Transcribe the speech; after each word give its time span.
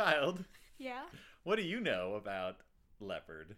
Child, 0.00 0.44
Yeah. 0.76 1.04
what 1.44 1.56
do 1.56 1.62
you 1.62 1.80
know 1.80 2.16
about 2.16 2.56
leopard? 3.00 3.56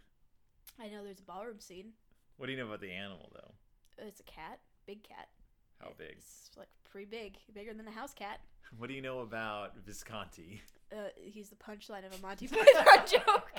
I 0.78 0.86
know 0.86 1.02
there's 1.02 1.18
a 1.18 1.24
ballroom 1.24 1.58
scene. 1.58 1.94
What 2.36 2.46
do 2.46 2.52
you 2.52 2.58
know 2.58 2.66
about 2.68 2.80
the 2.80 2.92
animal, 2.92 3.32
though? 3.34 3.54
It's 4.06 4.20
a 4.20 4.22
cat, 4.22 4.60
big 4.86 5.02
cat. 5.02 5.26
How 5.80 5.90
big? 5.98 6.12
It's 6.18 6.52
like 6.56 6.68
pretty 6.88 7.06
big, 7.06 7.38
bigger 7.52 7.74
than 7.74 7.88
a 7.88 7.90
house 7.90 8.14
cat. 8.14 8.38
What 8.78 8.86
do 8.88 8.94
you 8.94 9.02
know 9.02 9.18
about 9.20 9.78
Visconti? 9.84 10.60
Uh, 10.92 11.08
he's 11.16 11.48
the 11.48 11.56
punchline 11.56 12.06
of 12.06 12.16
a 12.16 12.22
Monty 12.22 12.46
Python 12.52 13.04
joke. 13.10 13.50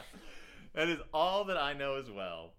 that 0.74 0.88
is 0.88 1.00
all 1.12 1.44
that 1.44 1.58
I 1.58 1.74
know 1.74 1.96
as 1.96 2.10
well. 2.10 2.54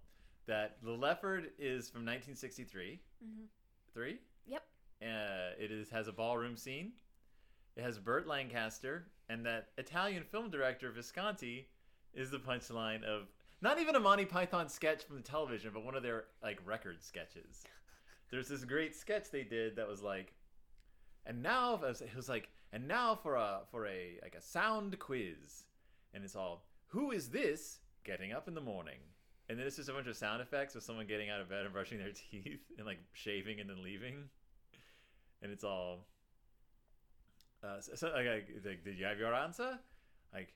That 0.46 0.76
the 0.84 0.92
leopard 0.92 1.50
is 1.58 1.88
from 1.90 2.02
1963. 2.02 3.00
Mhm. 3.24 3.46
Three. 3.92 4.18
Yep. 4.46 4.62
Uh, 5.02 5.06
it 5.58 5.72
is 5.72 5.90
has 5.90 6.06
a 6.06 6.12
ballroom 6.12 6.56
scene. 6.56 6.92
It 7.78 7.84
has 7.84 7.96
Burt 7.96 8.26
Lancaster, 8.26 9.06
and 9.28 9.46
that 9.46 9.68
Italian 9.78 10.24
film 10.24 10.50
director 10.50 10.90
Visconti 10.90 11.68
is 12.12 12.28
the 12.28 12.40
punchline 12.40 13.04
of 13.04 13.28
not 13.60 13.78
even 13.78 13.94
a 13.94 14.00
Monty 14.00 14.24
Python 14.24 14.68
sketch 14.68 15.04
from 15.04 15.14
the 15.14 15.22
television, 15.22 15.70
but 15.72 15.84
one 15.84 15.94
of 15.94 16.02
their 16.02 16.24
like 16.42 16.58
record 16.64 17.00
sketches. 17.00 17.62
There's 18.30 18.48
this 18.48 18.64
great 18.64 18.96
sketch 18.96 19.30
they 19.30 19.44
did 19.44 19.76
that 19.76 19.86
was 19.86 20.02
like, 20.02 20.34
and 21.24 21.40
now 21.40 21.74
it 21.80 22.16
was 22.16 22.28
like, 22.28 22.48
and 22.72 22.88
now 22.88 23.14
for 23.14 23.36
a 23.36 23.60
for 23.70 23.86
a 23.86 24.18
like 24.22 24.34
a 24.34 24.42
sound 24.42 24.98
quiz, 24.98 25.62
and 26.12 26.24
it's 26.24 26.34
all 26.34 26.64
who 26.88 27.12
is 27.12 27.28
this 27.28 27.78
getting 28.02 28.32
up 28.32 28.48
in 28.48 28.54
the 28.54 28.60
morning, 28.60 28.98
and 29.48 29.56
then 29.56 29.68
it's 29.68 29.76
just 29.76 29.88
a 29.88 29.92
bunch 29.92 30.08
of 30.08 30.16
sound 30.16 30.42
effects 30.42 30.74
of 30.74 30.82
someone 30.82 31.06
getting 31.06 31.30
out 31.30 31.40
of 31.40 31.48
bed 31.48 31.64
and 31.64 31.72
brushing 31.72 31.98
their 31.98 32.10
teeth 32.30 32.72
and 32.76 32.86
like 32.88 32.98
shaving 33.12 33.60
and 33.60 33.70
then 33.70 33.84
leaving, 33.84 34.24
and 35.42 35.52
it's 35.52 35.62
all. 35.62 36.08
Uh, 37.62 37.80
so, 37.80 37.94
so 37.94 38.06
like, 38.08 38.26
like, 38.26 38.48
like, 38.64 38.84
did 38.84 38.98
you 38.98 39.04
have 39.04 39.18
your 39.18 39.34
answer? 39.34 39.78
Like, 40.32 40.54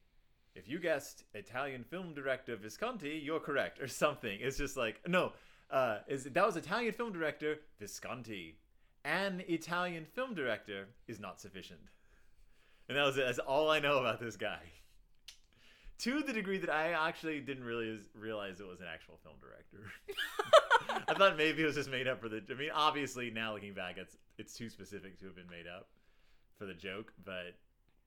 if 0.54 0.68
you 0.68 0.78
guessed 0.78 1.24
Italian 1.34 1.84
film 1.84 2.14
director 2.14 2.56
Visconti, 2.56 3.20
you're 3.22 3.40
correct, 3.40 3.80
or 3.80 3.88
something. 3.88 4.38
It's 4.40 4.58
just 4.58 4.76
like 4.76 5.00
no, 5.08 5.32
uh, 5.70 5.98
is 6.08 6.24
that 6.24 6.46
was 6.46 6.56
Italian 6.56 6.92
film 6.92 7.12
director 7.12 7.58
Visconti. 7.80 8.58
An 9.04 9.42
Italian 9.48 10.04
film 10.04 10.34
director 10.34 10.86
is 11.08 11.18
not 11.18 11.40
sufficient, 11.40 11.80
and 12.88 12.96
that 12.96 13.04
was 13.04 13.16
it. 13.16 13.26
That's 13.26 13.40
all 13.40 13.70
I 13.70 13.80
know 13.80 13.98
about 13.98 14.20
this 14.20 14.36
guy. 14.36 14.60
To 16.00 16.22
the 16.22 16.32
degree 16.32 16.58
that 16.58 16.70
I 16.70 16.92
actually 16.92 17.40
didn't 17.40 17.64
really 17.64 17.98
realize 18.14 18.60
it 18.60 18.66
was 18.66 18.80
an 18.80 18.86
actual 18.92 19.18
film 19.22 19.36
director. 19.40 19.90
I 21.08 21.14
thought 21.14 21.36
maybe 21.36 21.62
it 21.62 21.66
was 21.66 21.76
just 21.76 21.90
made 21.90 22.06
up 22.06 22.20
for 22.20 22.28
the. 22.28 22.42
I 22.48 22.54
mean, 22.54 22.70
obviously 22.72 23.30
now 23.30 23.54
looking 23.54 23.74
back, 23.74 23.96
it's 23.98 24.16
it's 24.38 24.54
too 24.54 24.68
specific 24.68 25.18
to 25.18 25.26
have 25.26 25.34
been 25.34 25.50
made 25.50 25.66
up 25.66 25.88
for 26.58 26.66
the 26.66 26.74
joke, 26.74 27.12
but 27.24 27.54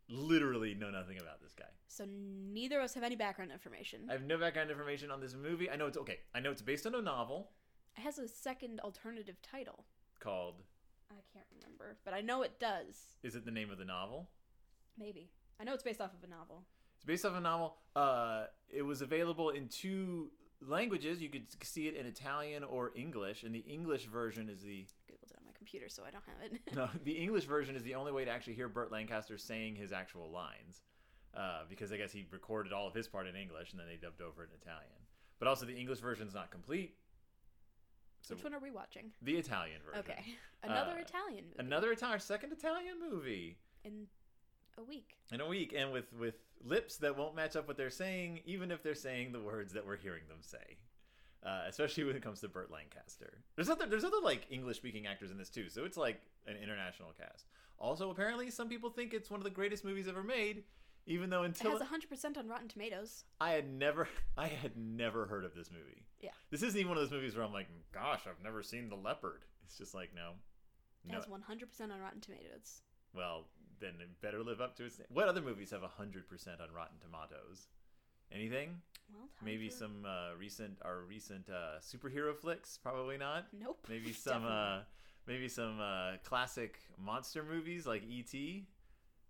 literally 0.10 0.74
know 0.76 0.92
nothing 0.92 1.18
about 1.20 1.42
this 1.42 1.54
guy. 1.54 1.66
so 1.88 2.06
neither 2.08 2.78
of 2.80 2.86
us 2.86 2.94
have 2.94 3.04
any 3.04 3.16
background 3.16 3.52
information. 3.52 4.02
I 4.10 4.14
have 4.14 4.24
no 4.24 4.38
background 4.38 4.70
information 4.70 5.10
on 5.12 5.20
this 5.20 5.34
movie. 5.34 5.70
I 5.70 5.76
know 5.76 5.88
it's 5.88 5.98
okay. 5.98 6.20
I 6.34 6.40
know 6.40 6.52
it's 6.52 6.62
based 6.62 6.86
on 6.86 6.94
a 6.96 7.02
novel 7.02 7.50
It 7.98 8.02
has 8.02 8.20
a 8.20 8.28
second 8.28 8.80
alternative 8.82 9.38
title. 9.42 9.86
called. 10.20 10.62
I 11.12 11.16
can't 11.34 11.46
remember, 11.62 11.98
but 12.06 12.14
I 12.14 12.22
know 12.22 12.42
it 12.44 12.60
does. 12.60 12.98
Is 13.24 13.36
it 13.36 13.46
the 13.46 13.52
name 13.52 13.70
of 13.72 13.78
the 13.78 13.86
novel? 13.86 14.30
Maybe. 14.98 15.30
I 15.60 15.64
know 15.64 15.74
it's 15.74 15.84
based 15.84 16.02
off 16.02 16.12
of 16.14 16.24
a 16.24 16.28
novel. 16.28 16.64
It's 16.98 17.06
based 17.06 17.26
off 17.26 17.36
a 17.36 17.42
novel. 17.42 17.78
Uh, 17.96 18.46
it 18.70 18.82
was 18.82 19.02
available 19.02 19.50
in 19.52 19.68
two 19.70 20.30
languages. 20.62 21.22
You 21.22 21.30
could 21.30 21.46
see 21.64 21.88
it 21.88 21.96
in 21.96 22.06
Italian 22.06 22.64
or 22.64 22.92
English, 22.96 23.44
and 23.44 23.54
the 23.54 23.60
English 23.60 24.06
version 24.06 24.50
is 24.50 24.62
the 24.62 24.86
Googled 25.10 25.32
it 25.32 25.38
on 25.38 25.46
my 25.46 25.52
computer, 25.66 25.90
so 25.90 26.04
I 26.08 26.12
don't 26.12 26.24
have 26.26 26.52
it. 26.52 26.62
no. 26.76 26.90
The 27.04 27.14
English 27.14 27.46
version 27.46 27.76
is 27.76 27.84
the 27.84 27.96
only 27.96 28.12
way 28.12 28.26
to 28.26 28.32
actually 28.32 28.54
hear 28.54 28.70
Burt 28.70 28.92
Lancaster 28.92 29.38
saying 29.38 29.76
his 29.76 29.92
actual 29.92 30.30
lines, 30.30 30.82
uh, 31.36 31.62
because 31.70 31.92
I 31.92 31.98
guess 31.98 32.12
he 32.12 32.26
recorded 32.32 32.72
all 32.72 32.88
of 32.88 32.94
his 32.94 33.08
part 33.08 33.26
in 33.28 33.36
English 33.36 33.72
and 33.72 33.80
then 33.80 33.88
they 33.88 33.96
dubbed 33.98 34.22
over 34.22 34.44
it 34.44 34.50
in 34.54 34.62
Italian. 34.62 35.00
But 35.40 35.48
also 35.48 35.66
the 35.66 35.76
English 35.76 36.00
version 36.00 36.28
is 36.28 36.34
not 36.34 36.52
complete. 36.52 36.96
So 38.22 38.36
Which 38.36 38.44
one 38.44 38.54
are 38.54 38.60
we 38.60 38.72
watching? 38.72 39.12
the 39.22 39.36
Italian 39.38 39.82
version. 39.86 40.00
Okay. 40.00 40.24
Another 40.64 40.94
Uh, 40.98 41.02
Italian 41.02 41.46
movie. 41.46 41.56
Another 41.60 41.92
Italian, 41.92 42.20
second 42.20 42.52
Italian 42.52 42.96
movie. 43.00 43.58
in 43.84 44.08
a 44.78 44.84
week. 44.84 45.16
in 45.32 45.42
a 45.42 45.48
week 45.48 45.74
and 45.76 45.92
with 45.92 46.12
with 46.14 46.36
lips 46.64 46.98
that 46.98 47.16
won't 47.18 47.36
match 47.36 47.56
up 47.56 47.68
what 47.68 47.78
they're 47.78 47.90
saying 47.90 48.40
even 48.46 48.72
if 48.72 48.82
they're 48.84 48.96
saying 48.96 49.32
the 49.32 49.40
words 49.40 49.72
that 49.74 49.86
we're 49.86 49.96
hearing 49.98 50.24
them 50.28 50.40
say 50.42 50.78
uh, 51.46 51.64
especially 51.68 52.04
when 52.04 52.16
it 52.16 52.24
comes 52.24 52.42
to 52.42 52.48
Burt 52.50 52.72
Lancaster. 52.72 53.44
There's 53.56 53.70
other 53.70 53.86
there's 53.86 54.04
other 54.04 54.20
like 54.24 54.48
English 54.50 54.78
speaking 54.78 55.06
actors 55.08 55.32
in 55.32 55.38
this 55.38 55.50
too, 55.50 55.70
so 55.70 55.86
it's 55.86 55.98
like 55.98 56.22
an 56.48 56.58
international 56.58 57.14
cast. 57.18 57.46
Also, 57.78 58.10
apparently, 58.10 58.50
some 58.50 58.70
people 58.70 58.90
think 58.90 59.14
it's 59.14 59.30
one 59.30 59.40
of 59.40 59.44
the 59.44 59.50
greatest 59.50 59.84
movies 59.84 60.08
ever 60.08 60.24
made, 60.24 60.64
even 61.06 61.30
though 61.30 61.44
until 61.44 61.76
It 61.76 61.82
has 61.82 61.88
100% 61.90 62.38
on 62.38 62.48
Rotten 62.48 62.68
Tomatoes. 62.70 63.26
I 63.40 63.52
had 63.52 63.70
never 63.72 64.08
I 64.38 64.48
had 64.48 64.76
never 64.78 65.26
heard 65.28 65.46
of 65.46 65.54
this 65.54 65.70
movie. 65.72 66.06
Yeah. 66.22 66.30
This 66.52 66.64
isn't 66.64 66.80
even 66.80 66.90
one 66.90 66.98
of 66.98 67.04
those 67.04 67.12
movies 67.12 67.36
where 67.36 67.46
I'm 67.46 67.54
like, 67.54 67.68
gosh, 67.94 68.22
I've 68.28 68.44
never 68.44 68.64
seen 68.64 68.90
The 68.90 68.96
Leopard. 68.96 69.44
It's 69.66 69.78
just 69.78 69.94
like 69.94 70.16
no, 70.16 70.32
It 71.04 71.12
no. 71.12 71.16
has 71.16 71.26
100% 71.26 71.94
on 71.94 72.00
Rotten 72.00 72.22
Tomatoes. 72.22 72.82
Well, 73.14 73.46
then 73.80 73.96
it 74.00 74.22
better 74.22 74.42
live 74.44 74.62
up 74.62 74.76
to 74.78 74.86
its. 74.86 74.98
Name. 75.00 75.08
What 75.12 75.28
other 75.28 75.42
movies 75.42 75.72
have 75.72 75.82
hundred 75.84 76.28
percent 76.28 76.62
on 76.62 76.72
Rotten 76.74 76.98
Tomatoes? 77.00 77.68
Anything? 78.36 78.82
Well, 79.14 79.30
Maybe 79.44 79.70
for- 79.70 79.76
some 79.76 80.06
uh, 80.06 80.36
recent 80.38 80.78
our 80.84 81.00
recent 81.08 81.50
uh, 81.50 81.80
superhero 81.80 82.36
flicks. 82.36 82.78
Probably 82.78 83.18
not. 83.18 83.46
Nope. 83.58 83.80
Maybe 83.90 84.12
some 84.12 84.46
uh, 84.46 84.80
maybe 85.28 85.48
some 85.48 85.80
uh, 85.80 86.18
classic 86.24 86.80
monster 87.00 87.44
movies 87.44 87.86
like 87.88 88.04
E.T. 88.08 88.68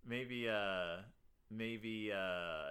Maybe 0.07 0.49
uh, 0.49 0.97
maybe 1.51 2.11
uh, 2.11 2.17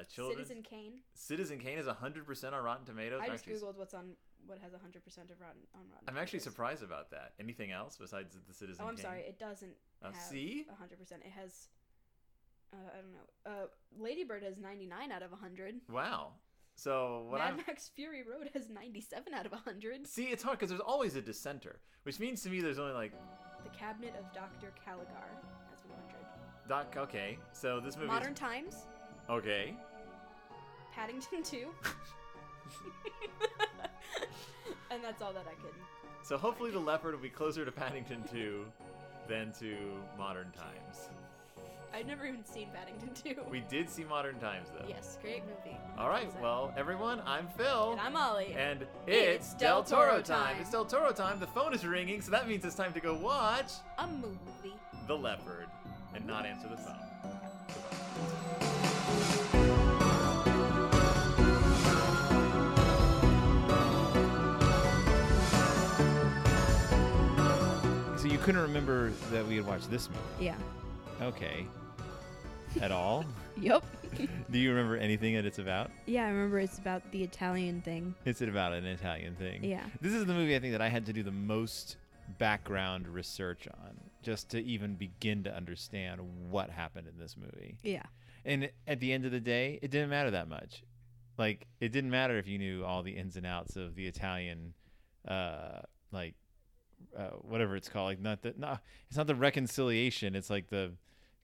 a 0.01 0.05
children's 0.13 0.49
Citizen 0.49 0.63
Kane. 0.63 0.93
Citizen 1.15 1.59
Kane 1.59 1.79
is 1.79 1.87
hundred 1.87 2.27
percent 2.27 2.55
on 2.55 2.63
Rotten 2.65 2.85
Tomatoes. 2.85 3.21
I 3.23 3.27
I'm 3.27 3.31
just 3.33 3.45
actually, 3.47 3.61
googled 3.61 3.77
what's 3.77 3.95
on 3.95 4.11
what 4.47 4.59
has 4.59 4.73
100% 4.73 4.77
of 4.77 5.41
Rotten 5.41 5.63
on 5.75 5.81
Rotten. 5.91 6.05
I'm 6.07 6.19
actually 6.19 6.39
Tomatoes. 6.41 6.43
surprised 6.45 6.83
about 6.83 7.11
that. 7.13 7.33
Anything 7.41 7.71
else 7.73 7.97
besides 7.99 8.37
the 8.47 8.53
Citizen? 8.53 8.85
Oh, 8.85 8.89
I'm 8.89 8.97
Kane? 8.97 9.03
sorry. 9.05 9.21
It 9.21 9.39
doesn't 9.39 9.73
Uh, 10.03 10.13
have 10.13 10.21
see? 10.21 10.67
100%. 10.71 11.13
It 11.25 11.33
has 11.35 11.69
uh, 12.75 12.91
I 12.93 13.01
don't 13.01 13.13
know. 13.13 13.65
Uh, 13.65 13.69
Lady 14.03 14.25
Bird 14.25 14.43
has 14.43 14.59
99 14.59 15.13
out 15.13 15.23
of 15.23 15.31
100. 15.31 15.77
Wow. 15.91 16.33
So 16.77 17.27
what 17.29 17.39
Mad 17.39 17.51
I'm 17.51 17.57
Max 17.59 17.89
Fury 17.95 18.23
Road 18.23 18.51
has 18.53 18.69
97 18.69 19.33
out 19.33 19.47
of 19.47 19.53
100. 19.53 20.07
See, 20.07 20.25
it's 20.25 20.43
hard 20.43 20.59
because 20.59 20.71
there's 20.71 20.81
always 20.81 21.15
a 21.15 21.23
dissenter, 21.23 21.79
which 22.03 22.19
means 22.19 22.43
to 22.43 22.51
me 22.51 22.61
there's 22.61 22.81
only 22.81 22.95
like 22.95 23.13
The 23.63 23.71
Cabinet 23.71 24.15
of 24.19 24.25
Dr. 24.35 24.73
Caligari 24.85 25.37
has 25.71 25.79
100. 25.89 26.69
Doc. 26.69 26.97
Okay, 26.97 27.39
so 27.53 27.79
this 27.79 27.95
movie. 27.97 28.09
Modern 28.09 28.35
Times, 28.35 28.87
Okay. 29.31 29.77
Paddington 30.93 31.43
2. 31.43 31.69
and 34.91 35.03
that's 35.03 35.23
all 35.23 35.33
that 35.33 35.47
I 35.47 35.55
could. 35.63 35.75
So 36.23 36.39
hopefully 36.39 36.71
the 36.71 36.79
leopard 36.79 37.15
will 37.15 37.23
be 37.23 37.29
closer 37.29 37.65
to 37.65 37.73
Paddington 37.73 38.25
2 38.31 38.65
than 39.29 39.53
to 39.61 39.77
Modern 40.19 40.51
Times. 40.53 41.09
I've 41.95 42.07
never 42.07 42.27
even 42.27 42.45
seen 42.45 42.69
Paddington 42.75 43.11
2. 43.15 43.43
We 43.51 43.61
did 43.71 43.89
see 43.89 44.03
Modern 44.05 44.39
Times 44.41 44.69
though. 44.77 44.85
Yes, 44.89 45.17
great 45.23 45.43
movie. 45.45 45.77
All 45.97 46.09
right. 46.09 46.29
100%. 46.29 46.41
Well, 46.43 46.75
everyone, 46.77 47.23
I'm 47.25 47.47
Phil. 47.57 47.93
And 47.93 48.01
I'm 48.01 48.17
Ollie. 48.17 48.55
And 48.59 48.83
It's 49.07 49.53
it's 49.53 49.55
Del 49.55 49.83
Del 49.83 49.85
Toro 49.85 50.11
Toro 50.11 50.23
time. 50.23 50.55
time. 50.55 50.57
It's 50.61 50.71
Del 50.71 50.85
Toro 50.85 51.13
time. 51.13 51.39
The 51.39 51.47
phone 51.47 51.73
is 51.73 51.87
ringing, 51.87 52.21
so 52.21 52.33
that 52.33 52.49
means 52.49 52.65
it's 52.65 52.75
time 52.75 52.93
to 52.95 53.01
go 53.01 53.15
watch 53.15 53.73
a 53.99 54.07
movie. 54.09 54.75
The 55.07 55.17
Leopard 55.17 55.67
and 56.15 56.27
not 56.27 56.47
answer 56.47 56.69
the 56.69 56.77
phone. 56.77 56.99
So 68.17 68.31
you 68.31 68.39
couldn't 68.39 68.63
remember 68.63 69.11
that 69.31 69.47
we 69.47 69.57
had 69.57 69.67
watched 69.67 69.91
this 69.91 70.09
movie? 70.09 70.47
Yeah. 70.47 70.55
Okay. 71.21 71.67
At 72.81 72.93
all? 72.93 73.25
Yep. 73.57 73.85
Do 74.51 74.59
you 74.59 74.71
remember 74.71 74.97
anything 74.97 75.37
that 75.37 75.45
it's 75.45 75.61
about? 75.61 75.93
Yeah, 76.07 76.25
I 76.25 76.29
remember 76.31 76.59
it's 76.59 76.79
about 76.79 77.09
the 77.13 77.23
Italian 77.23 77.83
thing. 77.83 78.17
It's 78.25 78.41
about 78.41 78.73
an 78.73 78.85
Italian 78.85 79.37
thing. 79.37 79.63
Yeah. 79.63 79.85
This 80.01 80.13
is 80.13 80.27
the 80.27 80.35
movie 80.35 80.57
I 80.57 80.59
think 80.59 80.73
that 80.73 80.83
I 80.83 80.89
had 80.89 81.07
to 81.07 81.13
do 81.13 81.23
the 81.23 81.31
most 81.31 81.99
background 82.37 83.07
research 83.07 83.69
on 83.69 84.01
just 84.23 84.49
to 84.51 84.61
even 84.65 84.97
begin 84.97 85.45
to 85.45 85.55
understand 85.55 86.21
what 86.51 86.69
happened 86.69 87.07
in 87.07 87.17
this 87.17 87.37
movie. 87.37 87.79
Yeah. 87.85 88.03
And 88.45 88.71
at 88.89 88.99
the 88.99 89.13
end 89.13 89.25
of 89.25 89.31
the 89.31 89.39
day, 89.39 89.79
it 89.81 89.93
didn't 89.93 90.11
matter 90.11 90.33
that 90.33 90.49
much. 90.49 90.83
Like 91.39 91.69
it 91.81 91.93
didn't 91.93 92.11
matter 92.11 92.39
if 92.39 92.49
you 92.49 92.59
knew 92.59 92.85
all 92.85 93.05
the 93.05 93.13
ins 93.13 93.37
and 93.37 93.47
outs 93.47 93.77
of 93.77 93.95
the 93.95 94.09
Italian 94.09 94.75
uh 95.29 95.81
like 96.11 96.35
uh, 97.17 97.29
whatever 97.41 97.77
it's 97.77 97.89
called 97.89 98.07
like 98.07 98.21
not 98.21 98.43
the 98.43 98.53
no 98.59 98.79
it's 99.09 99.17
not 99.17 99.27
the 99.27 99.35
reconciliation 99.35 100.35
it's 100.35 100.51
like 100.51 100.69
the 100.69 100.93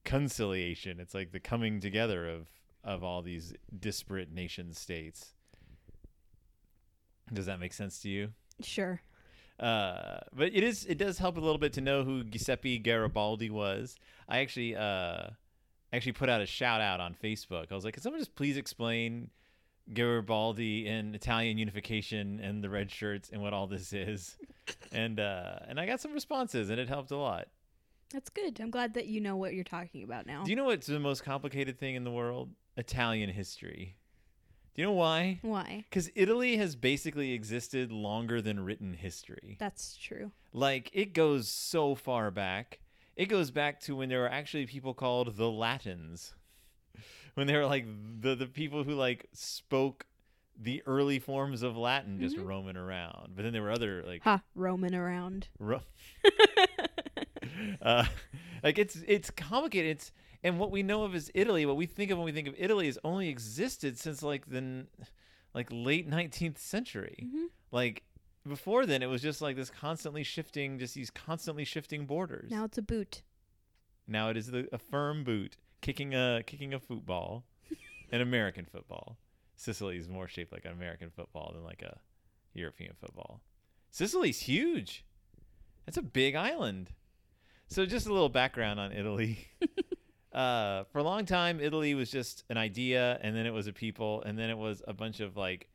conciliation 0.05 0.99
it's 1.01 1.15
like 1.15 1.31
the 1.33 1.41
coming 1.41 1.81
together 1.81 2.29
of 2.29 2.49
of 2.85 3.05
all 3.05 3.21
these 3.23 3.53
disparate 3.79 4.33
nation 4.33 4.73
states 4.73 5.35
does 7.33 7.47
that 7.47 7.61
make 7.61 7.73
sense 7.73 8.01
to 8.01 8.09
you 8.09 8.33
Sure. 8.63 9.01
uh, 9.59 10.19
but 10.35 10.49
it 10.55 10.63
is 10.63 10.85
it 10.87 10.99
does 10.99 11.19
help 11.19 11.37
a 11.37 11.41
little 11.41 11.59
bit 11.59 11.73
to 11.75 11.81
know 11.81 12.05
who 12.05 12.25
Giuseppe 12.25 12.79
Garibaldi 12.79 13.49
was. 13.49 13.97
I 14.29 14.41
actually 14.41 14.77
uh, 14.77 15.31
actually 15.95 16.13
put 16.13 16.29
out 16.29 16.43
a 16.43 16.47
shout 16.47 16.83
out 16.83 17.01
on 17.01 17.15
Facebook. 17.15 17.67
I 17.71 17.75
was 17.75 17.85
like, 17.87 17.95
"Can 17.95 18.03
someone 18.03 18.21
just 18.21 18.35
please 18.35 18.59
explain 18.59 19.31
Garibaldi 19.95 20.87
and 20.89 21.15
Italian 21.15 21.57
unification 21.57 22.39
and 22.41 22.63
the 22.63 22.69
red 22.69 22.91
shirts 22.91 23.31
and 23.33 23.41
what 23.41 23.55
all 23.55 23.67
this 23.67 23.93
is?" 23.95 24.37
and 24.93 25.19
uh, 25.19 25.61
and 25.67 25.81
I 25.81 25.87
got 25.87 26.01
some 26.03 26.13
responses, 26.13 26.69
and 26.69 26.79
it 26.79 26.89
helped 26.89 27.11
a 27.13 27.17
lot. 27.17 27.49
That's 28.13 28.29
good. 28.31 28.61
I'm 28.61 28.71
glad 28.71 28.95
that 28.95 29.07
you 29.07 29.21
know 29.21 29.37
what 29.37 29.55
you're 29.55 29.65
talking 29.65 30.03
about 30.03 30.27
now. 30.27 30.43
Do 30.45 30.51
you 30.51 30.57
know 30.57 30.65
what's 30.65 30.87
the 30.87 30.99
most 30.99 31.23
complicated 31.25 31.79
thing 31.79 31.95
in 31.95 32.05
the 32.05 32.11
world? 32.11 32.51
Italian 32.77 33.31
history. 33.31 33.97
Do 34.75 34.83
you 34.83 34.89
know 34.89 34.95
why? 34.95 35.39
Why? 35.43 35.85
Because 35.89 36.11
Italy 36.15 36.57
has 36.57 36.77
basically 36.77 37.33
existed 37.33 37.91
longer 37.93 38.41
than 38.41 38.65
written 38.65 38.95
history. 38.95 39.57
That's 39.59 39.97
true. 39.97 40.31
Like, 40.53 40.91
it 40.93 41.13
goes 41.13 41.49
so 41.49 41.95
far 41.95 42.31
back. 42.31 42.81
It 43.17 43.27
goes 43.27 43.51
back 43.51 43.81
to 43.83 43.97
when 43.97 44.09
there 44.09 44.21
were 44.21 44.31
actually 44.31 44.67
people 44.67 44.95
called 44.95 45.37
the 45.37 45.51
Latins. 45.51 46.35
When 47.35 47.47
they 47.47 47.57
were 47.57 47.67
like 47.67 47.87
the, 48.21 48.35
the 48.35 48.47
people 48.47 48.83
who 48.83 48.93
like 48.95 49.29
spoke 49.33 50.05
the 50.61 50.83
early 50.85 51.21
forms 51.21 51.63
of 51.63 51.77
Latin 51.77 52.19
just 52.21 52.37
Mhm. 52.37 52.45
roaming 52.45 52.77
around. 52.77 53.35
But 53.37 53.45
then 53.45 53.53
there 53.53 53.63
were 53.63 53.71
other 53.71 54.03
like 54.03 54.23
Ha, 54.25 54.43
roaming 54.57 54.95
around. 54.97 55.47
ro- 55.61 55.81
uh, 57.83 58.05
like 58.63 58.79
it's 58.79 58.97
it's 59.07 59.31
complicated. 59.31 59.93
It's 59.93 60.13
and 60.43 60.59
what 60.59 60.71
we 60.71 60.83
know 60.83 61.05
of 61.05 61.15
is 61.15 61.31
Italy. 61.35 61.67
What 61.67 61.77
we 61.77 61.87
think 61.87 62.11
of 62.11 62.19
when 62.19 62.25
we 62.25 62.33
think 62.33 62.49
of 62.49 62.55
Italy 62.59 62.87
has 62.87 62.99
only 63.05 63.29
existed 63.29 63.99
since 63.99 64.23
like 64.23 64.49
the 64.49 64.87
like 65.55 65.69
late 65.71 66.07
nineteenth 66.09 66.59
century. 66.59 67.27
Mhm. 67.27 67.47
Like 67.71 68.05
before 68.49 68.87
then, 68.87 69.03
it 69.03 69.07
was 69.07 69.23
just 69.23 69.43
like 69.43 69.57
this 69.57 69.71
constantly 69.71 70.23
shifting, 70.23 70.79
just 70.79 70.95
these 70.95 71.11
constantly 71.11 71.65
shifting 71.65 72.07
borders. 72.07 72.51
Now 72.51 72.65
it's 72.65 72.79
a 72.79 72.83
boot. 72.83 73.23
Now 74.07 74.29
it 74.31 74.37
is 74.37 74.49
the, 74.49 74.69
a 74.73 74.79
firm 74.79 75.25
boot 75.25 75.57
kicking 75.83 76.15
a 76.15 76.43
kicking 76.47 76.75
a 76.75 76.81
football, 76.81 77.45
an 78.13 78.21
American 78.21 78.65
football. 78.65 79.19
Sicily 79.57 79.99
is 79.99 80.09
more 80.09 80.27
shaped 80.27 80.53
like 80.53 80.65
an 80.65 80.73
American 80.73 81.11
football 81.11 81.53
than 81.55 81.63
like 81.65 81.83
a 81.83 81.99
European 82.55 82.95
football. 82.99 83.43
Sicily's 83.91 84.41
huge. 84.41 85.05
It's 85.87 85.97
a 85.97 86.03
big 86.03 86.35
island. 86.35 86.93
So 87.71 87.87
just 87.87 88.09
a 88.09 88.13
little 88.13 88.29
background 88.29 88.81
on 88.81 88.91
Italy. 88.91 89.47
uh, 90.33 90.83
for 90.91 90.99
a 90.99 91.05
long 91.05 91.25
time, 91.25 91.61
Italy 91.61 91.95
was 91.95 92.11
just 92.11 92.43
an 92.51 92.57
idea, 92.57 93.21
and 93.23 93.37
then 93.37 93.47
it 93.47 93.53
was 93.53 93.69
a 93.69 93.73
people, 93.73 94.23
and 94.27 94.37
then 94.37 94.51
it 94.51 94.59
was 94.59 94.83
a 94.89 94.93
bunch 94.93 95.21
of 95.21 95.37
like 95.37 95.69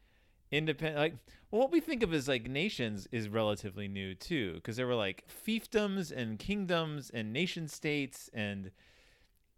independent. 0.51 0.97
Like 0.97 1.15
well, 1.49 1.61
what 1.61 1.71
we 1.71 1.79
think 1.79 2.03
of 2.03 2.13
as 2.13 2.27
like 2.27 2.49
nations 2.49 3.07
is 3.13 3.29
relatively 3.29 3.87
new 3.87 4.13
too, 4.13 4.55
because 4.55 4.75
there 4.75 4.87
were 4.87 4.95
like 4.95 5.23
fiefdoms 5.47 6.11
and 6.11 6.37
kingdoms 6.37 7.11
and 7.11 7.31
nation 7.31 7.69
states 7.69 8.29
and 8.33 8.71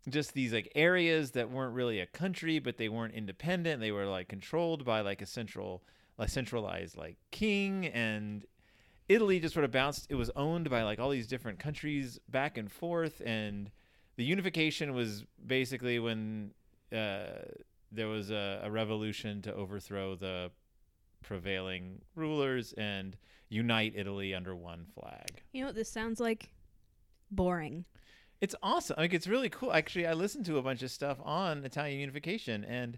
just 0.08 0.36
these 0.36 0.54
like 0.54 0.72
areas 0.76 1.32
that 1.32 1.50
weren't 1.50 1.74
really 1.74 2.00
a 2.00 2.06
country, 2.06 2.60
but 2.60 2.78
they 2.78 2.88
weren't 2.88 3.16
independent. 3.16 3.82
They 3.82 3.92
were 3.92 4.06
like 4.06 4.28
controlled 4.28 4.86
by 4.86 5.02
like 5.02 5.24
a 5.24 5.26
central, 5.26 5.82
like 6.20 6.30
centralized 6.30 6.98
like 6.98 7.18
king 7.32 7.88
and 7.88 8.46
Italy 9.10 9.40
just 9.40 9.54
sort 9.54 9.64
of 9.64 9.72
bounced. 9.72 10.08
It 10.10 10.16
was 10.16 10.30
owned 10.36 10.70
by 10.70 10.84
like 10.84 11.00
all 11.00 11.10
these 11.10 11.28
different 11.28 11.60
countries 11.60 12.20
back 12.30 12.58
and 12.58 12.72
forth, 12.72 13.22
and 13.26 13.72
the 14.18 14.24
unification 14.24 14.94
was 14.94 15.24
basically 15.46 16.00
when 16.00 16.52
uh, 16.92 17.28
there 17.92 18.08
was 18.08 18.32
a, 18.32 18.62
a 18.64 18.72
revolution 18.72 19.42
to 19.44 19.54
overthrow 19.54 20.16
the 20.16 20.52
prevailing 21.24 22.02
rulers 22.16 22.74
and 22.74 23.18
unite 23.50 23.94
Italy 23.96 24.34
under 24.34 24.56
one 24.56 24.86
flag. 24.94 25.42
You 25.54 25.62
know 25.62 25.68
what 25.68 25.76
this 25.76 25.90
sounds 25.90 26.20
like? 26.20 26.50
Boring. 27.32 27.86
It's 28.40 28.56
awesome. 28.62 28.96
Like 28.98 29.14
it's 29.14 29.28
really 29.28 29.50
cool. 29.50 29.74
Actually, 29.74 30.08
I 30.08 30.14
listened 30.14 30.46
to 30.46 30.58
a 30.58 30.62
bunch 30.62 30.84
of 30.84 30.92
stuff 30.92 31.18
on 31.24 31.64
Italian 31.64 32.00
unification, 32.00 32.64
and 32.64 32.98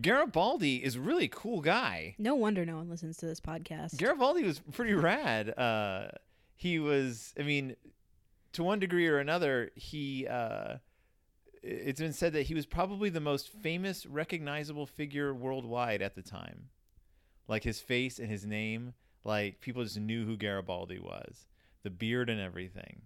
Garibaldi 0.00 0.82
is 0.82 0.96
a 0.96 1.00
really 1.00 1.28
cool 1.28 1.60
guy. 1.60 2.14
No 2.18 2.34
wonder 2.34 2.64
no 2.64 2.76
one 2.76 2.88
listens 2.88 3.16
to 3.18 3.26
this 3.26 3.40
podcast. 3.40 3.96
Garibaldi 3.96 4.44
was 4.44 4.60
pretty 4.72 4.94
rad. 4.94 5.56
Uh, 5.58 6.08
he 6.56 6.78
was, 6.78 7.34
I 7.38 7.42
mean, 7.42 7.76
to 8.52 8.62
one 8.62 8.78
degree 8.78 9.08
or 9.08 9.18
another, 9.18 9.70
he. 9.74 10.26
Uh, 10.26 10.76
it's 11.62 12.00
been 12.00 12.12
said 12.12 12.32
that 12.32 12.42
he 12.42 12.54
was 12.54 12.66
probably 12.66 13.08
the 13.08 13.20
most 13.20 13.48
famous, 13.48 14.04
recognizable 14.04 14.84
figure 14.86 15.32
worldwide 15.32 16.02
at 16.02 16.16
the 16.16 16.22
time. 16.22 16.70
Like 17.46 17.62
his 17.62 17.80
face 17.80 18.18
and 18.18 18.28
his 18.28 18.44
name, 18.44 18.94
like 19.24 19.60
people 19.60 19.84
just 19.84 20.00
knew 20.00 20.24
who 20.24 20.36
Garibaldi 20.36 20.98
was. 20.98 21.46
The 21.82 21.90
beard 21.90 22.30
and 22.30 22.40
everything. 22.40 23.02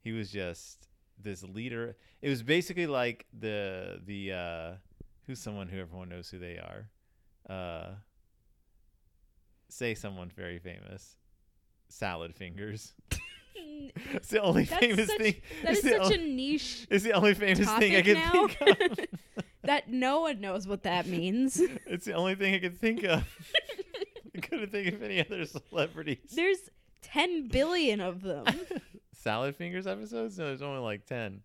He 0.00 0.12
was 0.12 0.30
just 0.30 0.88
this 1.18 1.42
leader. 1.42 1.96
It 2.20 2.28
was 2.28 2.42
basically 2.42 2.86
like 2.86 3.26
the 3.38 4.00
the 4.04 4.32
uh, 4.32 4.72
who's 5.26 5.38
someone 5.40 5.68
who 5.68 5.78
everyone 5.80 6.08
knows 6.08 6.28
who 6.30 6.38
they 6.38 6.58
are. 6.58 6.88
Uh, 7.48 7.90
say 9.68 9.94
someone 9.94 10.30
very 10.34 10.58
famous. 10.58 11.16
Salad 11.88 12.34
fingers. 12.34 12.92
it's 13.54 14.28
the 14.28 14.40
only 14.42 14.64
That's 14.64 14.80
famous 14.80 15.08
such- 15.08 15.18
thing. 15.18 15.34
that 15.62 15.82
the 15.82 15.88
such 15.90 16.00
only, 16.02 16.14
a 16.14 16.18
niche 16.34 16.86
It's 16.90 17.04
the 17.04 17.12
only 17.12 17.34
famous 17.34 17.70
thing 17.74 17.96
I 17.96 18.02
can 18.02 18.14
now. 18.14 18.46
think 18.48 18.80
of. 18.80 18.98
that 19.64 19.90
no 19.90 20.20
one 20.22 20.40
knows 20.40 20.66
what 20.66 20.82
that 20.84 21.06
means. 21.06 21.60
it's 21.86 22.04
the 22.04 22.14
only 22.14 22.34
thing 22.34 22.54
I 22.54 22.58
could 22.58 22.78
think 22.78 23.04
of. 23.04 23.24
I 24.36 24.40
couldn't 24.40 24.70
think 24.70 24.92
of 24.94 25.02
any 25.02 25.20
other 25.20 25.44
celebrities. 25.46 26.18
There's 26.34 26.58
10 27.02 27.48
billion 27.48 28.00
of 28.00 28.22
them. 28.22 28.44
Salad 29.12 29.56
Fingers 29.56 29.86
episodes? 29.86 30.38
No, 30.38 30.46
there's 30.46 30.62
only 30.62 30.80
like 30.80 31.06
10 31.06 31.40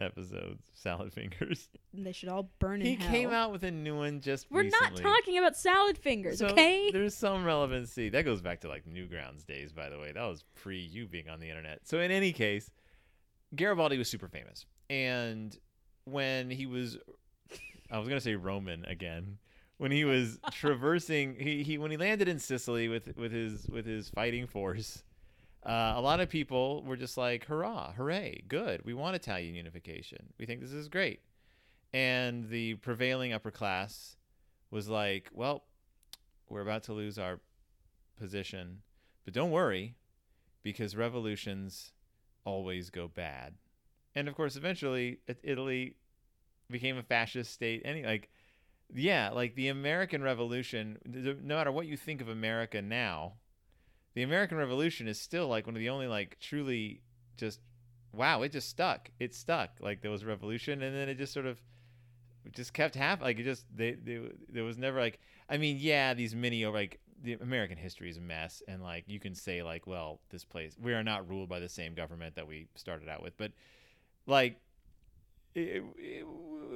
episodes. 0.00 0.62
Salad 0.74 1.12
Fingers. 1.12 1.68
they 1.94 2.12
should 2.12 2.28
all 2.28 2.50
burn 2.58 2.80
in 2.80 2.86
He 2.86 2.94
hell. 2.96 3.10
came 3.10 3.30
out 3.32 3.52
with 3.52 3.62
a 3.64 3.70
new 3.70 3.96
one 3.96 4.20
just 4.20 4.46
We're 4.50 4.62
not 4.64 4.96
talking 4.96 5.38
about 5.38 5.56
salad 5.56 5.96
fingers, 5.98 6.38
So 6.38 6.46
okay? 6.48 6.90
There's 6.92 7.14
some 7.14 7.44
relevancy. 7.44 8.08
That 8.08 8.24
goes 8.24 8.40
back 8.40 8.60
to 8.60 8.68
like 8.68 8.84
Newgrounds 8.86 9.46
days, 9.46 9.72
by 9.72 9.88
the 9.88 9.98
way. 9.98 10.12
That 10.12 10.24
was 10.24 10.44
pre 10.54 10.78
you 10.78 11.06
being 11.06 11.28
on 11.28 11.40
the 11.40 11.48
internet. 11.48 11.80
So 11.88 12.00
in 12.00 12.10
any 12.10 12.32
case, 12.32 12.70
Garibaldi 13.54 13.98
was 13.98 14.08
super 14.08 14.28
famous. 14.28 14.66
And 14.90 15.56
when 16.04 16.50
he 16.50 16.66
was 16.66 16.98
I 17.90 17.98
was 17.98 18.08
gonna 18.08 18.20
say 18.20 18.34
Roman 18.34 18.84
again. 18.84 19.38
When 19.78 19.90
he 19.90 20.04
was 20.04 20.38
traversing 20.52 21.36
he, 21.38 21.62
he 21.62 21.78
when 21.78 21.90
he 21.90 21.96
landed 21.96 22.28
in 22.28 22.38
Sicily 22.38 22.88
with 22.88 23.16
with 23.16 23.32
his 23.32 23.66
with 23.68 23.84
his 23.86 24.08
fighting 24.08 24.46
force, 24.46 25.02
uh, 25.66 25.94
a 25.96 26.00
lot 26.00 26.20
of 26.20 26.28
people 26.28 26.84
were 26.84 26.96
just 26.96 27.16
like, 27.16 27.44
hurrah, 27.46 27.92
hooray, 27.92 28.44
good. 28.46 28.84
We 28.84 28.94
want 28.94 29.16
Italian 29.16 29.54
unification. 29.54 30.32
We 30.38 30.46
think 30.46 30.60
this 30.60 30.72
is 30.72 30.88
great. 30.88 31.20
And 31.92 32.48
the 32.48 32.74
prevailing 32.74 33.32
upper 33.32 33.50
class 33.50 34.16
was 34.70 34.88
like, 34.88 35.28
well, 35.32 35.64
we're 36.48 36.60
about 36.60 36.84
to 36.84 36.92
lose 36.92 37.18
our 37.18 37.40
position, 38.16 38.82
but 39.24 39.34
don't 39.34 39.50
worry, 39.50 39.96
because 40.62 40.94
revolutions 40.94 41.92
always 42.44 42.90
go 42.90 43.08
bad. 43.08 43.54
And 44.14 44.28
of 44.28 44.34
course, 44.34 44.56
eventually, 44.56 45.18
Italy 45.42 45.96
became 46.70 46.96
a 46.96 47.02
fascist 47.02 47.52
state. 47.52 47.82
Any 47.84 48.04
like, 48.04 48.30
yeah, 48.94 49.30
like 49.30 49.54
the 49.54 49.68
American 49.68 50.22
Revolution. 50.22 50.98
No 51.04 51.56
matter 51.56 51.72
what 51.72 51.86
you 51.86 51.96
think 51.96 52.20
of 52.20 52.28
America 52.28 52.80
now, 52.80 53.34
the 54.16 54.22
American 54.22 54.56
Revolution 54.56 55.08
is 55.08 55.20
still 55.20 55.46
like 55.46 55.66
one 55.66 55.76
of 55.76 55.80
the 55.80 55.90
only 55.90 56.08
like 56.08 56.38
truly 56.40 57.02
just 57.36 57.60
wow, 58.14 58.40
it 58.40 58.50
just 58.50 58.70
stuck. 58.70 59.10
It 59.20 59.34
stuck. 59.34 59.72
Like 59.78 60.00
there 60.00 60.10
was 60.10 60.22
a 60.22 60.26
revolution, 60.26 60.82
and 60.82 60.96
then 60.96 61.10
it 61.10 61.18
just 61.18 61.34
sort 61.34 61.44
of 61.44 61.60
just 62.52 62.72
kept 62.72 62.94
happening. 62.94 63.26
Like 63.26 63.38
it 63.38 63.44
just 63.44 63.66
they, 63.76 63.92
they 63.92 64.20
there 64.48 64.64
was 64.64 64.78
never 64.78 64.98
like 64.98 65.20
I 65.50 65.58
mean 65.58 65.76
yeah 65.78 66.14
these 66.14 66.34
mini 66.34 66.64
or 66.64 66.68
oh, 66.68 66.72
like 66.72 66.98
the 67.22 67.34
American 67.34 67.76
history 67.76 68.08
is 68.08 68.16
a 68.16 68.22
mess, 68.22 68.62
and 68.66 68.82
like 68.82 69.04
you 69.06 69.20
can 69.20 69.34
say 69.34 69.62
like 69.62 69.86
well 69.86 70.20
this 70.30 70.46
place 70.46 70.78
we 70.80 70.94
are 70.94 71.04
not 71.04 71.28
ruled 71.28 71.50
by 71.50 71.60
the 71.60 71.68
same 71.68 71.94
government 71.94 72.36
that 72.36 72.48
we 72.48 72.68
started 72.74 73.08
out 73.08 73.22
with, 73.22 73.36
but 73.36 73.52
like. 74.26 74.58
It, 75.54 75.82
it, 75.96 76.26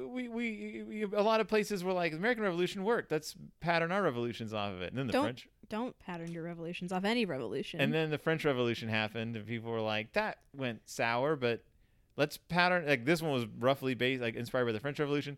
we, 0.07 0.27
we, 0.27 0.83
we 0.87 1.03
a 1.03 1.21
lot 1.21 1.39
of 1.39 1.47
places 1.47 1.83
were 1.83 1.93
like 1.93 2.13
the 2.13 2.17
American 2.17 2.43
Revolution 2.43 2.83
worked. 2.83 3.11
Let's 3.11 3.35
pattern 3.59 3.91
our 3.91 4.01
revolutions 4.01 4.55
off 4.55 4.73
of 4.73 4.81
it. 4.81 4.89
And 4.89 4.97
then 4.97 5.05
the 5.05 5.13
Don't- 5.13 5.25
French 5.25 5.47
Don't 5.71 5.97
pattern 5.99 6.31
your 6.31 6.43
revolutions 6.43 6.91
off 6.91 7.05
any 7.05 7.23
revolution. 7.25 7.79
and 7.79 7.93
then 7.93 8.09
the 8.09 8.17
French 8.17 8.43
Revolution 8.45 8.89
happened, 8.89 9.35
and 9.37 9.47
people 9.47 9.71
were 9.71 9.79
like, 9.81 10.11
"That 10.13 10.39
went 10.55 10.81
sour," 10.89 11.35
but 11.37 11.63
let's 12.17 12.35
pattern 12.37 12.85
like 12.85 13.05
this 13.05 13.21
one 13.21 13.31
was 13.31 13.45
roughly 13.57 13.93
based, 13.95 14.21
like 14.21 14.35
inspired 14.35 14.65
by 14.65 14.73
the 14.73 14.79
French 14.81 14.99
Revolution. 14.99 15.37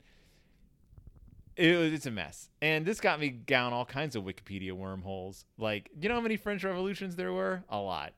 It 1.55 1.77
was, 1.77 1.93
it's 1.93 2.07
a 2.07 2.11
mess, 2.11 2.49
and 2.63 2.83
this 2.83 2.99
got 2.99 3.19
me 3.19 3.29
down 3.29 3.73
all 3.73 3.85
kinds 3.85 4.15
of 4.15 4.23
Wikipedia 4.23 4.71
wormholes. 4.71 5.45
Like, 5.59 5.91
you 6.01 6.09
know 6.09 6.15
how 6.15 6.21
many 6.21 6.35
French 6.35 6.63
revolutions 6.63 7.15
there 7.15 7.31
were? 7.31 7.63
A 7.69 7.77
lot, 7.77 8.13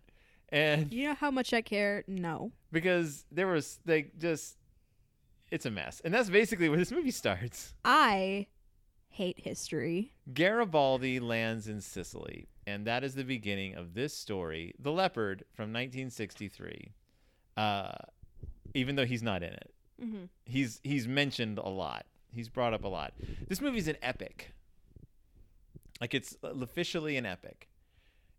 and 0.49 0.91
you 0.93 1.09
know 1.09 1.15
how 1.15 1.31
much 1.31 1.53
I 1.53 1.61
care? 1.61 2.05
No. 2.07 2.53
because 2.71 3.25
there 3.33 3.47
was 3.47 3.77
like 3.85 4.17
just, 4.17 4.55
it's 5.51 5.65
a 5.65 5.69
mess, 5.71 6.01
and 6.05 6.13
that's 6.13 6.29
basically 6.29 6.69
where 6.69 6.77
this 6.77 6.93
movie 6.93 7.11
starts. 7.11 7.73
I 7.83 8.47
hate 9.15 9.39
history. 9.39 10.11
Garibaldi 10.33 11.19
lands 11.19 11.67
in 11.67 11.79
Sicily, 11.81 12.47
and 12.67 12.85
that 12.85 13.03
is 13.03 13.15
the 13.15 13.23
beginning 13.23 13.75
of 13.75 13.93
this 13.93 14.13
story, 14.13 14.73
The 14.79 14.91
Leopard 14.91 15.43
from 15.53 15.71
1963. 15.73 16.91
Uh, 17.55 17.93
even 18.73 18.95
though 18.97 19.05
he's 19.05 19.23
not 19.23 19.41
in 19.41 19.53
it. 19.53 19.73
Mm-hmm. 20.03 20.25
He's 20.45 20.81
he's 20.83 21.07
mentioned 21.07 21.57
a 21.57 21.69
lot. 21.69 22.05
He's 22.33 22.49
brought 22.49 22.73
up 22.73 22.83
a 22.83 22.89
lot. 22.89 23.13
This 23.47 23.61
movie's 23.61 23.87
an 23.87 23.95
epic. 24.01 24.51
Like 26.01 26.13
it's 26.13 26.35
officially 26.43 27.15
an 27.15 27.25
epic, 27.25 27.69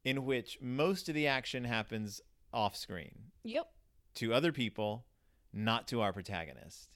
in 0.04 0.26
which 0.26 0.58
most 0.60 1.08
of 1.08 1.14
the 1.14 1.26
action 1.26 1.64
happens 1.64 2.20
off 2.52 2.76
screen 2.76 3.30
Yep. 3.44 3.66
to 4.16 4.34
other 4.34 4.52
people, 4.52 5.06
not 5.54 5.88
to 5.88 6.02
our 6.02 6.12
protagonist. 6.12 6.90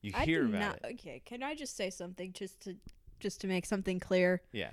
You 0.00 0.12
I 0.14 0.24
hear 0.24 0.46
about 0.46 0.60
not. 0.60 0.76
it. 0.90 0.94
Okay, 0.94 1.20
can 1.26 1.42
I 1.42 1.54
just 1.54 1.76
say 1.76 1.90
something 1.90 2.32
just 2.32 2.60
to 2.62 2.76
just 3.20 3.40
to 3.42 3.46
make 3.46 3.66
something 3.66 4.00
clear? 4.00 4.42
Yeah. 4.52 4.70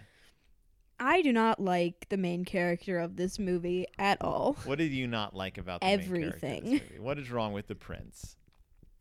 I 1.00 1.22
do 1.22 1.34
not 1.34 1.60
like 1.60 2.08
the 2.10 2.18
main 2.18 2.46
character 2.46 3.00
of 3.00 3.18
this 3.18 3.38
movie 3.38 3.86
at 4.00 4.22
all. 4.22 4.56
What 4.64 4.78
did 4.78 4.92
you 4.92 5.08
not 5.08 5.36
like 5.36 5.58
about 5.58 5.82
the 5.82 5.88
main 5.88 6.00
character 6.00 6.46
Everything. 6.48 6.82
What 7.00 7.20
is 7.20 7.30
wrong 7.30 7.52
with 7.54 7.68
the 7.68 7.76
prince? 7.76 8.38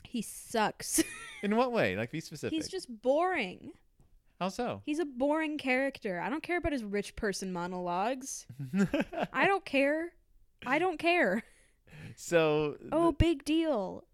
He 0.05 0.23
sucks. 0.23 1.03
In 1.43 1.57
what 1.57 1.73
way? 1.73 1.97
Like 1.97 2.11
be 2.11 2.21
specific. 2.21 2.55
He's 2.55 2.69
just 2.69 2.89
boring. 3.03 3.73
How 4.41 4.49
so? 4.49 4.83
He's 4.85 4.99
a 4.99 5.05
boring 5.05 5.59
character. 5.59 6.21
I 6.21 6.29
don't 6.29 6.43
care 6.43 6.57
about 6.59 6.73
his 6.73 6.83
rich 6.83 7.15
person 7.15 7.53
monologues. 7.53 8.47
I 9.33 9.47
don't 9.47 9.65
care. 9.65 10.13
I 10.67 10.79
don't 10.79 10.99
care. 10.99 11.45
so 12.17 12.77
Oh, 12.91 13.13
big 13.13 13.45
deal. 13.45 14.05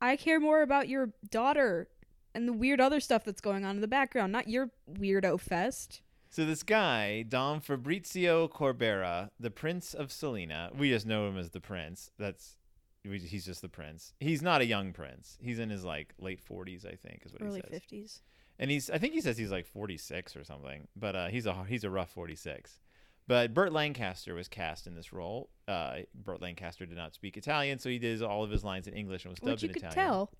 I 0.00 0.16
care 0.16 0.40
more 0.40 0.62
about 0.62 0.88
your 0.88 1.10
daughter 1.30 1.88
and 2.34 2.48
the 2.48 2.52
weird 2.52 2.80
other 2.80 3.00
stuff 3.00 3.24
that's 3.24 3.40
going 3.40 3.64
on 3.64 3.76
in 3.76 3.80
the 3.80 3.88
background, 3.88 4.32
not 4.32 4.48
your 4.48 4.70
weirdo 4.90 5.40
fest. 5.40 6.00
So 6.30 6.44
this 6.46 6.62
guy, 6.62 7.22
Dom 7.22 7.60
Fabrizio 7.60 8.48
Corbera, 8.48 9.30
the 9.38 9.50
Prince 9.50 9.92
of 9.92 10.10
Salina, 10.10 10.70
we 10.76 10.88
just 10.88 11.06
know 11.06 11.28
him 11.28 11.36
as 11.36 11.50
the 11.50 11.60
Prince. 11.60 12.10
That's 12.18 12.56
we, 13.04 13.18
he's 13.18 13.44
just 13.44 13.60
the 13.60 13.68
Prince. 13.68 14.14
He's 14.18 14.40
not 14.40 14.60
a 14.62 14.66
young 14.66 14.92
Prince. 14.92 15.36
He's 15.42 15.58
in 15.58 15.68
his 15.68 15.84
like 15.84 16.14
late 16.18 16.40
forties, 16.40 16.86
I 16.86 16.94
think, 16.94 17.22
is 17.26 17.32
what 17.32 17.42
Early 17.42 17.62
he 17.68 17.74
says. 17.74 17.82
Early 17.92 18.02
50s. 18.02 18.20
And 18.58 18.70
he's 18.70 18.88
I 18.88 18.98
think 18.98 19.12
he 19.12 19.20
says 19.20 19.36
he's 19.36 19.50
like 19.50 19.66
forty 19.66 19.98
six 19.98 20.34
or 20.36 20.44
something. 20.44 20.88
But 20.96 21.16
uh, 21.16 21.26
he's 21.28 21.46
a 21.46 21.64
he's 21.64 21.84
a 21.84 21.90
rough 21.90 22.10
forty 22.10 22.36
six. 22.36 22.80
But 23.28 23.54
Burt 23.54 23.72
Lancaster 23.72 24.34
was 24.34 24.48
cast 24.48 24.86
in 24.86 24.94
this 24.94 25.12
role. 25.12 25.48
Uh, 25.68 25.98
Burt 26.14 26.42
Lancaster 26.42 26.86
did 26.86 26.96
not 26.96 27.14
speak 27.14 27.36
Italian, 27.36 27.78
so 27.78 27.88
he 27.88 27.98
did 27.98 28.22
all 28.22 28.42
of 28.42 28.50
his 28.50 28.64
lines 28.64 28.88
in 28.88 28.94
English 28.94 29.24
and 29.24 29.30
was 29.32 29.38
dubbed 29.38 29.52
Which 29.52 29.62
you 29.62 29.68
in 29.68 29.74
could 29.74 29.82
Italian. 29.84 30.08
tell. 30.08 30.30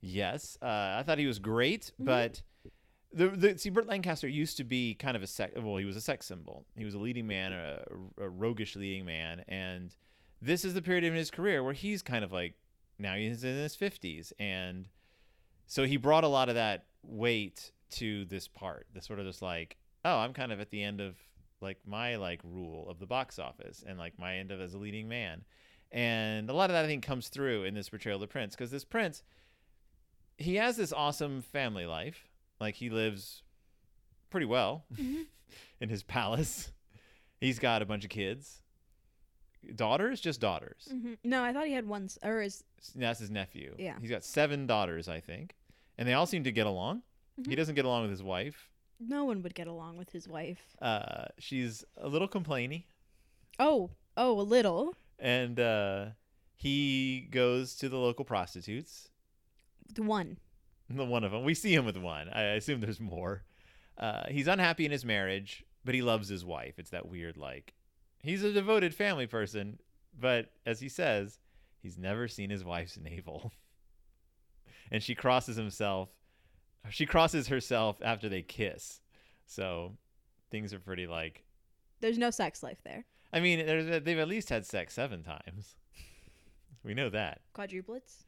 Yes, 0.00 0.56
uh, 0.62 0.66
I 0.98 1.02
thought 1.04 1.18
he 1.18 1.26
was 1.26 1.38
great, 1.38 1.92
Mhm. 2.00 2.04
but 2.04 2.42
the, 3.12 3.28
the 3.28 3.58
see 3.58 3.70
Burt 3.70 3.86
Lancaster 3.86 4.28
used 4.28 4.56
to 4.58 4.64
be 4.64 4.94
kind 4.94 5.16
of 5.16 5.22
a 5.22 5.26
sex. 5.26 5.54
Well, 5.56 5.76
he 5.78 5.84
was 5.84 5.96
a 5.96 6.00
sex 6.00 6.26
symbol. 6.26 6.66
He 6.76 6.84
was 6.84 6.94
a 6.94 6.98
leading 6.98 7.26
man, 7.26 7.52
a, 7.52 7.82
a 8.18 8.28
roguish 8.28 8.76
leading 8.76 9.04
man, 9.04 9.44
and 9.48 9.94
this 10.42 10.64
is 10.64 10.74
the 10.74 10.82
period 10.82 11.04
in 11.04 11.14
his 11.14 11.30
career 11.30 11.62
where 11.64 11.72
he's 11.72 12.02
kind 12.02 12.24
of 12.24 12.32
like 12.32 12.54
now 12.98 13.14
he's 13.14 13.42
in 13.44 13.54
his 13.56 13.74
fifties, 13.74 14.32
and 14.38 14.88
so 15.66 15.84
he 15.84 15.96
brought 15.96 16.24
a 16.24 16.28
lot 16.28 16.48
of 16.48 16.54
that 16.56 16.86
weight 17.02 17.72
to 17.90 18.24
this 18.26 18.48
part. 18.48 18.86
The 18.92 19.00
sort 19.00 19.18
of 19.18 19.26
just 19.26 19.42
like, 19.42 19.76
oh, 20.04 20.18
I'm 20.18 20.32
kind 20.32 20.52
of 20.52 20.60
at 20.60 20.70
the 20.70 20.82
end 20.82 21.00
of 21.00 21.16
like 21.62 21.78
my 21.86 22.16
like 22.16 22.40
rule 22.44 22.88
of 22.90 22.98
the 22.98 23.06
box 23.06 23.38
office, 23.38 23.82
and 23.86 23.98
like 23.98 24.18
my 24.18 24.36
end 24.36 24.50
of 24.52 24.60
as 24.60 24.74
a 24.74 24.78
leading 24.78 25.08
man. 25.08 25.44
And 25.92 26.50
a 26.50 26.52
lot 26.52 26.68
of 26.68 26.74
that 26.74 26.84
I 26.84 26.88
think 26.88 27.04
comes 27.04 27.28
through 27.28 27.64
in 27.64 27.72
this 27.74 27.88
portrayal 27.88 28.16
of 28.16 28.20
the 28.20 28.26
prince 28.26 28.54
because 28.54 28.70
this 28.72 28.84
prince 28.84 29.22
he 30.38 30.56
has 30.56 30.76
this 30.76 30.92
awesome 30.92 31.42
family 31.42 31.86
life. 31.86 32.28
Like 32.60 32.74
he 32.74 32.90
lives 32.90 33.42
pretty 34.30 34.46
well 34.46 34.84
Mhm. 34.94 35.26
in 35.80 35.88
his 35.88 36.02
palace. 36.02 36.72
He's 37.40 37.58
got 37.58 37.82
a 37.82 37.86
bunch 37.86 38.04
of 38.04 38.10
kids. 38.10 38.62
Daughters, 39.74 40.20
just 40.20 40.40
daughters. 40.40 40.88
hmm 40.90 41.14
No, 41.24 41.42
I 41.42 41.52
thought 41.52 41.66
he 41.66 41.72
had 41.72 41.86
one, 41.88 42.04
s- 42.04 42.18
or 42.22 42.40
is 42.40 42.62
That's 42.94 43.18
his 43.18 43.30
nephew. 43.30 43.74
Yeah. 43.78 43.98
He's 44.00 44.10
got 44.10 44.22
seven 44.24 44.66
daughters, 44.66 45.08
I 45.08 45.18
think. 45.20 45.56
And 45.98 46.06
they 46.08 46.12
all 46.12 46.26
seem 46.26 46.44
to 46.44 46.52
get 46.52 46.66
along. 46.66 47.02
He 47.36 47.42
Mhm. 47.42 47.56
doesn't 47.56 47.74
get 47.74 47.84
along 47.84 48.02
with 48.02 48.10
his 48.10 48.22
wife. 48.22 48.70
no 48.98 49.26
one 49.26 49.42
would 49.42 49.54
get 49.54 49.66
along 49.66 49.98
with 49.98 50.10
his 50.10 50.26
wife. 50.26 50.74
Uh, 50.80 51.26
she's 51.38 51.84
a 51.98 52.08
little 52.08 52.28
complainy. 52.28 52.84
Oh, 53.58 53.90
oh, 54.16 54.40
a 54.40 54.42
little. 54.42 54.94
And 55.18 55.60
uh, 55.60 56.06
he 56.54 57.28
goes 57.30 57.74
to 57.76 57.90
the 57.90 57.98
local 57.98 58.24
prostitutes. 58.24 59.10
The 59.94 60.02
one. 60.02 60.38
The 60.88 61.04
one 61.04 61.24
of 61.24 61.32
them. 61.32 61.44
We 61.44 61.54
see 61.54 61.74
him 61.74 61.84
with 61.84 61.96
one. 61.96 62.28
I 62.28 62.42
assume 62.54 62.80
there's 62.80 63.00
more. 63.00 63.44
Uh, 63.98 64.24
he's 64.28 64.46
unhappy 64.46 64.84
in 64.84 64.92
his 64.92 65.04
marriage, 65.04 65.64
but 65.84 65.94
he 65.94 66.02
loves 66.02 66.28
his 66.28 66.44
wife. 66.44 66.78
It's 66.78 66.90
that 66.90 67.08
weird, 67.08 67.36
like, 67.36 67.74
he's 68.22 68.44
a 68.44 68.52
devoted 68.52 68.94
family 68.94 69.26
person, 69.26 69.78
but 70.18 70.50
as 70.66 70.80
he 70.80 70.88
says, 70.88 71.38
he's 71.80 71.96
never 71.98 72.28
seen 72.28 72.50
his 72.50 72.64
wife's 72.64 72.98
navel. 73.02 73.52
and 74.90 75.02
she 75.02 75.14
crosses 75.14 75.56
himself. 75.56 76.10
She 76.90 77.06
crosses 77.06 77.48
herself 77.48 77.96
after 78.02 78.28
they 78.28 78.42
kiss. 78.42 79.00
So 79.46 79.96
things 80.50 80.72
are 80.72 80.78
pretty 80.78 81.06
like. 81.06 81.44
There's 82.00 82.18
no 82.18 82.30
sex 82.30 82.62
life 82.62 82.78
there. 82.84 83.06
I 83.32 83.40
mean, 83.40 83.64
there's, 83.66 84.04
they've 84.04 84.18
at 84.18 84.28
least 84.28 84.50
had 84.50 84.64
sex 84.66 84.94
seven 84.94 85.22
times. 85.22 85.74
We 86.84 86.94
know 86.94 87.08
that. 87.10 87.40
Quadruplets, 87.54 88.25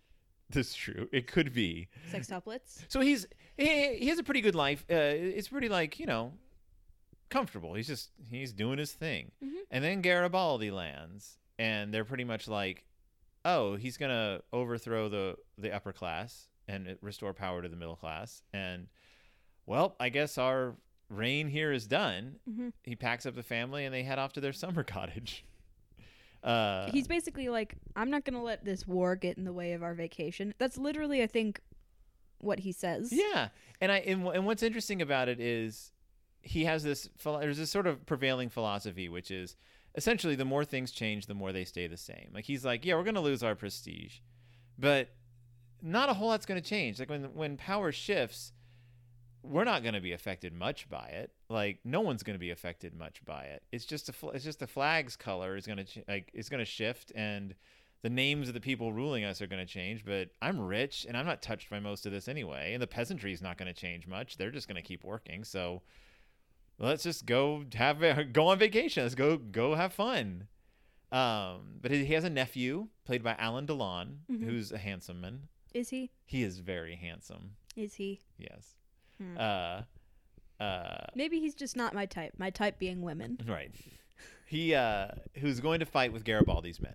That's 0.50 0.74
true. 0.74 1.08
It 1.12 1.26
could 1.26 1.52
be. 1.52 1.88
sextuplets. 2.12 2.84
So 2.88 3.00
he's 3.00 3.26
he, 3.56 3.96
he 3.98 4.08
has 4.08 4.18
a 4.18 4.22
pretty 4.22 4.40
good 4.40 4.54
life. 4.54 4.84
Uh, 4.90 4.94
it's 4.94 5.48
pretty 5.48 5.68
like 5.68 5.98
you 6.00 6.06
know 6.06 6.32
comfortable. 7.30 7.74
He's 7.74 7.86
just 7.86 8.10
he's 8.30 8.52
doing 8.52 8.78
his 8.78 8.92
thing. 8.92 9.30
Mhm. 9.44 9.52
And 9.70 9.84
then 9.84 10.00
Garibaldi 10.02 10.70
lands, 10.70 11.38
and 11.58 11.92
they're 11.92 12.04
pretty 12.04 12.24
much 12.24 12.48
like, 12.48 12.84
oh, 13.44 13.76
he's 13.76 13.96
gonna 13.96 14.40
overthrow 14.52 15.08
the 15.08 15.36
the 15.58 15.72
upper 15.72 15.92
class 15.92 16.48
and 16.66 16.96
restore 17.02 17.32
power 17.34 17.62
to 17.62 17.68
the 17.68 17.76
middle 17.76 17.96
class. 17.96 18.42
And 18.52 18.88
well, 19.66 19.96
I 20.00 20.08
guess 20.08 20.38
our 20.38 20.76
reign 21.10 21.48
here 21.48 21.72
is 21.72 21.86
done. 21.86 22.36
Mhm. 22.48 22.72
He 22.84 22.96
packs 22.96 23.26
up 23.26 23.34
the 23.34 23.42
family 23.42 23.84
and 23.84 23.94
they 23.94 24.02
head 24.02 24.18
off 24.18 24.32
to 24.34 24.40
their 24.40 24.52
summer 24.52 24.82
cottage. 24.96 25.44
Uh, 26.42 26.90
He's 26.90 27.08
basically 27.08 27.48
like, 27.48 27.74
I'm 27.96 28.10
not 28.10 28.24
gonna 28.24 28.42
let 28.42 28.64
this 28.64 28.86
war 28.86 29.16
get 29.16 29.38
in 29.38 29.44
the 29.44 29.52
way 29.52 29.72
of 29.72 29.82
our 29.82 29.94
vacation. 29.94 30.54
That's 30.58 30.78
literally, 30.78 31.22
I 31.22 31.26
think, 31.26 31.60
what 32.38 32.60
he 32.60 32.72
says. 32.72 33.12
Yeah, 33.12 33.48
and 33.80 33.90
I 33.90 33.98
and, 33.98 34.26
and 34.28 34.46
what's 34.46 34.62
interesting 34.62 35.02
about 35.02 35.28
it 35.28 35.40
is 35.40 35.92
he 36.40 36.64
has 36.64 36.82
this 36.82 37.08
there's 37.24 37.58
this 37.58 37.70
sort 37.70 37.86
of 37.86 38.06
prevailing 38.06 38.48
philosophy 38.48 39.08
which 39.08 39.30
is 39.30 39.56
essentially 39.96 40.36
the 40.36 40.44
more 40.44 40.64
things 40.64 40.92
change 40.92 41.26
the 41.26 41.34
more 41.34 41.52
they 41.52 41.64
stay 41.64 41.86
the 41.86 41.96
same. 41.96 42.30
Like 42.32 42.44
he's 42.44 42.64
like, 42.64 42.84
yeah, 42.84 42.94
we're 42.94 43.02
going 43.02 43.16
to 43.16 43.20
lose 43.20 43.42
our 43.42 43.54
prestige. 43.54 44.18
But 44.78 45.08
not 45.82 46.08
a 46.08 46.14
whole 46.14 46.28
lot's 46.28 46.46
going 46.46 46.60
to 46.60 46.66
change. 46.68 46.98
Like 46.98 47.10
when 47.10 47.34
when 47.34 47.56
power 47.56 47.90
shifts, 47.92 48.52
we're 49.42 49.64
not 49.64 49.82
going 49.82 49.94
to 49.94 50.00
be 50.00 50.12
affected 50.12 50.52
much 50.52 50.88
by 50.88 51.06
it. 51.08 51.30
Like 51.48 51.78
no 51.84 52.00
one's 52.00 52.22
going 52.22 52.34
to 52.34 52.40
be 52.40 52.50
affected 52.50 52.94
much 52.94 53.24
by 53.24 53.44
it. 53.44 53.62
It's 53.72 53.84
just 53.84 54.08
a 54.08 54.12
fl- 54.12 54.30
it's 54.30 54.44
just 54.44 54.58
the 54.60 54.66
flag's 54.66 55.16
color 55.16 55.56
is 55.56 55.66
going 55.66 55.78
to 55.78 55.84
ch- 55.84 56.04
like 56.08 56.30
it's 56.34 56.48
going 56.48 56.58
to 56.58 56.64
shift 56.64 57.12
and 57.14 57.54
the 58.02 58.10
names 58.10 58.46
of 58.48 58.54
the 58.54 58.60
people 58.60 58.92
ruling 58.92 59.24
us 59.24 59.42
are 59.42 59.48
going 59.48 59.64
to 59.64 59.72
change, 59.72 60.04
but 60.04 60.28
I'm 60.40 60.60
rich 60.60 61.04
and 61.08 61.16
I'm 61.16 61.26
not 61.26 61.42
touched 61.42 61.68
by 61.68 61.80
most 61.80 62.06
of 62.06 62.12
this 62.12 62.28
anyway. 62.28 62.72
And 62.72 62.80
the 62.80 62.86
peasantry 62.86 63.32
is 63.32 63.42
not 63.42 63.58
going 63.58 63.66
to 63.72 63.78
change 63.80 64.06
much. 64.06 64.36
They're 64.36 64.52
just 64.52 64.68
going 64.68 64.76
to 64.76 64.82
keep 64.82 65.02
working. 65.02 65.42
So 65.42 65.82
let's 66.78 67.02
just 67.02 67.26
go 67.26 67.64
have 67.74 68.00
go 68.32 68.48
on 68.48 68.58
vacation. 68.58 69.02
Let's 69.02 69.14
go 69.16 69.36
go 69.36 69.74
have 69.74 69.92
fun. 69.92 70.46
Um, 71.10 71.78
but 71.80 71.90
he 71.90 72.06
has 72.14 72.24
a 72.24 72.30
nephew 72.30 72.88
played 73.04 73.22
by 73.24 73.34
Alain 73.38 73.66
Delon, 73.66 74.18
Mhm. 74.30 74.44
who's 74.44 74.70
a 74.72 74.78
handsome 74.78 75.20
man. 75.22 75.48
Is 75.74 75.88
he? 75.88 76.10
He 76.26 76.42
is 76.42 76.58
very 76.58 76.96
handsome. 76.96 77.56
Is 77.76 77.94
he? 77.94 78.20
Yes. 78.36 78.74
Hmm. 79.18 79.36
Uh, 79.38 80.62
uh, 80.62 81.06
Maybe 81.14 81.40
he's 81.40 81.54
just 81.54 81.76
not 81.76 81.94
my 81.94 82.06
type. 82.06 82.34
My 82.38 82.50
type 82.50 82.78
being 82.78 83.02
women. 83.02 83.38
Right. 83.46 83.72
He 84.46 84.74
uh 84.74 85.08
who's 85.36 85.60
going 85.60 85.80
to 85.80 85.86
fight 85.86 86.12
with 86.12 86.24
Garibaldi's 86.24 86.80
men. 86.80 86.94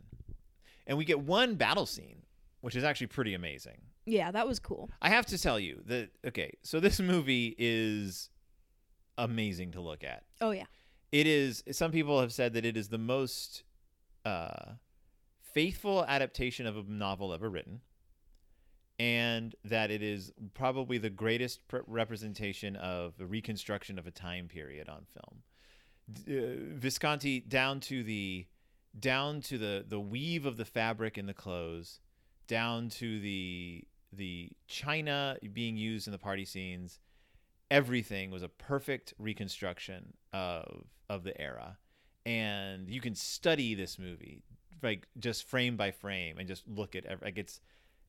And 0.88 0.98
we 0.98 1.06
get 1.06 1.20
one 1.20 1.56
battle 1.56 1.86
scene, 1.86 2.24
which 2.62 2.76
is 2.76 2.84
actually 2.84 3.08
pretty 3.08 3.34
amazing. 3.34 3.82
Yeah, 4.06 4.32
that 4.32 4.48
was 4.48 4.60
cool. 4.60 4.90
I 5.02 5.10
have 5.10 5.26
to 5.28 5.38
tell 5.38 5.60
you 5.60 5.82
that 5.86 6.10
okay, 6.28 6.52
so 6.64 6.80
this 6.80 7.00
movie 7.00 7.56
is 7.58 8.30
amazing 9.18 9.72
to 9.74 9.82
look 9.82 10.04
at. 10.04 10.24
Oh 10.42 10.52
yeah. 10.52 10.66
It 11.12 11.28
is 11.28 11.64
some 11.72 11.92
people 11.92 12.20
have 12.20 12.34
said 12.34 12.54
that 12.54 12.66
it 12.66 12.76
is 12.76 12.90
the 12.90 12.98
most 12.98 13.64
uh 14.26 14.74
faithful 15.54 16.04
adaptation 16.06 16.66
of 16.66 16.76
a 16.76 16.84
novel 16.88 17.34
ever 17.34 17.50
written 17.50 17.82
and 19.34 19.56
that 19.66 19.92
it 19.92 20.02
is 20.02 20.32
probably 20.54 20.98
the 20.98 21.10
greatest 21.10 21.68
pr- 21.68 21.78
representation 21.88 22.76
of 22.76 23.18
the 23.18 23.26
reconstruction 23.26 23.98
of 24.00 24.08
a 24.08 24.12
time 24.12 24.48
period 24.48 24.90
on 24.90 25.06
film. 25.14 25.42
D- 26.12 26.38
uh, 26.38 26.78
Visconti 26.78 27.40
down 27.40 27.80
to 27.82 28.04
the 28.04 28.48
down 29.00 29.42
to 29.42 29.58
the 29.58 29.86
the 29.88 30.00
weave 30.00 30.46
of 30.46 30.58
the 30.58 30.66
fabric 30.66 31.18
in 31.18 31.26
the 31.26 31.34
clothes, 31.34 32.00
down 32.48 32.90
to 32.90 33.20
the 33.20 33.84
the 34.12 34.52
china 34.68 35.38
being 35.54 35.76
used 35.78 36.08
in 36.08 36.12
the 36.12 36.20
party 36.20 36.46
scenes. 36.46 37.00
Everything 37.72 38.30
was 38.30 38.44
a 38.44 38.50
perfect 38.50 39.14
reconstruction 39.18 40.14
of 40.32 40.86
of 41.10 41.24
the 41.24 41.40
era, 41.42 41.78
and 42.26 42.90
you 42.90 43.02
can 43.02 43.16
study 43.16 43.74
this 43.74 43.98
movie 43.98 44.44
like 44.84 45.08
just 45.18 45.48
frame 45.48 45.78
by 45.78 45.92
frame 45.92 46.38
and 46.38 46.48
just 46.48 46.68
look 46.68 46.96
at 46.96 47.06
every, 47.06 47.26
like 47.26 47.38
it's 47.38 47.62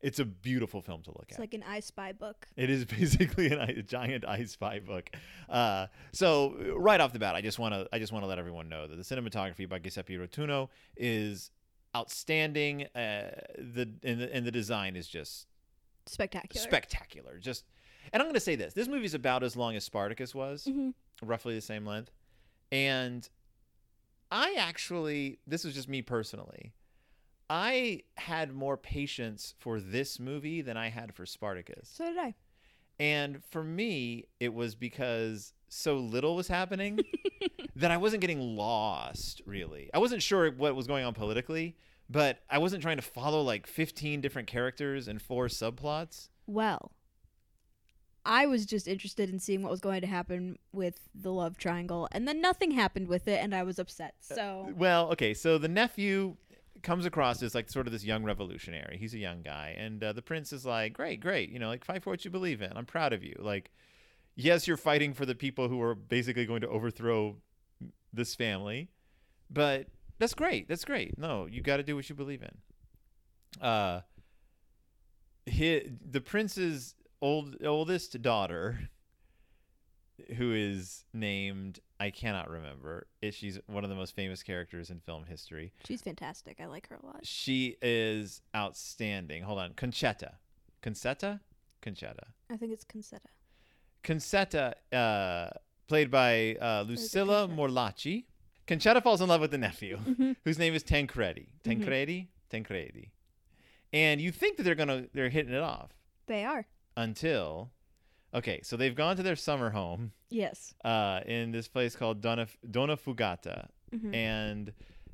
It's 0.04 0.18
a 0.18 0.24
beautiful 0.24 0.80
film 0.82 1.02
to 1.04 1.10
look 1.10 1.24
It's 1.28 1.38
at. 1.38 1.42
It's 1.44 1.52
like 1.52 1.54
an 1.54 1.64
I 1.66 1.80
Spy 1.80 2.12
book. 2.12 2.46
It 2.56 2.68
is 2.70 2.84
basically 2.98 3.46
an, 3.46 3.58
a 3.60 3.82
giant 3.82 4.24
I 4.26 4.44
Spy 4.44 4.78
book. 4.78 5.10
Uh, 5.48 5.86
so 6.12 6.54
right 6.76 7.00
off 7.00 7.12
the 7.12 7.18
bat, 7.18 7.34
I 7.34 7.40
just 7.40 7.58
want 7.58 7.72
to 7.74 7.88
I 7.92 7.98
just 7.98 8.12
want 8.12 8.22
to 8.22 8.26
let 8.28 8.38
everyone 8.38 8.68
know 8.68 8.86
that 8.86 8.96
the 8.96 9.02
cinematography 9.02 9.68
by 9.68 9.78
Giuseppe 9.78 10.16
Rotunno 10.18 10.68
is 10.96 11.50
outstanding. 11.96 12.82
Uh, 12.94 13.30
the 13.58 13.88
and, 14.02 14.20
the 14.20 14.34
and 14.34 14.46
the 14.46 14.52
design 14.52 14.94
is 14.96 15.08
just 15.08 15.46
Spectacular. 16.06 16.62
spectacular. 16.62 17.38
Just 17.38 17.64
and 18.12 18.20
I'm 18.20 18.26
going 18.26 18.34
to 18.34 18.40
say 18.40 18.56
this: 18.56 18.74
this 18.74 18.88
movie's 18.88 19.14
about 19.14 19.42
as 19.42 19.56
long 19.56 19.74
as 19.74 19.84
Spartacus 19.84 20.34
was, 20.34 20.66
Mhm. 20.70 20.92
roughly 21.22 21.54
the 21.54 21.60
same 21.62 21.86
length. 21.86 22.10
And 22.70 23.26
I 24.30 24.54
actually, 24.58 25.38
this 25.46 25.64
is 25.64 25.74
just 25.74 25.88
me 25.88 26.02
personally. 26.02 26.74
I 27.50 28.02
had 28.16 28.54
more 28.54 28.76
patience 28.76 29.54
for 29.58 29.80
this 29.80 30.18
movie 30.18 30.62
than 30.62 30.76
I 30.76 30.88
had 30.88 31.14
for 31.14 31.26
Spartacus. 31.26 31.90
So 31.92 32.06
did 32.06 32.18
I. 32.18 32.34
And 32.98 33.42
for 33.50 33.62
me, 33.62 34.24
it 34.40 34.54
was 34.54 34.74
because 34.74 35.52
so 35.68 35.96
little 35.96 36.36
was 36.36 36.48
happening 36.48 37.00
that 37.76 37.90
I 37.90 37.96
wasn't 37.96 38.20
getting 38.20 38.56
lost, 38.56 39.42
really. 39.46 39.90
I 39.92 39.98
wasn't 39.98 40.22
sure 40.22 40.50
what 40.50 40.76
was 40.76 40.86
going 40.86 41.04
on 41.04 41.12
politically, 41.12 41.76
but 42.08 42.38
I 42.48 42.58
wasn't 42.58 42.82
trying 42.82 42.96
to 42.96 43.02
follow 43.02 43.42
like 43.42 43.66
15 43.66 44.20
different 44.20 44.48
characters 44.48 45.08
and 45.08 45.20
four 45.20 45.48
subplots. 45.48 46.28
Well, 46.46 46.92
I 48.26 48.46
was 48.46 48.64
just 48.64 48.88
interested 48.88 49.28
in 49.28 49.38
seeing 49.38 49.62
what 49.62 49.70
was 49.70 49.80
going 49.80 50.00
to 50.00 50.06
happen 50.06 50.58
with 50.72 51.00
the 51.14 51.32
love 51.32 51.58
triangle, 51.58 52.08
and 52.12 52.26
then 52.26 52.40
nothing 52.40 52.70
happened 52.70 53.08
with 53.08 53.28
it, 53.28 53.42
and 53.42 53.54
I 53.54 53.64
was 53.64 53.78
upset. 53.78 54.14
Uh, 54.30 54.34
so 54.34 54.72
Well, 54.76 55.10
okay, 55.10 55.34
so 55.34 55.58
the 55.58 55.68
nephew 55.68 56.36
comes 56.84 57.06
across 57.06 57.42
as 57.42 57.54
like 57.54 57.68
sort 57.68 57.86
of 57.86 57.92
this 57.92 58.04
young 58.04 58.22
revolutionary. 58.22 58.96
He's 58.98 59.14
a 59.14 59.18
young 59.18 59.42
guy, 59.42 59.74
and 59.76 60.02
uh, 60.02 60.12
the 60.12 60.22
prince 60.22 60.52
is 60.52 60.64
like, 60.64 60.92
"Great, 60.92 61.20
great, 61.20 61.50
you 61.50 61.58
know, 61.58 61.68
like 61.68 61.84
fight 61.84 62.02
for 62.02 62.10
what 62.10 62.24
you 62.24 62.30
believe 62.30 62.62
in. 62.62 62.72
I'm 62.76 62.86
proud 62.86 63.12
of 63.12 63.24
you. 63.24 63.34
Like, 63.38 63.72
yes, 64.36 64.68
you're 64.68 64.76
fighting 64.76 65.14
for 65.14 65.26
the 65.26 65.34
people 65.34 65.68
who 65.68 65.80
are 65.82 65.94
basically 65.94 66.46
going 66.46 66.60
to 66.60 66.68
overthrow 66.68 67.36
this 68.12 68.34
family, 68.34 68.90
but 69.50 69.88
that's 70.18 70.34
great. 70.34 70.68
That's 70.68 70.84
great. 70.84 71.18
No, 71.18 71.46
you 71.46 71.60
got 71.62 71.78
to 71.78 71.82
do 71.82 71.96
what 71.96 72.08
you 72.08 72.14
believe 72.14 72.42
in." 72.42 73.60
Uh, 73.60 74.02
the 75.46 76.22
prince's 76.24 76.94
old 77.20 77.56
oldest 77.64 78.20
daughter 78.22 78.90
who 80.36 80.54
is 80.54 81.04
named 81.12 81.80
I 82.04 82.10
cannot 82.10 82.50
remember. 82.50 83.06
It, 83.22 83.32
she's 83.34 83.58
one 83.66 83.82
of 83.82 83.88
the 83.90 83.96
most 83.96 84.14
famous 84.14 84.42
characters 84.42 84.90
in 84.90 85.00
film 85.00 85.24
history. 85.24 85.72
she's 85.86 86.02
fantastic. 86.02 86.60
I 86.60 86.66
like 86.66 86.88
her 86.88 86.96
a 87.02 87.06
lot. 87.06 87.24
She 87.24 87.76
is 87.80 88.42
outstanding. 88.54 89.42
Hold 89.42 89.58
on, 89.58 89.72
Concetta, 89.72 90.32
Concetta, 90.82 91.40
Concetta, 91.82 92.24
I 92.50 92.56
think 92.58 92.72
it's 92.72 92.84
Concetta. 92.84 93.30
Concetta, 94.02 94.74
uh, 94.92 95.50
played 95.88 96.10
by 96.10 96.56
uh, 96.60 96.84
Lucilla. 96.86 97.48
Morlacchi. 97.48 98.24
Concetta 98.66 99.02
falls 99.02 99.20
in 99.20 99.28
love 99.28 99.40
with 99.40 99.50
the 99.50 99.58
nephew, 99.58 99.98
Mhm. 99.98 100.36
whose 100.44 100.58
name 100.58 100.74
is 100.74 100.82
Tancredi. 100.82 101.48
Mhm. 101.48 101.62
Tancredi, 101.64 102.28
Tancredi, 102.50 103.10
and 103.92 104.20
you 104.20 104.30
think 104.32 104.56
that 104.56 104.62
they're 104.64 104.74
gonna 104.74 105.06
they're 105.12 105.28
hitting 105.30 105.52
it 105.54 105.60
off 105.60 105.90
They 106.26 106.44
are. 106.44 106.66
until, 106.96 107.70
okay, 108.34 108.60
so 108.62 108.76
they've 108.76 108.94
gone 108.94 109.16
to 109.16 109.22
their 109.22 109.36
summer 109.36 109.70
home. 109.70 110.12
Yes. 110.30 110.74
uh, 110.84 111.20
in 111.26 111.52
this 111.52 111.68
place 111.68 111.94
called 111.94 112.20
Donna, 112.20 112.48
Donnafugata. 112.68 113.68
Mhm. 113.94 114.14
And 114.14 114.72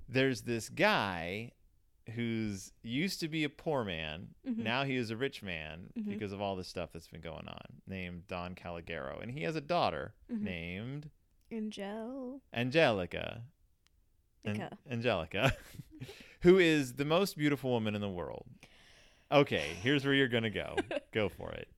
there's 0.09 0.41
this 0.43 0.69
guy 0.71 1.53
who's 2.15 2.73
used 2.83 3.21
to 3.21 3.29
be 3.29 3.45
a 3.45 3.49
poor 3.51 3.85
man. 3.85 4.29
Mhm. 4.49 4.59
Now 4.59 4.85
he 4.85 4.97
is 4.97 5.11
a 5.11 5.17
rich 5.17 5.43
man 5.43 5.91
Mhm. 5.99 6.09
because 6.09 6.33
of 6.33 6.41
all 6.41 6.57
the 6.57 6.65
stuff 6.65 6.91
that's 6.93 7.07
been 7.09 7.21
going 7.21 7.47
on, 7.47 7.83
named 7.87 8.27
Don 8.27 8.55
Calogero. 8.55 9.21
And 9.23 9.31
he 9.31 9.43
has 9.43 9.55
a 9.57 9.61
daughter 9.61 10.15
Mhm. 10.33 10.41
named 10.41 11.11
Angel. 11.53 12.41
Angelica. 12.55 13.43
An- 14.45 14.71
Angelica, 14.91 15.53
who 16.41 16.59
is 16.59 16.95
the 16.95 17.05
most 17.05 17.37
beautiful 17.37 17.71
woman 17.71 17.95
in 17.95 18.01
the 18.01 18.09
world. 18.09 18.47
Okay, 19.31 19.75
here's 19.83 20.05
where 20.05 20.15
you're 20.15 20.29
going 20.29 20.45
to 20.45 20.51
go. 20.51 20.77
go 21.13 21.29
for 21.29 21.53
it. 21.53 21.69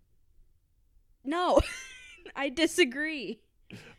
No, 1.25 1.61
I 2.37 2.49
disagree. 2.49 3.41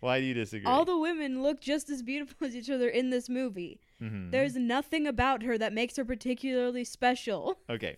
Why 0.02 0.20
do 0.20 0.26
you 0.26 0.34
disagree? 0.34 0.66
All 0.66 0.86
the 0.86 0.98
women 0.98 1.42
look 1.42 1.60
just 1.62 1.90
as 1.90 2.04
beautiful 2.04 2.46
as 2.48 2.56
each 2.56 2.70
other 2.70 2.88
in 2.90 3.10
this 3.10 3.28
movie. 3.30 3.80
Mhm. 4.02 4.30
There's 4.32 4.56
nothing 4.56 5.08
about 5.08 5.42
her 5.44 5.58
that 5.58 5.74
makes 5.74 5.96
her 5.96 6.06
particularly 6.06 6.84
special. 6.84 7.58
Okay. 7.70 7.98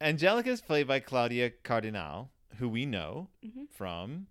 Angelica 0.00 0.50
is 0.50 0.60
played 0.60 0.86
by 0.88 0.98
Claudia 1.00 1.50
Cardinale, 1.62 2.30
who 2.56 2.68
we 2.68 2.86
know 2.86 3.28
Mhm. 3.44 3.68
from 3.70 4.26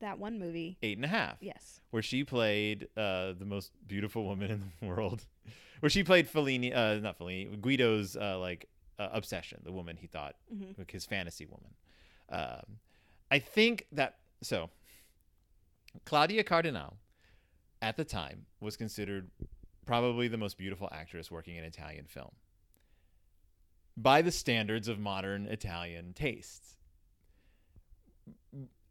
That 0.00 0.18
one 0.20 0.38
movie. 0.38 0.78
Eight 0.80 0.96
and 0.96 1.04
a 1.04 1.08
Half, 1.08 1.38
Yes. 1.40 1.80
where 1.90 2.02
she 2.04 2.22
played 2.22 2.88
uh, 2.96 3.32
the 3.32 3.44
most 3.44 3.72
beautiful 3.88 4.24
woman 4.24 4.50
in 4.52 4.72
the 4.80 4.86
world. 4.86 5.26
Where 5.80 5.90
she 5.90 6.04
played 6.04 6.28
Fellini, 6.28 6.72
uh, 6.72 7.00
not 7.00 7.18
Fellini, 7.18 7.60
Guido's 7.60 8.16
uh, 8.16 8.38
like 8.38 8.68
uh, 9.00 9.08
obsession, 9.12 9.60
the 9.64 9.72
woman 9.72 9.96
he 9.96 10.06
thought, 10.06 10.36
Mhm. 10.54 10.76
like 10.78 10.90
his 10.92 11.04
fantasy 11.06 11.46
woman. 11.46 11.74
Um, 12.28 12.78
I 13.30 13.38
think 13.38 13.86
that 13.92 14.16
so. 14.42 14.70
Claudia 16.04 16.44
Cardinale, 16.44 16.96
at 17.82 17.96
the 17.96 18.04
time, 18.04 18.46
was 18.60 18.76
considered 18.76 19.30
probably 19.86 20.28
the 20.28 20.36
most 20.36 20.58
beautiful 20.58 20.88
actress 20.92 21.30
working 21.30 21.56
in 21.56 21.64
Italian 21.64 22.06
film 22.06 22.32
by 23.96 24.22
the 24.22 24.30
standards 24.30 24.86
of 24.86 24.98
modern 24.98 25.46
Italian 25.46 26.12
tastes. 26.12 26.76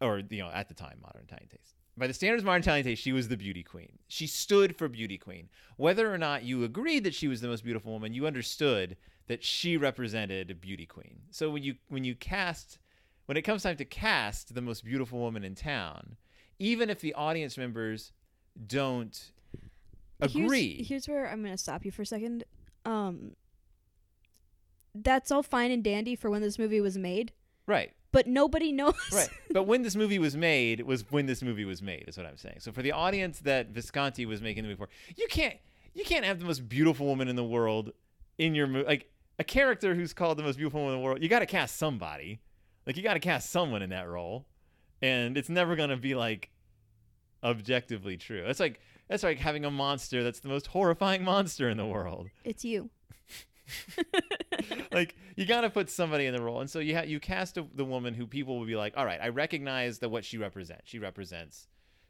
Or, 0.02 0.22
you 0.30 0.44
know, 0.44 0.52
at 0.54 0.68
the 0.68 0.76
time, 0.76 1.00
modern 1.02 1.24
Italian 1.24 1.48
tastes. 1.50 1.74
By 1.96 2.06
the 2.06 2.14
standards 2.14 2.44
of 2.44 2.46
modern 2.46 2.62
Italian 2.62 2.86
taste, 2.86 3.02
she 3.02 3.14
was 3.14 3.28
the 3.28 3.38
beauty 3.38 3.64
queen. 3.64 3.98
She 4.08 4.28
stood 4.28 4.76
for 4.76 4.88
beauty 4.88 5.18
queen. 5.18 5.50
Whether 5.78 6.14
or 6.14 6.18
not 6.18 6.44
you 6.44 6.64
agreed 6.64 7.04
that 7.06 7.16
she 7.16 7.28
was 7.28 7.42
the 7.42 7.48
most 7.48 7.64
beautiful 7.64 7.94
woman, 7.94 8.14
you 8.14 8.28
understood 8.28 8.98
that 9.28 9.44
she 9.44 9.78
represented 9.78 10.52
a 10.52 10.56
beauty 10.56 10.86
queen. 10.86 11.22
So 11.32 11.50
when 11.50 11.64
you 11.64 11.76
when 11.90 12.04
you 12.04 12.14
cast 12.14 12.78
when 13.28 13.38
it 13.38 13.44
comes 13.44 13.64
time 13.64 13.78
to 13.78 13.86
cast 13.86 14.56
the 14.56 14.62
most 14.62 14.84
beautiful 14.84 15.20
woman 15.20 15.44
in 15.44 15.54
town, 15.54 16.18
even 16.60 16.90
if 16.90 17.00
the 17.00 17.14
audience 17.14 17.58
members 17.58 18.12
don't 18.66 19.32
agree, 20.20 20.76
Here's, 20.78 20.88
here's 20.88 21.08
where 21.08 21.30
I'm 21.30 21.44
gonna 21.44 21.58
stop 21.58 21.86
you 21.86 21.92
for 21.92 22.02
a 22.02 22.06
second. 22.06 22.44
Um, 22.86 23.34
that's 24.96 25.30
all 25.30 25.44
fine 25.44 25.72
and 25.72 25.84
dandy 25.84 26.16
for 26.16 26.30
when 26.30 26.42
this 26.42 26.58
movie 26.58 26.82
was 26.82 26.98
made, 26.98 27.34
right? 27.68 27.92
but 28.12 28.26
nobody 28.28 28.72
knows. 28.72 28.96
Right. 29.14 29.30
But 29.52 29.64
when 29.64 29.82
this 29.82 29.96
movie 29.96 30.20
was 30.20 30.36
made 30.36 30.82
was 30.82 31.10
when 31.12 31.26
this 31.26 31.42
movie 31.42 31.66
was 31.66 31.82
made, 31.82 32.06
is 32.08 32.18
what 32.18 32.26
I'm 32.26 32.38
saying. 32.38 32.58
So 32.60 32.72
for 32.72 32.82
the 32.82 32.92
audience 32.92 33.40
that 33.40 33.70
Visconti 33.70 34.26
was 34.26 34.42
making 34.42 34.64
the 34.64 34.70
movie 34.70 34.78
for, 34.78 34.90
you 35.16 35.28
can't 35.30 35.56
you 35.94 36.04
can't 36.04 36.26
have 36.26 36.40
the 36.40 36.46
most 36.46 36.68
beautiful 36.70 37.06
woman 37.06 37.28
in 37.28 37.36
the 37.36 37.44
world 37.44 37.92
in 38.38 38.56
your 38.56 38.68
movie. 38.68 38.88
Like 38.88 39.12
a 39.40 39.44
character 39.44 39.96
who's 39.96 40.14
called 40.14 40.38
the 40.38 40.44
most 40.44 40.58
beautiful 40.58 40.80
woman 40.80 40.96
in 40.96 41.02
the 41.02 41.06
world, 41.06 41.22
you 41.22 41.30
got 41.30 41.40
to 41.40 41.46
cast 41.46 41.78
somebody. 41.78 42.40
Like 42.88 42.98
you 42.98 43.04
got 43.04 43.14
to 43.16 43.20
cast 43.20 43.52
someone 43.52 43.82
in 43.84 43.90
that 43.92 44.08
role, 44.10 44.48
and 45.02 45.38
it's 45.38 45.50
never 45.50 45.76
gonna 45.76 45.98
be 45.98 46.16
like 46.16 46.50
objectively 47.44 48.18
true. 48.18 48.44
That's 48.48 48.60
like 48.60 48.80
that's 49.10 49.24
like 49.24 49.38
having 49.40 49.64
a 49.66 49.70
monster 49.72 50.24
that's 50.24 50.40
the 50.40 50.48
most 50.50 50.68
horrifying 50.68 51.24
monster 51.24 51.70
in 51.70 51.78
the 51.78 51.86
world. 51.86 52.30
it's 52.44 52.64
you. 52.66 52.90
like 54.94 55.16
you 55.36 55.46
got 55.46 55.62
to 55.62 55.70
put 55.70 55.90
somebody 55.90 56.26
in 56.26 56.34
the 56.34 56.42
role 56.42 56.62
and 56.62 56.70
so 56.70 56.80
you 56.80 56.96
ha- 56.96 57.04
you 57.04 57.20
cast 57.20 57.58
a, 57.58 57.66
the 57.76 57.84
woman 57.84 58.14
who 58.14 58.26
people 58.26 58.58
will 58.58 58.66
be 58.66 58.78
like 58.78 58.94
all 58.96 59.06
right 59.06 59.20
i 59.22 59.28
recognize 59.28 60.00
that 60.00 60.08
what 60.08 60.24
she 60.24 60.38
represents 60.38 60.84
she 60.86 61.00
represents 61.00 61.68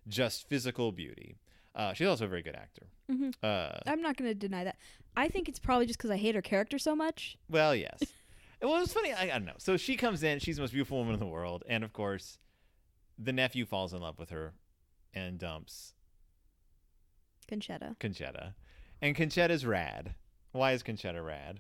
just 0.08 0.48
physical 0.48 0.92
beauty 0.92 1.40
uh, 1.74 1.94
she's 1.94 2.06
also 2.08 2.26
a 2.26 2.28
very 2.28 2.44
good 2.44 2.56
actor 2.56 2.86
Mhm. 3.12 3.34
uh, 3.42 3.80
I'm 3.88 4.02
not 4.04 4.18
gonna 4.18 4.36
deny 4.36 4.66
that. 4.66 4.76
I 5.16 5.30
think 5.30 5.50
it's 5.50 5.58
probably 5.60 5.86
just 5.88 5.98
because 5.98 6.12
I 6.12 6.18
hate 6.18 6.36
her 6.36 6.42
character 6.44 6.78
so 6.78 6.96
much. 6.96 7.38
well 7.50 7.74
yes 7.76 8.04
well 8.62 8.82
it's 8.82 8.93
funny 8.93 9.13
I, 9.13 9.24
I 9.24 9.28
don't 9.28 9.46
know 9.46 9.54
so 9.58 9.78
she 9.78 9.96
comes 9.96 10.24
in 10.24 10.39
she's 10.39 10.56
the 10.58 10.62
most 10.63 10.72
beautiful 10.74 10.98
woman 10.98 11.13
in 11.13 11.20
the 11.20 11.26
world 11.28 11.63
and 11.67 11.84
of 11.84 11.93
course 11.93 12.38
the 13.17 13.34
nephew 13.34 13.65
falls 13.65 13.93
in 13.93 14.02
love 14.02 14.17
with 14.20 14.30
her 14.32 14.54
and 15.13 15.38
dumps 15.38 15.93
Concetta. 17.50 17.96
concetta 18.00 18.54
and 19.02 19.15
concetta's 19.15 19.65
rad 19.65 20.15
why 20.52 20.72
is 20.74 20.84
concetta 20.84 21.24
rad 21.24 21.60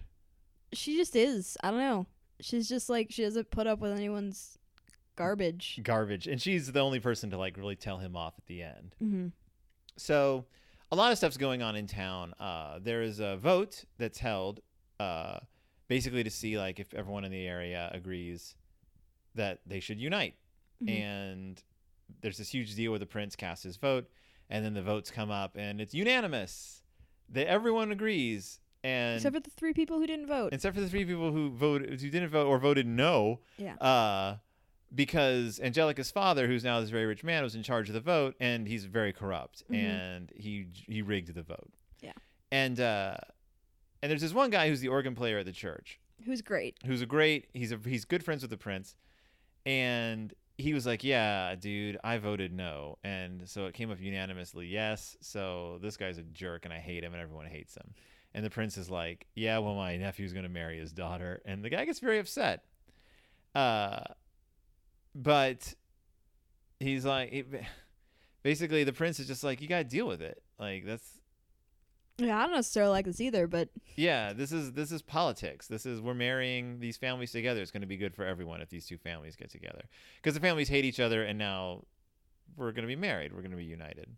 She 0.73 0.97
just 0.97 1.15
is. 1.15 1.55
I 1.63 1.69
don't 1.71 1.79
know. 1.79 2.07
She's 2.41 2.67
just 2.67 2.89
like 2.89 3.07
she 3.11 3.23
doesn't 3.23 3.51
put 3.51 3.67
up 3.67 3.79
with 3.79 3.91
anyone's 3.93 4.57
garbage. 5.15 5.79
garbage 5.83 6.27
and 6.27 6.41
she's 6.41 6.71
the 6.71 6.79
only 6.79 6.99
person 6.99 7.29
to 7.31 7.37
like 7.37 7.57
really 7.57 7.75
tell 7.75 7.99
him 7.99 8.15
off 8.15 8.33
at 8.37 8.45
the 8.47 8.61
end 8.63 8.95
Mm-hmm. 9.01 9.27
So, 9.99 10.45
a 10.91 10.95
lot 10.95 11.11
of 11.11 11.17
stuff's 11.17 11.37
going 11.37 11.61
on 11.63 11.75
in 11.75 11.87
town. 11.87 12.33
Uh, 12.39 12.77
there 12.81 13.01
is 13.01 13.19
a 13.19 13.35
vote 13.37 13.83
that's 13.97 14.19
held, 14.19 14.59
uh, 14.99 15.39
basically 15.87 16.23
to 16.23 16.29
see 16.29 16.57
like 16.57 16.79
if 16.79 16.93
everyone 16.93 17.23
in 17.23 17.31
the 17.31 17.45
area 17.47 17.89
agrees 17.93 18.55
that 19.35 19.59
they 19.65 19.79
should 19.79 19.99
unite. 19.99 20.35
Mhm. 20.83 20.89
And 20.99 21.63
there's 22.21 22.37
this 22.37 22.49
huge 22.49 22.75
deal 22.75 22.91
where 22.91 22.99
the 22.99 23.05
prince 23.05 23.35
casts 23.35 23.63
his 23.63 23.77
vote, 23.77 24.09
and 24.49 24.63
then 24.63 24.73
the 24.73 24.81
votes 24.81 25.11
come 25.11 25.29
up, 25.31 25.55
and 25.57 25.79
it's 25.81 25.93
unanimous. 25.93 26.83
That 27.29 27.47
everyone 27.47 27.91
agrees 27.91 28.59
and 28.83 29.15
Except 29.17 29.35
for 29.35 29.39
the 29.41 29.49
three 29.49 29.73
people 29.73 29.99
who 29.99 30.07
didn't 30.07 30.27
vote. 30.27 30.53
except 30.53 30.75
for 30.75 30.81
the 30.81 30.89
three 30.89 31.03
people 31.03 31.31
who 31.31 31.49
voted 31.49 31.99
who 31.99 32.09
didn't 32.09 32.29
vote 32.29 32.47
or 32.47 32.57
voted 32.59 32.85
no 32.87 33.41
Yeah. 33.57 33.75
uh 33.75 34.37
because 34.95 35.59
Angelica's 35.59 36.11
father 36.11 36.47
who's 36.47 36.63
now 36.63 36.79
this 36.79 36.89
very 36.89 37.05
rich 37.05 37.23
man 37.23 37.43
was 37.43 37.55
in 37.55 37.63
charge 37.63 37.89
of 37.89 37.93
the 37.93 37.99
vote 37.99 38.35
and 38.39 38.67
he's 38.67 38.85
very 38.85 39.11
corrupt 39.11 39.63
Mhm. 39.69 39.75
and 39.75 40.31
he 40.37 40.67
he 40.87 41.01
rigged 41.01 41.33
the 41.33 41.41
vote 41.43 41.73
Yeah. 42.01 42.13
and 42.51 42.79
uh 42.79 43.17
and 44.01 44.09
there's 44.09 44.21
this 44.21 44.33
one 44.33 44.49
guy 44.49 44.67
who's 44.69 44.79
the 44.81 44.87
organ 44.87 45.15
player 45.15 45.39
at 45.39 45.45
the 45.45 45.51
church 45.51 45.99
Who's 46.25 46.41
great. 46.41 46.77
who's 46.85 47.01
a 47.01 47.05
great 47.05 47.47
he's 47.53 47.71
a 47.71 47.79
he's 47.85 48.05
good 48.05 48.23
friends 48.23 48.41
with 48.41 48.51
the 48.51 48.57
prince. 48.57 48.95
And 49.65 50.33
he 50.57 50.73
was 50.73 50.85
like 50.87 51.03
yeah 51.03 51.53
dude 51.55 51.97
i 52.03 52.17
voted 52.17 52.51
no. 52.51 52.97
And 53.03 53.47
so 53.47 53.65
it 53.67 53.73
came 53.73 53.91
up 53.91 53.99
unanimously 54.01 54.65
yes 54.67 55.15
so 55.21 55.77
this 55.81 55.97
guy's 55.97 56.17
a 56.17 56.23
jerk 56.23 56.65
and 56.65 56.73
i 56.73 56.79
hate 56.79 57.03
him 57.03 57.13
and 57.13 57.21
everyone 57.21 57.45
hates 57.45 57.75
him. 57.75 57.93
And 58.33 58.43
the 58.45 58.49
prince 58.49 58.77
is 58.77 58.89
like 58.89 59.27
yeah 59.35 59.57
well 59.59 59.75
my 59.75 59.97
nephew's 59.97 60.33
going 60.33 60.43
to 60.43 60.49
marry 60.49 60.79
his 60.79 60.91
daughter. 60.91 61.41
And 61.45 61.63
the 61.63 61.69
guy 61.69 61.85
gets 61.85 61.99
very 61.99 62.19
upset. 62.19 62.63
Uh 63.53 64.01
but 65.15 65.73
he's 66.79 67.05
like 67.05 67.45
basically 68.43 68.83
the 68.83 68.93
prince 68.93 69.19
is 69.19 69.27
just 69.27 69.43
like 69.43 69.61
you 69.61 69.67
got 69.67 69.79
to 69.79 69.83
deal 69.83 70.07
with 70.07 70.21
it. 70.21 70.41
Like 70.59 70.85
that's 70.85 71.16
Yeah, 72.19 72.39
I 72.39 72.43
don't 72.43 72.53
necessarily 72.55 72.91
like 72.91 73.05
this 73.05 73.21
either, 73.21 73.45
but 73.47 73.69
yeah, 73.95 74.33
this 74.33 74.51
is 74.51 74.71
this 74.73 74.91
is 74.91 75.01
politics. 75.03 75.67
This 75.67 75.85
is 75.85 76.01
we're 76.01 76.13
marrying 76.15 76.79
these 76.79 76.97
families 76.97 77.31
together. 77.31 77.61
It's 77.61 77.69
going 77.71 77.81
to 77.81 77.87
be 77.87 77.97
good 77.97 78.15
for 78.15 78.25
everyone 78.25 78.61
if 78.61 78.69
these 78.69 78.87
two 78.87 78.97
families 78.97 79.35
get 79.35 79.51
together 79.51 79.83
because 80.15 80.33
the 80.33 80.39
families 80.39 80.67
hate 80.69 80.83
each 80.85 80.99
other, 80.99 81.23
and 81.23 81.37
now 81.37 81.83
we're 82.55 82.71
going 82.71 82.83
to 82.83 82.87
be 82.87 82.95
married. 82.95 83.33
We're 83.33 83.41
going 83.41 83.51
to 83.51 83.57
be 83.57 83.65
united. 83.65 84.09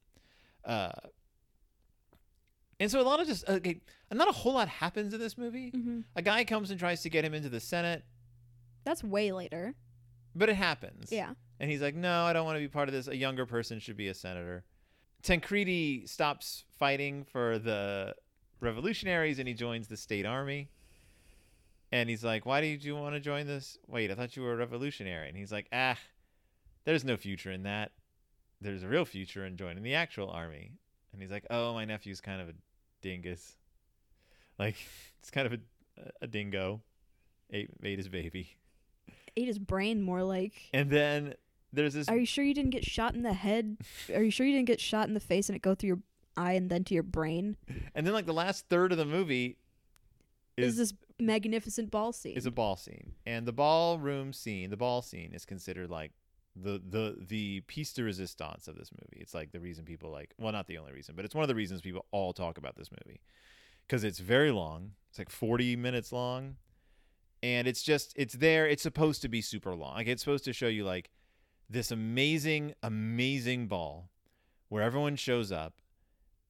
Uh, 0.64 0.92
and 2.80 2.90
so 2.90 3.02
a 3.02 3.04
lot 3.04 3.20
of 3.20 3.28
just 3.28 3.48
okay, 3.50 3.82
not 4.12 4.30
a 4.30 4.32
whole 4.32 4.54
lot 4.54 4.68
happens 4.70 5.14
in 5.14 5.20
this 5.20 5.38
movie. 5.38 5.72
Mhm. 5.72 6.04
A 6.16 6.22
guy 6.22 6.46
comes 6.46 6.72
and 6.72 6.80
tries 6.80 7.02
to 7.02 7.10
get 7.10 7.26
him 7.26 7.34
into 7.34 7.50
the 7.50 7.60
Senate, 7.60 8.04
that's 8.86 9.04
way 9.04 9.32
later. 9.32 9.76
but 10.36 10.48
it 10.48 10.56
happens. 10.56 11.12
Yeah. 11.12 11.34
And 11.60 11.70
he's 11.70 11.82
like, 11.82 11.96
no, 11.96 12.24
I 12.24 12.32
don't 12.32 12.46
want 12.46 12.56
to 12.56 12.62
be 12.62 12.70
part 12.70 12.88
of 12.88 12.94
this. 12.94 13.08
A 13.10 13.16
younger 13.18 13.46
person 13.46 13.80
should 13.80 13.98
be 13.98 14.08
a 14.08 14.14
senator. 14.14 14.64
Tancredi 15.24 16.06
stops 16.06 16.64
fighting 16.78 17.26
for 17.26 17.60
the 17.60 18.16
revolutionaries 18.60 19.40
and 19.40 19.48
he 19.48 19.54
joins 19.54 19.88
the 19.88 19.98
state 19.98 20.26
army. 20.26 20.70
And 21.92 22.10
he's 22.10 22.24
like, 22.24 22.46
why 22.46 22.62
did 22.62 22.84
you 22.84 22.96
want 22.96 23.16
to 23.16 23.20
join 23.20 23.48
this? 23.48 23.78
Wait, 23.88 24.12
I 24.12 24.16
thought 24.16 24.36
you 24.36 24.44
were 24.44 24.54
a 24.54 24.58
revolutionary. 24.58 25.28
And 25.28 25.38
he's 25.38 25.52
like, 25.52 25.68
ah, 25.74 25.98
there's 26.86 27.04
no 27.04 27.18
future 27.18 27.52
in 27.52 27.64
that. 27.64 27.92
There's 28.62 28.84
a 28.84 28.88
real 28.88 29.06
future 29.06 29.46
in 29.46 29.58
joining 29.58 29.84
the 29.84 29.96
actual 29.96 30.30
army. 30.30 30.72
And 31.12 31.22
he's 31.22 31.32
like, 31.32 31.46
oh, 31.50 31.74
my 31.74 31.86
nephew's 31.86 32.22
kind 32.22 32.42
of 32.42 32.50
a 32.50 32.54
dingus. 33.02 33.56
Like, 34.60 34.76
it's 35.20 35.32
kind 35.32 35.48
of 35.48 35.54
a, 35.54 35.60
a 36.22 36.28
dingo. 36.28 36.82
Ate, 37.52 37.70
ate 37.84 37.98
his 37.98 38.10
baby. 38.10 38.56
Ate 39.36 39.48
his 39.48 39.60
brain 39.60 40.02
more 40.02 40.24
like. 40.24 40.54
And 40.74 40.92
then 40.92 41.34
there's 41.74 41.94
this 41.94 42.08
Are 42.08 42.18
you 42.18 42.26
sure 42.26 42.44
you 42.44 42.54
didn't 42.54 42.72
get 42.72 42.86
shot 42.86 43.14
in 43.16 43.24
the 43.24 43.34
head? 43.34 43.78
Are 44.14 44.24
you 44.24 44.32
sure 44.32 44.46
you 44.46 44.54
didn't 44.54 44.68
get 44.68 44.80
shot 44.80 45.08
in 45.08 45.14
the 45.14 45.20
face 45.20 45.50
and 45.50 45.56
it 45.56 45.62
go 45.62 45.76
through 45.76 45.88
your 45.88 46.00
eye 46.38 46.54
and 46.54 46.70
then 46.70 46.84
to 46.86 46.94
your 46.94 47.04
brain? 47.04 47.58
And 47.96 48.06
then 48.06 48.14
like 48.14 48.26
the 48.26 48.34
last 48.34 48.66
third 48.70 48.92
of 48.92 48.98
the 48.98 49.06
movie 49.06 49.58
Is, 50.58 50.74
is 50.74 50.78
this 50.78 50.94
magnificent 51.20 51.92
ball 51.92 52.12
scene? 52.14 52.36
is 52.38 52.46
a 52.46 52.52
ball 52.52 52.76
scene. 52.76 53.14
And 53.26 53.46
the 53.48 53.52
ballroom 53.54 54.34
scene, 54.34 54.70
the 54.70 54.78
ball 54.78 55.02
scene 55.02 55.34
is 55.34 55.46
considered 55.46 55.90
like 55.90 56.12
the 56.56 56.82
the 56.84 57.18
the 57.28 57.62
piece 57.62 57.94
de 57.94 58.04
resistance 58.04 58.68
of 58.68 58.76
this 58.76 58.92
movie. 58.92 59.22
It's 59.22 59.34
like 59.34 59.52
the 59.52 59.60
reason 59.60 59.86
people 59.86 60.12
like 60.12 60.34
well 60.38 60.52
not 60.52 60.68
the 60.68 60.78
only 60.78 60.94
reason, 60.94 61.16
but 61.16 61.26
it's 61.26 61.36
one 61.36 61.44
of 61.44 61.48
the 61.48 61.56
reasons 61.56 61.82
people 61.82 62.06
all 62.12 62.34
talk 62.34 62.58
about 62.58 62.76
this 62.76 62.90
movie. 62.92 63.22
Cuz 63.88 64.04
it's 64.04 64.20
very 64.20 64.52
long. 64.52 64.92
It's 65.10 65.20
like 65.20 65.30
40 65.30 65.76
minutes 65.76 66.12
long. 66.12 66.58
And 67.42 67.68
it's 67.68 67.82
just 67.84 68.14
it's 68.16 68.34
there, 68.34 68.68
it's 68.68 68.84
supposed 68.84 69.22
to 69.22 69.30
be 69.30 69.42
super 69.42 69.76
long. 69.76 69.96
Like 69.96 70.08
it's 70.08 70.22
supposed 70.22 70.44
to 70.46 70.54
show 70.54 70.68
you 70.68 70.84
like 70.84 71.10
this 71.70 71.92
amazing 71.92 72.74
amazing 72.82 73.68
ball 73.68 74.10
where 74.70 74.84
everyone 74.84 75.16
shows 75.16 75.52
up 75.52 75.82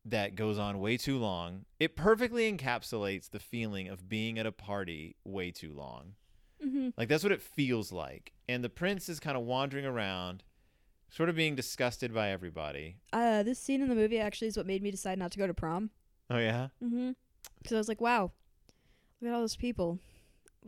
that 0.06 0.36
goes 0.36 0.58
on 0.58 0.80
way 0.80 0.98
too 0.98 1.18
long. 1.18 1.66
It 1.80 1.96
perfectly 1.96 2.52
encapsulates 2.52 3.30
the 3.30 3.40
feeling 3.40 3.88
of 3.90 4.08
being 4.10 4.40
at 4.40 4.46
a 4.46 4.52
party 4.52 5.16
way 5.24 5.52
too 5.52 5.74
long. 5.74 6.14
hmm 6.62 6.90
Like 6.98 7.10
that's 7.10 7.24
what 7.24 7.32
it 7.34 7.42
feels 7.42 7.92
like. 7.92 8.32
And 8.48 8.64
the 8.64 8.70
prince 8.70 9.10
is 9.10 9.20
kind 9.20 9.38
of 9.38 9.44
wandering 9.44 9.86
around, 9.86 10.44
sort 11.10 11.30
of 11.30 11.36
being 11.36 11.56
disgusted 11.56 12.14
by 12.14 12.30
everybody. 12.30 12.98
Uh, 13.14 13.44
this 13.44 13.60
scene 13.60 13.82
in 13.82 13.90
the 13.90 13.96
movie 13.96 14.20
actually 14.20 14.48
is 14.48 14.58
what 14.58 14.66
made 14.66 14.82
me 14.82 14.90
decide 14.92 15.20
not 15.20 15.32
to 15.34 15.38
go 15.38 15.48
to 15.48 15.54
prom. 15.54 15.90
Oh 16.30 16.38
yeah. 16.38 16.70
Mm-hmm. 16.84 17.12
Because 17.58 17.76
I 17.76 17.78
was 17.78 17.88
like, 17.90 18.02
wow, 18.02 18.32
look 19.22 19.30
at 19.30 19.34
all 19.36 19.42
those 19.42 19.56
people. 19.58 20.00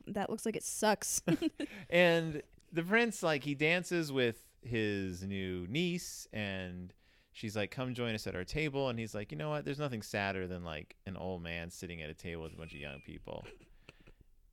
That 0.08 0.30
looks 0.30 0.46
like 0.46 0.56
it 0.56 0.64
sucks. 0.64 1.22
And 1.90 2.42
the 2.72 2.84
prince 2.84 3.24
like 3.24 3.44
he 3.44 3.56
dances 3.56 4.12
with 4.12 4.42
his 4.62 5.24
new 5.24 5.66
niece 5.68 6.28
and 6.32 6.94
she's 7.34 7.56
like 7.56 7.72
come 7.72 7.94
join 7.94 8.14
us 8.16 8.28
at 8.28 8.36
our 8.36 8.44
table. 8.44 8.90
And 8.90 9.00
he's 9.00 9.16
like, 9.16 9.32
"You 9.32 9.38
know 9.38 9.50
what? 9.50 9.66
There's 9.66 9.80
nothing 9.80 10.02
sadder 10.02 10.48
than 10.48 10.64
like 10.64 10.96
an 11.06 11.18
old 11.18 11.44
man 11.44 11.70
sitting 11.70 12.02
at 12.02 12.10
a 12.10 12.14
table 12.14 12.44
with 12.44 12.54
a 12.54 12.58
bunch 12.58 12.74
of 12.74 12.80
young 12.80 13.02
people." 13.06 13.46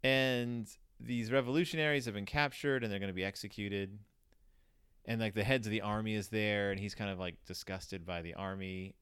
And 0.03 0.69
these 1.01 1.33
revolutionaries 1.33 2.05
have 2.05 2.15
been 2.15 2.27
captured 2.27 2.83
and 2.83 2.93
they're 2.93 3.01
going 3.01 3.11
to 3.11 3.15
be 3.15 3.25
executed. 3.25 3.99
And 5.05 5.21
like 5.21 5.35
the 5.35 5.45
heads 5.45 5.67
of 5.67 5.71
the 5.71 5.81
army 5.81 6.15
is 6.15 6.29
there 6.29 6.71
and 6.71 6.79
he's 6.79 6.95
kind 6.95 7.11
of 7.11 7.19
like 7.19 7.37
disgusted 7.47 8.05
by 8.07 8.23
the 8.23 8.35
army. 8.35 8.95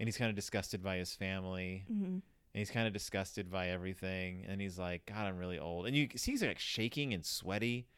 And 0.00 0.08
he's 0.08 0.16
kind 0.16 0.28
of 0.30 0.36
disgusted 0.36 0.82
by 0.82 0.96
his 0.96 1.14
family. 1.14 1.84
Hmm 1.88 2.18
and 2.54 2.60
he's 2.60 2.70
kind 2.70 2.86
of 2.86 2.92
disgusted 2.92 3.50
by 3.50 3.70
everything. 3.70 4.44
And 4.48 4.60
he's 4.60 4.78
like 4.78 5.06
god 5.06 5.26
i'm 5.26 5.38
really 5.38 5.58
old. 5.58 5.86
And 5.86 5.96
you 5.96 6.08
see 6.16 6.32
he's 6.32 6.42
like 6.42 6.58
shaking 6.58 7.12
and 7.12 7.24
sweaty 7.24 7.88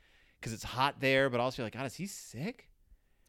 because 0.40 0.52
it's 0.52 0.64
hot 0.64 1.00
there 1.00 1.28
but 1.30 1.40
also 1.40 1.62
you're 1.62 1.66
like 1.66 1.74
god 1.74 1.86
is 1.86 1.94
he 1.94 2.06
sick 2.06 2.68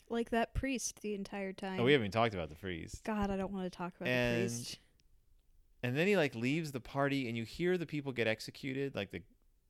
Like 0.10 0.30
that 0.32 0.54
priest 0.54 1.02
the 1.02 1.14
entire 1.16 1.54
time. 1.54 1.80
oh 1.80 1.84
we 1.84 1.92
haven't 1.94 2.06
even 2.06 2.12
talked 2.12 2.34
about 2.34 2.50
the 2.50 2.56
freeze 2.56 3.02
God, 3.04 3.30
I 3.32 3.38
don't 3.38 3.52
want 3.52 3.66
to 3.66 3.70
talk 3.76 3.94
about 4.00 4.08
And- 4.10 4.44
the 4.44 4.48
priest. 4.48 4.80
and 5.84 5.96
then 5.98 6.08
he 6.08 6.16
like 6.18 6.36
leaves 6.36 6.72
the 6.72 6.80
party 6.80 7.28
and 7.28 7.38
you 7.38 7.44
hear 7.44 7.78
the 7.78 7.86
people 7.86 8.12
get 8.12 8.28
executed 8.28 8.96
like 8.96 9.12
the 9.12 9.22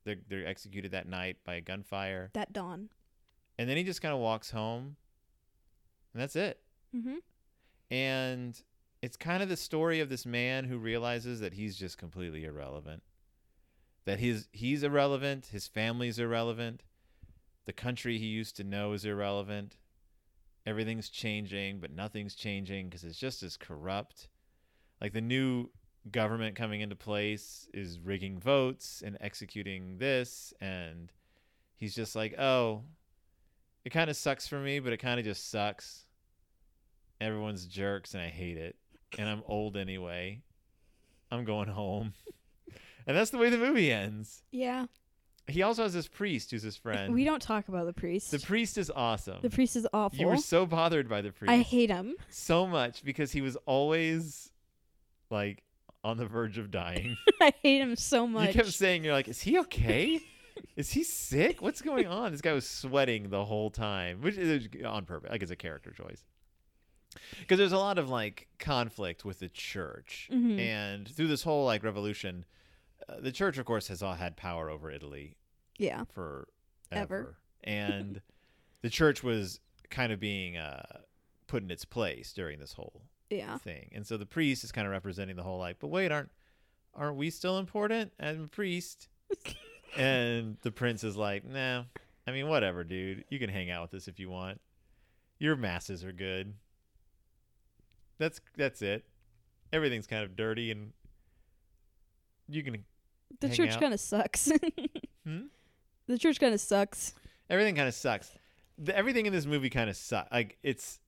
they're, 0.04 0.16
they're 0.28 0.46
executed 0.46 0.92
that 0.92 1.06
night 1.08 1.36
by 1.44 1.54
a 1.54 1.60
gunfire 1.60 2.30
That 2.34 2.52
dawn. 2.52 2.88
and 3.58 3.68
then 3.68 3.76
he 3.76 3.84
just 3.84 4.00
kind 4.00 4.14
of 4.14 4.20
walks 4.20 4.50
home 4.50 4.96
and 6.14 6.22
that's 6.22 6.36
it 6.36 6.60
Mm-hmm. 6.96 7.16
and 7.90 8.62
it's 9.02 9.16
kind 9.16 9.42
of 9.42 9.48
the 9.48 9.56
story 9.56 10.00
of 10.00 10.08
this 10.08 10.24
man 10.26 10.64
who 10.64 10.78
realizes 10.78 11.40
that 11.40 11.52
he's 11.52 11.76
just 11.76 11.98
completely 11.98 12.44
irrelevant 12.44 13.02
that 14.06 14.18
his 14.18 14.48
he's 14.52 14.82
irrelevant 14.82 15.46
his 15.52 15.66
family's 15.68 16.18
irrelevant 16.18 16.82
the 17.68 17.72
country 17.72 18.18
he 18.18 18.26
used 18.26 18.56
to 18.56 18.64
know 18.64 18.92
is 18.92 19.04
irrelevant 19.04 19.76
everything's 20.66 21.08
changing 21.08 21.78
but 21.78 21.92
nothing's 21.92 22.34
changing 22.34 22.88
because 22.88 23.04
it's 23.04 23.18
just 23.18 23.42
as 23.42 23.56
corrupt 23.56 24.28
like 25.00 25.12
the 25.12 25.20
new 25.20 25.70
government 26.10 26.56
coming 26.56 26.80
into 26.80 26.96
place 26.96 27.68
is 27.72 28.00
rigging 28.00 28.40
votes 28.40 29.02
and 29.06 29.16
executing 29.20 29.98
this 29.98 30.52
and 30.60 31.12
he's 31.76 31.94
just 31.94 32.16
like 32.16 32.36
oh 32.38 32.82
it 33.84 33.90
kind 33.90 34.10
of 34.10 34.16
sucks 34.16 34.48
for 34.48 34.58
me 34.58 34.80
but 34.80 34.92
it 34.92 34.96
kind 34.96 35.20
of 35.20 35.24
just 35.24 35.50
sucks 35.50 36.06
everyone's 37.20 37.66
jerks 37.66 38.14
and 38.14 38.22
I 38.22 38.28
hate 38.28 38.56
it. 38.56 38.76
And 39.18 39.28
I'm 39.28 39.42
old 39.46 39.76
anyway. 39.76 40.42
I'm 41.30 41.44
going 41.44 41.68
home. 41.68 42.14
and 43.06 43.16
that's 43.16 43.30
the 43.30 43.38
way 43.38 43.50
the 43.50 43.58
movie 43.58 43.92
ends. 43.92 44.42
Yeah. 44.50 44.86
He 45.48 45.62
also 45.62 45.82
has 45.84 45.94
this 45.94 46.06
priest 46.08 46.50
who's 46.50 46.62
his 46.62 46.76
friend. 46.76 47.12
We 47.14 47.24
don't 47.24 47.40
talk 47.42 47.68
about 47.68 47.86
the 47.86 47.92
priest. 47.92 48.30
the 48.30 48.38
priest 48.38 48.76
is 48.78 48.90
awesome. 48.94 49.38
the 49.42 49.50
priest 49.50 49.76
is 49.76 49.86
awful. 49.92 50.18
you 50.18 50.26
were 50.26 50.36
so 50.36 50.66
bothered 50.66 51.08
by 51.08 51.22
the 51.22 51.32
priest 51.32 51.50
I 51.50 51.58
hate 51.58 51.90
him. 51.90 52.14
so 52.28 52.66
much 52.66 53.02
because 53.04 53.32
he 53.32 53.40
was 53.40 53.56
always 53.66 54.50
like 55.30 55.62
on 56.04 56.16
the 56.16 56.26
verge 56.26 56.58
of 56.58 56.70
dying. 56.70 57.16
I 57.40 57.52
hate 57.62 57.80
him 57.80 57.96
so 57.96 58.26
much. 58.26 58.48
You 58.48 58.54
kept 58.54 58.72
saying 58.72 59.04
you're 59.04 59.12
like, 59.14 59.28
is 59.28 59.40
he 59.40 59.58
okay? 59.60 60.20
is 60.76 60.90
he 60.92 61.02
sick? 61.02 61.60
What's 61.62 61.82
going 61.82 62.06
on? 62.06 62.32
This 62.32 62.40
guy 62.40 62.52
was 62.52 62.68
sweating 62.68 63.30
the 63.30 63.44
whole 63.44 63.70
time, 63.70 64.20
which 64.20 64.36
is 64.36 64.68
on 64.84 65.04
purpose, 65.06 65.30
like 65.30 65.42
it's 65.42 65.50
a 65.50 65.56
character 65.56 65.90
choice. 65.92 66.24
Because 67.40 67.58
there's 67.58 67.72
a 67.72 67.78
lot 67.78 67.98
of 67.98 68.08
like 68.10 68.48
conflict 68.58 69.24
with 69.24 69.40
the 69.40 69.48
church, 69.48 70.28
Mhm. 70.32 70.58
and 70.60 71.08
through 71.08 71.26
this 71.28 71.42
whole 71.42 71.64
like 71.64 71.82
revolution, 71.82 72.44
uh, 73.08 73.20
the 73.20 73.32
church, 73.32 73.58
of 73.58 73.64
course, 73.66 73.88
has 73.88 74.02
all 74.02 74.14
had 74.14 74.36
power 74.36 74.70
over 74.70 74.90
Italy 74.90 75.36
yeah. 75.78 76.04
for 76.12 76.48
Ever. 76.90 77.36
and 77.64 78.20
the 78.82 78.90
church 78.90 79.22
was 79.22 79.60
kind 79.90 80.12
of 80.12 80.20
being 80.20 80.56
uh, 80.56 80.82
put 81.46 81.62
in 81.62 81.70
its 81.70 81.84
place 81.84 82.32
during 82.32 82.58
this 82.58 82.72
whole 82.74 83.02
Yeah. 83.30 83.58
thing. 83.58 83.90
And 83.94 84.06
so 84.06 84.16
the 84.16 84.26
priest 84.26 84.64
is 84.64 84.72
kind 84.72 84.86
of 84.86 84.92
representing 84.92 85.36
the 85.36 85.42
whole 85.42 85.58
like, 85.58 85.78
but 85.78 85.88
wait, 85.88 86.10
aren't 86.12 86.30
aren't 86.94 87.16
we 87.16 87.30
still 87.30 87.58
important? 87.58 88.12
I'm 88.18 88.44
a 88.44 88.48
priest. 88.48 89.08
and 89.96 90.56
the 90.62 90.70
prince 90.72 91.04
is 91.04 91.16
like, 91.16 91.44
nah. 91.44 91.84
I 92.26 92.30
mean, 92.32 92.48
whatever, 92.48 92.84
dude. 92.84 93.24
You 93.30 93.38
can 93.38 93.48
hang 93.50 93.70
out 93.70 93.82
with 93.82 93.94
us 94.02 94.08
if 94.08 94.18
you 94.18 94.28
want. 94.28 94.60
Your 95.38 95.56
masses 95.56 96.04
are 96.04 96.12
good. 96.12 96.54
That's 98.18 98.40
that's 98.56 98.82
it. 98.82 99.04
Everything's 99.72 100.06
kind 100.06 100.24
of 100.24 100.34
dirty 100.36 100.70
and 100.70 100.92
you 102.48 102.62
can 102.62 102.84
The 103.40 103.48
church 103.48 103.78
kind 103.78 103.94
of 103.94 104.00
sucks. 104.00 104.50
Hmm? 105.26 105.40
The 106.06 106.16
church 106.16 106.40
kind 106.40 106.54
of 106.54 106.60
sucks. 106.60 107.12
everything 107.50 107.74
kind 107.74 107.86
of 107.86 107.92
sucks. 107.94 108.30
The, 108.78 108.96
everything 108.96 109.26
in 109.26 109.32
this 109.32 109.44
movie 109.44 109.68
kind 109.68 109.90
of 109.90 109.96
sucks. 109.96 110.32
Like 110.32 110.56
it's, 110.62 111.00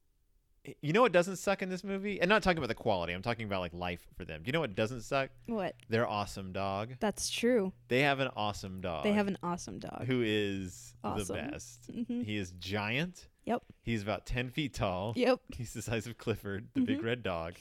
you 0.82 0.92
know 0.92 1.00
what 1.00 1.12
doesn't 1.12 1.36
suck 1.36 1.62
in 1.62 1.70
this 1.70 1.82
movie? 1.82 2.20
And 2.20 2.28
not 2.28 2.42
talking 2.42 2.58
about 2.58 2.68
the 2.68 2.74
quality. 2.74 3.14
I'm 3.14 3.22
talking 3.22 3.46
about 3.46 3.60
like 3.60 3.72
life 3.72 4.06
for 4.14 4.26
them. 4.26 4.42
Do 4.42 4.48
you 4.48 4.52
know 4.52 4.60
what 4.60 4.74
doesn't 4.74 5.00
suck? 5.00 5.30
What? 5.46 5.74
Their 5.88 6.06
awesome 6.06 6.52
dog. 6.52 6.96
That's 7.00 7.30
true. 7.30 7.72
They 7.88 8.00
have 8.00 8.20
an 8.20 8.28
awesome 8.36 8.82
dog. 8.82 9.04
They 9.04 9.12
have 9.12 9.26
an 9.26 9.38
awesome 9.42 9.78
dog. 9.78 10.04
who 10.06 10.20
is 10.22 10.94
Awesome. 11.02 11.34
the 11.36 11.42
best. 11.52 11.90
Mhm. 11.90 12.22
He 12.26 12.36
is 12.36 12.50
giant. 12.58 13.28
Yep. 13.46 13.62
He's 13.82 14.02
about 14.02 14.26
ten 14.26 14.50
feet 14.50 14.74
tall. 14.74 15.14
Yep. 15.16 15.40
He's 15.56 15.72
the 15.72 15.80
size 15.80 16.06
of 16.06 16.18
Clifford, 16.18 16.68
the 16.74 16.82
big 16.82 16.98
Mhm. 17.00 17.04
red 17.04 17.22
dog. 17.22 17.54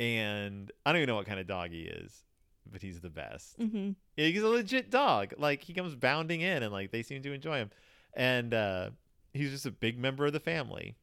And 0.00 0.72
I 0.86 0.92
don't 0.92 1.02
even 1.02 1.08
know 1.08 1.16
what 1.16 1.26
kind 1.26 1.38
of 1.38 1.46
dog 1.46 1.70
he 1.70 1.82
is, 1.82 2.24
but 2.70 2.82
he's 2.82 3.00
the 3.00 3.10
best. 3.10 3.56
hmm 3.58 3.90
He's 4.16 4.42
a 4.42 4.48
legit 4.48 4.90
dog. 4.90 5.34
Like 5.38 5.62
he 5.62 5.72
comes 5.74 5.94
bounding 5.94 6.40
in 6.42 6.62
and 6.62 6.72
like 6.72 6.90
they 6.90 7.02
seem 7.02 7.22
to 7.22 7.32
enjoy 7.32 7.56
him. 7.58 7.70
And 8.14 8.52
uh 8.54 8.90
he's 9.32 9.50
just 9.50 9.66
a 9.66 9.70
big 9.70 9.98
member 9.98 10.26
of 10.26 10.32
the 10.32 10.40
family. 10.40 10.96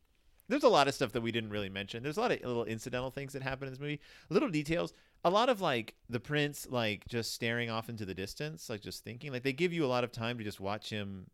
There's 0.48 0.63
a 0.63 0.69
lot 0.69 0.88
of 0.88 0.95
stuff 0.95 1.12
that 1.12 1.22
we 1.22 1.32
didn't 1.32 1.52
really 1.52 1.69
mention. 1.69 2.02
There's 2.02 2.17
a 2.17 2.22
lot 2.22 2.32
of 2.32 2.41
little 2.43 2.65
incidental 2.65 3.12
things 3.12 3.34
that 3.34 3.43
happen 3.43 3.67
in 3.67 3.74
this 3.74 3.80
movie. 3.80 4.00
Little 4.30 4.50
details. 4.50 4.93
A 5.24 5.30
lot 5.30 5.50
of 5.50 5.62
like 5.62 5.95
the 6.10 6.19
prince 6.19 6.65
like 6.69 7.06
just 7.08 7.34
staring 7.34 7.69
off 7.69 7.89
into 7.89 8.06
the 8.06 8.13
distance, 8.15 8.69
like 8.69 8.82
just 8.82 9.04
thinking. 9.04 9.32
Like 9.32 9.43
they 9.43 9.54
give 9.54 9.74
you 9.74 9.86
a 9.86 9.88
lot 9.88 10.04
of 10.04 10.12
time 10.12 10.38
to 10.38 10.43
just 10.43 10.60
watch 10.60 10.89
him 10.89 11.28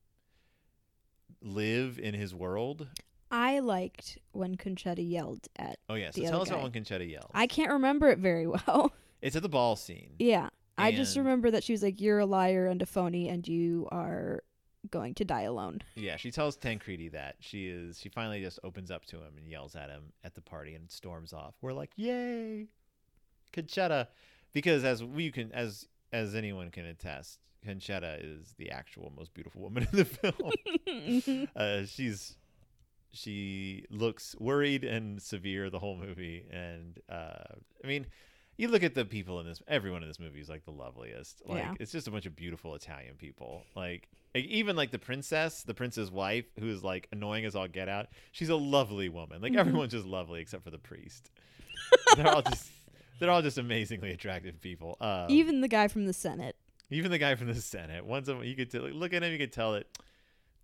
live 1.42 2.00
in 2.00 2.14
his 2.14 2.34
world. 2.34 2.88
I 3.32 3.60
liked 3.60 4.18
when 4.32 4.56
Concetta 4.58 5.08
yelled 5.08 5.48
at. 5.58 5.78
Oh 5.90 5.96
yeah, 5.96 6.12
so 6.12 6.22
The 6.22 6.28
tell 6.28 6.42
us 6.42 6.50
about 6.50 6.64
when 6.64 6.72
Concetta 6.72 7.10
yells. 7.10 7.30
I 7.34 7.48
can't 7.48 7.72
remember 7.72 8.10
it 8.10 8.20
very 8.20 8.48
well. 8.68 8.92
It's 9.22 9.36
at 9.36 9.42
the 9.44 9.50
ball 9.50 9.76
scene. 9.76 10.16
yeah. 10.20 10.50
I 10.78 10.92
just 10.92 11.16
And- 11.16 11.26
remember 11.26 11.52
that 11.52 11.64
she 11.64 11.72
was 11.72 11.82
like, 11.82 12.02
"You're 12.02 12.20
a 12.20 12.26
liar 12.26 12.68
and 12.68 12.82
a 12.82 12.86
phony, 12.86 13.30
and 13.30 13.48
you 13.48 13.88
are 13.94 14.44
going 14.92 15.14
to 15.16 15.24
die 15.24 15.44
alone." 15.44 15.80
Yeah, 15.96 16.18
she 16.18 16.32
tells 16.32 16.58
Tancredi 16.58 17.08
that 17.10 17.38
she 17.40 17.68
is. 17.68 17.98
She 18.00 18.10
finally 18.10 18.42
just 18.42 18.60
opens 18.62 18.92
up 18.92 19.06
to 19.06 19.18
him 19.18 19.38
and 19.38 19.48
yells 19.48 19.76
at 19.78 19.90
him 19.90 20.12
at 20.24 20.36
the 20.36 20.42
party 20.42 20.76
and 20.76 20.92
storms 20.92 21.32
off. 21.32 21.56
We're 21.62 21.72
like, 21.72 21.92
"Yay, 21.96 22.68
Concetta!" 23.54 24.10
Because 24.52 24.84
as 24.84 25.02
we 25.02 25.32
can, 25.32 25.50
as 25.54 25.88
as 26.12 26.36
anyone 26.36 26.72
can 26.72 26.86
attest, 26.86 27.40
Concetta 27.66 28.20
is 28.22 28.54
the 28.58 28.70
actual 28.72 29.14
most 29.16 29.34
beautiful 29.34 29.62
woman 29.62 29.88
in 29.92 29.98
the 29.98 30.06
film. 30.06 31.48
Uh, 31.56 31.86
she's 31.86 32.36
she 33.14 33.86
looks 33.90 34.36
worried 34.40 34.84
and 34.84 35.22
severe 35.22 35.70
the 35.70 35.80
whole 35.80 35.96
movie, 35.96 36.46
and 36.52 37.00
uh, 37.10 37.56
I 37.82 37.88
mean. 37.88 38.08
You 38.58 38.70
look 38.70 38.84
at 38.84 38.96
the 38.96 39.04
people 39.06 39.40
in 39.42 39.46
this. 39.46 39.62
Everyone 39.68 40.02
in 40.02 40.08
this 40.08 40.20
movie 40.20 40.40
is 40.40 40.48
like 40.50 40.64
the 40.66 40.72
loveliest. 40.72 41.42
Like 41.46 41.58
Yeah. 41.60 41.74
it's 41.80 41.92
just 41.92 42.08
a 42.08 42.12
bunch 42.12 42.26
of 42.26 42.36
beautiful 42.36 42.74
Italian 42.76 43.16
people. 43.16 43.64
Like 43.76 44.08
even 44.34 44.76
like 44.76 44.92
the 44.92 45.00
princess, 45.00 45.64
the 45.64 45.74
prince's 45.74 46.10
wife, 46.12 46.46
who 46.60 46.70
is 46.70 46.84
like 46.84 47.08
annoying 47.12 47.46
as 47.46 47.56
all 47.56 47.68
get 47.68 47.90
out. 47.90 48.08
She's 48.32 48.50
a 48.50 48.56
lovely 48.56 49.10
woman. 49.10 49.42
Like 49.42 49.54
Mhm. 49.54 49.58
everyone's 49.60 49.92
just 49.92 50.06
lovely 50.06 50.42
except 50.42 50.64
for 50.64 50.72
the 50.72 50.78
priest. 50.80 51.32
they're 52.16 52.28
all 52.28 52.42
just 52.42 52.70
they're 53.20 53.30
all 53.32 53.42
just 53.42 53.58
amazingly 53.58 54.12
attractive 54.12 54.60
people. 54.62 54.98
Um, 55.02 55.28
Even 55.30 55.62
the 55.62 55.68
guy 55.70 55.88
from 55.88 56.06
the 56.06 56.14
Senate. 56.14 56.56
even 56.92 57.12
the 57.12 57.18
guy 57.18 57.36
from 57.36 57.48
the 57.48 57.56
Senate. 57.56 58.06
Once 58.06 58.28
you 58.28 58.56
could 58.56 58.70
tell, 58.72 58.84
like, 58.84 58.94
look 58.94 59.14
at 59.14 59.24
him, 59.24 59.32
you 59.32 59.38
could 59.38 59.52
tell 59.54 59.74
that 59.74 59.88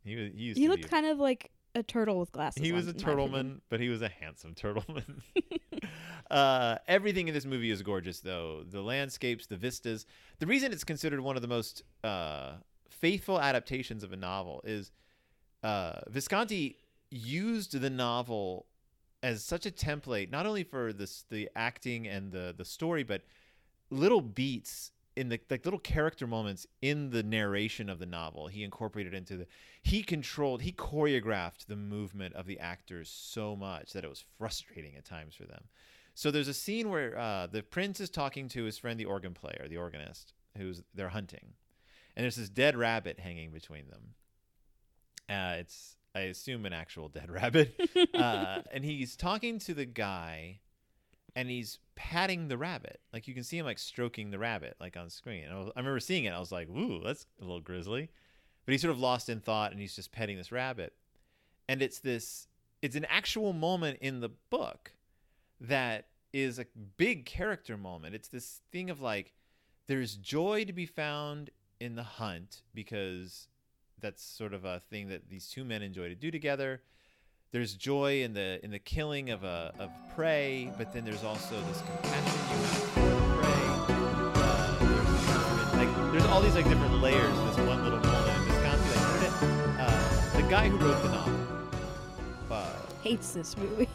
he 0.03 0.15
was 0.15 0.31
he 0.33 0.53
He 0.53 0.67
looked 0.69 0.89
kind 0.89 1.05
of 1.05 1.17
like 1.19 1.51
a 1.75 1.83
turtle 1.83 2.19
with 2.19 2.31
glasses. 2.33 2.61
he 2.61 2.71
on, 2.71 2.75
was 2.77 2.87
a 2.87 2.91
in 2.91 2.95
my 2.97 3.01
opinion. 3.13 3.29
turtleman, 3.31 3.61
but 3.69 3.79
he 3.79 3.87
was 3.89 4.01
a 4.01 4.09
handsome 4.09 4.53
turtleman. 4.53 5.21
uh, 6.31 6.77
everything 6.87 7.27
in 7.27 7.33
this 7.33 7.45
movie 7.45 7.71
is 7.71 7.81
gorgeous, 7.81 8.21
though. 8.21 8.63
The 8.67 8.81
landscapes, 8.81 9.47
the 9.47 9.57
vistas. 9.57 10.05
The 10.39 10.47
reason 10.47 10.71
it's 10.71 10.85
considered 10.85 11.19
one 11.19 11.35
of 11.35 11.41
the 11.41 11.47
most 11.47 11.83
uh, 12.03 12.53
faithful 12.89 13.39
adaptations 13.39 14.01
of 14.01 14.13
a 14.13 14.15
novel 14.15 14.61
is 14.63 14.91
uh, 15.61 15.99
Visconti 16.07 16.77
used 17.09 17.79
the 17.79 17.89
novel 17.89 18.65
as 19.21 19.43
such 19.43 19.65
a 19.65 19.71
template, 19.71 20.31
not 20.31 20.45
only 20.45 20.63
for 20.63 20.93
this 20.93 21.25
the 21.29 21.49
acting 21.55 22.07
and 22.07 22.31
the 22.31 22.55
the 22.57 22.65
story, 22.65 23.03
but 23.03 23.23
little 23.89 24.21
beats 24.21 24.91
in 25.17 25.27
the 25.27 25.39
like 25.49 25.65
little 25.65 25.79
character 25.79 26.25
moments 26.25 26.65
in 26.81 27.09
the 27.09 27.23
narration 27.23 27.89
of 27.89 27.99
the 27.99 28.05
novel. 28.05 28.47
He 28.47 28.63
incorporated 28.63 29.13
into 29.13 29.35
the 29.35 29.47
he 29.83 30.01
controlled 30.01 30.61
he 30.61 30.71
choreographed 30.71 31.65
the 31.67 31.75
movement 31.75 32.35
of 32.35 32.45
the 32.47 32.59
actors 32.59 33.09
so 33.09 33.55
much 33.55 33.91
that 33.91 34.05
it 34.05 34.09
was 34.09 34.23
frustrating 34.37 34.95
at 34.95 35.03
times 35.03 35.35
for 35.35 35.43
them. 35.43 35.65
So 36.21 36.29
there's 36.29 36.47
a 36.47 36.53
scene 36.53 36.91
where 36.91 37.17
uh, 37.17 37.47
the 37.47 37.63
prince 37.63 37.99
is 37.99 38.11
talking 38.11 38.47
to 38.49 38.65
his 38.65 38.77
friend, 38.77 38.99
the 38.99 39.05
organ 39.05 39.33
player, 39.33 39.65
the 39.67 39.77
organist, 39.77 40.33
who's 40.55 40.83
they're 40.93 41.09
hunting, 41.09 41.53
and 42.15 42.23
there's 42.23 42.35
this 42.35 42.47
dead 42.47 42.77
rabbit 42.77 43.19
hanging 43.19 43.49
between 43.49 43.85
them. 43.87 44.13
Uh, 45.27 45.55
it's 45.57 45.95
I 46.13 46.19
assume 46.19 46.67
an 46.67 46.73
actual 46.73 47.09
dead 47.09 47.31
rabbit, 47.31 47.73
uh, 48.13 48.59
and 48.71 48.85
he's 48.85 49.15
talking 49.15 49.57
to 49.61 49.73
the 49.73 49.85
guy, 49.85 50.59
and 51.35 51.49
he's 51.49 51.79
patting 51.95 52.49
the 52.49 52.57
rabbit. 52.59 52.99
Like 53.11 53.27
you 53.27 53.33
can 53.33 53.43
see 53.43 53.57
him 53.57 53.65
like 53.65 53.79
stroking 53.79 54.29
the 54.29 54.37
rabbit 54.37 54.75
like 54.79 54.95
on 54.97 55.09
screen. 55.09 55.45
And 55.45 55.53
I, 55.53 55.57
was, 55.57 55.71
I 55.75 55.79
remember 55.79 55.99
seeing 55.99 56.25
it. 56.25 56.33
I 56.33 56.39
was 56.39 56.51
like, 56.51 56.69
"Ooh, 56.69 57.01
that's 57.03 57.25
a 57.39 57.45
little 57.45 57.61
grisly," 57.61 58.11
but 58.67 58.73
he's 58.73 58.81
sort 58.81 58.91
of 58.91 58.99
lost 58.99 59.27
in 59.27 59.39
thought, 59.39 59.71
and 59.71 59.81
he's 59.81 59.95
just 59.95 60.11
petting 60.11 60.37
this 60.37 60.51
rabbit, 60.51 60.93
and 61.67 61.81
it's 61.81 61.97
this. 61.97 62.47
It's 62.83 62.95
an 62.95 63.05
actual 63.05 63.53
moment 63.53 63.97
in 64.01 64.19
the 64.19 64.29
book 64.51 64.91
that 65.61 66.05
is 66.33 66.59
a 66.59 66.65
big 66.97 67.25
character 67.25 67.77
moment. 67.77 68.15
It's 68.15 68.27
this 68.27 68.61
thing 68.71 68.89
of 68.89 69.01
like, 69.01 69.33
there's 69.87 70.15
joy 70.15 70.65
to 70.65 70.73
be 70.73 70.85
found 70.85 71.49
in 71.79 71.95
the 71.95 72.03
hunt 72.03 72.61
because 72.73 73.47
that's 73.99 74.23
sort 74.23 74.53
of 74.53 74.65
a 74.65 74.79
thing 74.79 75.09
that 75.09 75.29
these 75.29 75.47
two 75.49 75.63
men 75.63 75.81
enjoy 75.81 76.09
to 76.09 76.15
do 76.15 76.31
together. 76.31 76.81
There's 77.51 77.73
joy 77.73 78.23
in 78.23 78.33
the 78.33 78.63
in 78.63 78.71
the 78.71 78.79
killing 78.79 79.29
of 79.29 79.43
a 79.43 79.73
of 79.77 79.91
prey, 80.15 80.71
but 80.77 80.93
then 80.93 81.03
there's 81.03 81.23
also 81.23 81.59
this 81.67 81.81
compassion 81.81 82.39
you 82.49 82.63
have 82.63 82.83
for 82.93 83.01
the 83.01 83.15
prey. 83.41 83.65
Uh, 84.41 84.77
there's, 84.79 85.73
like 85.73 86.11
there's 86.13 86.25
all 86.25 86.41
these 86.41 86.55
like 86.55 86.69
different 86.69 87.01
layers 87.01 87.37
in 87.37 87.47
this 87.47 87.57
one 87.57 87.83
little 87.83 87.99
moment 87.99 88.37
in 88.37 88.45
Visconti. 88.45 88.89
Like, 89.19 89.35
uh, 89.81 90.37
the 90.37 90.43
guy 90.43 90.69
who 90.69 90.77
wrote 90.77 91.01
the 91.03 91.09
novel. 91.09 91.33
Uh, 92.49 92.73
Hates 93.03 93.33
this 93.33 93.57
movie. 93.57 93.89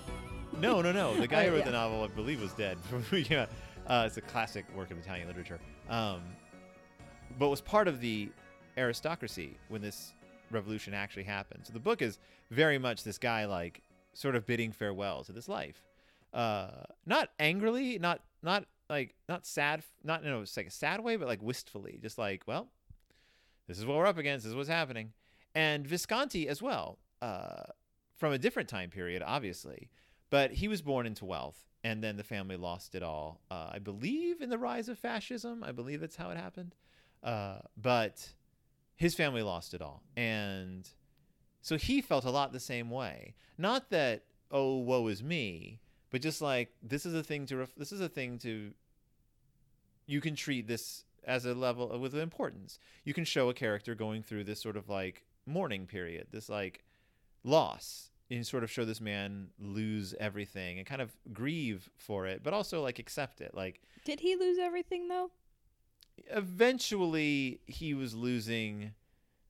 No, 0.61 0.81
no, 0.83 0.93
no. 0.93 1.15
The 1.17 1.27
guy 1.27 1.43
Oh, 1.45 1.47
who 1.47 1.51
wrote 1.53 1.59
yeah. 1.61 1.65
the 1.67 1.71
novel, 1.73 2.03
I 2.03 2.09
believe, 2.09 2.41
was 2.41 2.53
dead 2.53 2.79
before 2.83 3.03
we 3.13 3.25
came 3.25 3.39
out. 3.39 3.49
Uh, 3.87 4.05
it's 4.07 4.17
a 4.17 4.21
classic 4.21 4.65
work 4.75 4.91
of 4.91 4.99
Italian 4.99 5.29
literature. 5.29 5.61
Um, 5.89 6.23
but 7.39 7.49
was 7.49 7.61
part 7.61 7.89
of 7.89 8.01
the 8.01 8.31
aristocracy 8.77 9.57
when 9.69 9.81
this 9.83 10.13
revolution 10.51 10.95
actually 10.95 11.25
happened. 11.25 11.63
So 11.65 11.73
the 11.73 11.79
book 11.81 12.03
is 12.03 12.19
very 12.51 12.79
much 12.79 13.05
this 13.05 13.19
guy 13.19 13.45
like 13.45 13.83
sort 14.15 14.35
of 14.35 14.47
bidding 14.47 14.73
farewell 14.73 15.23
to 15.25 15.33
this 15.33 15.49
life. 15.49 15.83
Uh, 16.33 16.71
not 17.07 17.31
angrily, 17.39 17.99
not 17.99 18.21
not 18.43 18.65
like 18.91 19.15
not 19.29 19.47
sad, 19.47 19.83
not 20.05 20.25
in 20.25 20.33
a 20.33 20.41
it's 20.41 20.57
like 20.57 20.67
a 20.67 20.71
sad 20.71 21.01
way, 21.01 21.17
but 21.17 21.29
like 21.29 21.43
wistfully, 21.43 21.99
just 22.03 22.19
like, 22.19 22.43
well, 22.47 22.69
this 23.69 23.79
is 23.79 23.87
what 23.87 23.97
we're 23.97 24.07
up 24.07 24.19
against. 24.19 24.45
This 24.45 24.51
is 24.51 24.57
what's 24.57 24.69
happening. 24.69 25.13
And 25.55 25.87
Visconti 25.87 26.49
as 26.49 26.61
well, 26.61 26.99
uh, 27.23 27.63
from 28.17 28.33
a 28.33 28.39
different 28.39 28.69
time 28.69 28.91
period, 28.91 29.23
obviously, 29.25 29.89
but 30.31 30.53
he 30.53 30.69
was 30.69 30.83
born 30.83 31.07
into 31.07 31.25
wealth, 31.25 31.67
and 31.85 32.03
then 32.03 32.17
the 32.17 32.25
family 32.25 32.57
lost 32.57 32.95
it 32.95 33.03
all. 33.03 33.41
Uh, 33.51 33.71
I 33.73 33.79
believe 33.79 34.41
in 34.41 34.51
the 34.51 34.59
rise 34.59 34.89
of 34.89 34.99
fascism. 34.99 35.63
I 35.65 35.73
believe 35.73 36.01
that's 36.01 36.17
how 36.17 36.31
it 36.31 36.37
happened. 36.37 36.75
Uh, 37.23 37.59
but 37.77 38.33
his 38.97 39.15
family 39.15 39.43
lost 39.43 39.75
it 39.75 39.83
all, 39.83 40.03
and 40.17 40.89
so 41.63 41.77
he 41.77 42.01
felt 42.01 42.25
a 42.25 42.31
lot 42.31 42.53
the 42.53 42.61
same 42.61 42.91
way. 42.91 43.35
Not 43.59 43.91
that 43.91 44.25
oh 44.51 44.77
woe 44.77 45.09
is 45.09 45.23
me, 45.23 45.81
but 46.11 46.23
just 46.23 46.41
like 46.41 46.73
this 46.83 47.05
is 47.05 47.15
a 47.15 47.23
thing 47.23 47.47
to 47.47 47.57
ref- 47.57 47.75
this 47.77 47.93
is 47.93 48.01
a 48.01 48.09
thing 48.09 48.39
to 48.39 48.73
you 50.07 50.21
can 50.21 50.37
treat 50.37 50.69
this 50.69 51.05
as 51.25 51.45
a 51.45 51.55
level 51.55 51.99
with 51.99 52.15
importance. 52.15 52.79
You 53.05 53.13
can 53.13 53.25
show 53.25 53.49
a 53.49 53.55
character 53.55 53.95
going 53.95 54.23
through 54.23 54.45
this 54.45 54.61
sort 54.61 54.77
of 54.77 54.89
like 54.89 55.25
mourning 55.45 55.87
period, 55.87 56.29
this 56.31 56.49
like 56.49 56.85
loss, 57.43 58.11
and 58.31 58.47
sort 58.47 58.65
of 58.65 58.71
show 58.71 58.85
this 58.85 59.01
man 59.01 59.49
lose 59.59 60.15
everything 60.19 60.79
and 60.79 60.87
kind 60.87 61.01
of 61.01 61.13
grieve 61.33 61.89
for 61.97 62.27
it, 62.27 62.43
but 62.43 62.53
also 62.53 62.83
like 62.83 62.99
accept 62.99 63.41
it. 63.41 63.53
Like 63.55 63.81
Did 64.05 64.21
he 64.21 64.37
lose 64.37 64.59
everything 64.59 65.09
though? 65.09 65.31
eventually 66.31 67.61
he 67.67 67.95
was 67.95 68.15
losing 68.15 68.93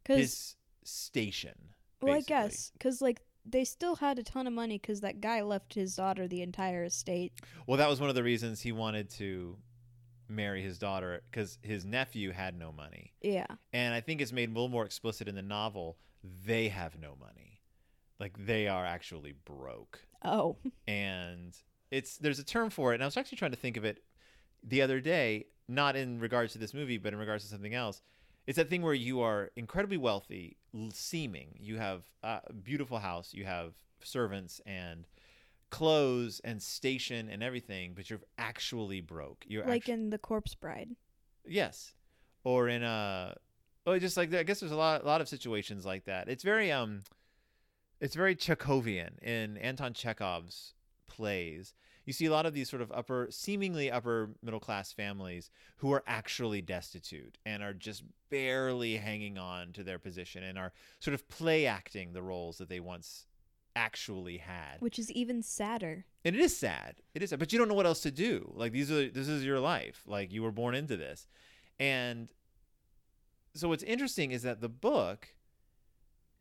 his 0.05 0.57
station. 0.85 1.55
well, 2.01 2.15
I 2.15 2.21
guess 2.21 2.71
because 2.73 3.01
like 3.01 3.21
they 3.45 3.65
still 3.65 3.97
had 3.97 4.19
a 4.19 4.23
ton 4.23 4.47
of 4.47 4.53
money 4.53 4.79
because 4.79 5.01
that 5.01 5.21
guy 5.21 5.43
left 5.43 5.75
his 5.75 5.95
daughter 5.97 6.27
the 6.27 6.43
entire 6.43 6.85
estate. 6.85 7.33
Well, 7.67 7.77
that 7.79 7.89
was 7.89 8.01
one 8.01 8.09
of 8.09 8.15
the 8.15 8.23
reasons 8.23 8.61
he 8.61 8.73
wanted 8.73 9.11
to 9.11 9.57
marry 10.29 10.63
his 10.63 10.79
daughter 10.79 11.23
because 11.31 11.59
his 11.63 11.85
nephew 11.85 12.33
had 12.33 12.59
no 12.59 12.73
money. 12.73 13.13
Yeah. 13.23 13.47
And 13.73 13.95
I 13.95 14.01
think 14.01 14.21
it's 14.21 14.33
made 14.33 14.49
a 14.51 14.53
little 14.53 14.69
more 14.69 14.85
explicit 14.85 15.29
in 15.29 15.37
the 15.37 15.43
novel. 15.43 15.97
They 16.45 16.69
have 16.69 16.99
no 16.99 17.15
money. 17.21 17.56
Like 18.19 18.47
they 18.47 18.69
are 18.69 18.85
actually 18.85 19.35
broke. 19.45 20.01
Oh. 20.25 20.57
And 20.89 21.55
it's 21.91 22.17
there's 22.19 22.39
a 22.39 22.45
term 22.45 22.71
for 22.71 22.93
it. 22.93 22.97
And 22.97 23.03
I 23.03 23.07
was 23.07 23.17
actually 23.17 23.39
trying 23.39 23.53
to 23.53 23.57
think 23.57 23.77
of 23.77 23.85
it 23.85 24.03
the 24.63 24.83
other 24.83 25.01
day. 25.01 25.47
not 25.69 25.97
in 25.97 26.21
regards 26.21 26.53
to 26.53 26.59
this 26.59 26.73
movie, 26.73 26.97
but 26.99 27.13
in 27.13 27.19
regards 27.19 27.45
to 27.45 27.51
something 27.51 27.75
else. 27.75 28.01
It's 28.47 28.57
that 28.57 28.71
thing 28.71 28.83
where 28.83 28.95
you 28.95 29.21
are 29.21 29.51
incredibly 29.57 29.97
wealthy, 29.97 30.57
seeming. 30.93 31.57
You 31.61 31.79
have 31.79 32.05
a 32.23 32.53
beautiful 32.53 32.99
house, 33.01 33.35
you 33.35 33.45
have 33.45 33.75
servants 34.03 34.61
and 34.65 35.09
clothes 35.71 36.41
and 36.45 36.63
station 36.63 37.29
and 37.29 37.43
everything, 37.43 37.95
but 37.97 38.09
you're 38.09 38.21
actually 38.39 39.01
broke. 39.01 39.45
You're 39.49 39.67
like 39.67 39.83
actu- 39.83 39.93
in 39.93 40.11
The 40.11 40.19
Corpse 40.19 40.55
Bride. 40.55 40.91
Yes, 41.45 41.93
or 42.45 42.69
in 42.69 42.85
a, 42.85 43.35
oh, 43.87 43.99
just 43.99 44.17
like 44.17 44.33
I 44.33 44.45
guess 44.45 44.61
there's 44.61 44.71
a 44.73 44.77
lot, 44.77 45.03
a 45.03 45.07
lot 45.07 45.21
of 45.21 45.29
situations 45.29 45.85
like 45.85 46.05
that. 46.05 46.29
It's 46.29 46.45
very 46.45 46.71
um, 46.71 47.03
it's 48.01 48.15
very 48.15 48.37
Chekhovian 48.37 49.19
in 49.23 49.57
Anton 49.59 49.93
Chekhov's 49.93 50.75
plays. 51.07 51.75
You 52.05 52.13
see 52.13 52.27
a 52.27 52.31
lot 52.31 52.47
of 52.47 52.55
these 52.55 52.71
sort 52.71 52.83
of 52.83 52.93
upper, 52.93 53.27
seemingly 53.31 53.91
upper 53.91 54.31
middle 54.43 54.61
class 54.61 54.93
families 54.93 55.51
who 55.79 55.93
are 55.93 56.05
actually 56.07 56.63
destitute 56.63 57.39
and 57.45 57.63
are 57.63 57.75
just 57.75 58.05
barely 58.31 58.97
hanging 58.97 59.39
on 59.39 59.73
to 59.73 59.83
their 59.83 59.99
position 59.99 60.45
and 60.45 60.57
are 60.59 60.73
sort 61.01 61.15
of 61.15 61.29
play 61.29 61.67
acting 61.67 62.13
the 62.13 62.23
roles 62.23 62.59
that 62.59 62.69
they 62.69 62.81
once 62.81 63.27
actually 63.75 64.39
had. 64.39 64.81
Which 64.81 64.99
is 64.99 65.11
even 65.11 65.43
sadder. 65.43 66.07
and 66.25 66.37
it 66.37 66.41
is 66.41 66.57
sad. 66.57 66.97
It 67.15 67.23
is 67.23 67.31
sad, 67.31 67.39
but 67.39 67.53
you 67.53 67.59
don't 67.59 67.69
know 67.69 67.75
what 67.75 67.87
else 67.87 68.01
to 68.03 68.11
do. 68.11 68.53
Like 68.55 68.73
these 68.73 68.91
are 68.91 69.09
this 69.09 69.29
is 69.29 69.45
your 69.45 69.61
life. 69.61 70.03
Like 70.07 70.33
you 70.33 70.43
were 70.43 70.53
born 70.53 70.75
into 70.75 70.97
this. 70.97 71.27
And 71.81 72.29
so 73.55 73.69
what's 73.69 73.83
interesting 73.83 74.31
is 74.31 74.43
that 74.43 74.61
the 74.61 74.69
book 74.69 75.29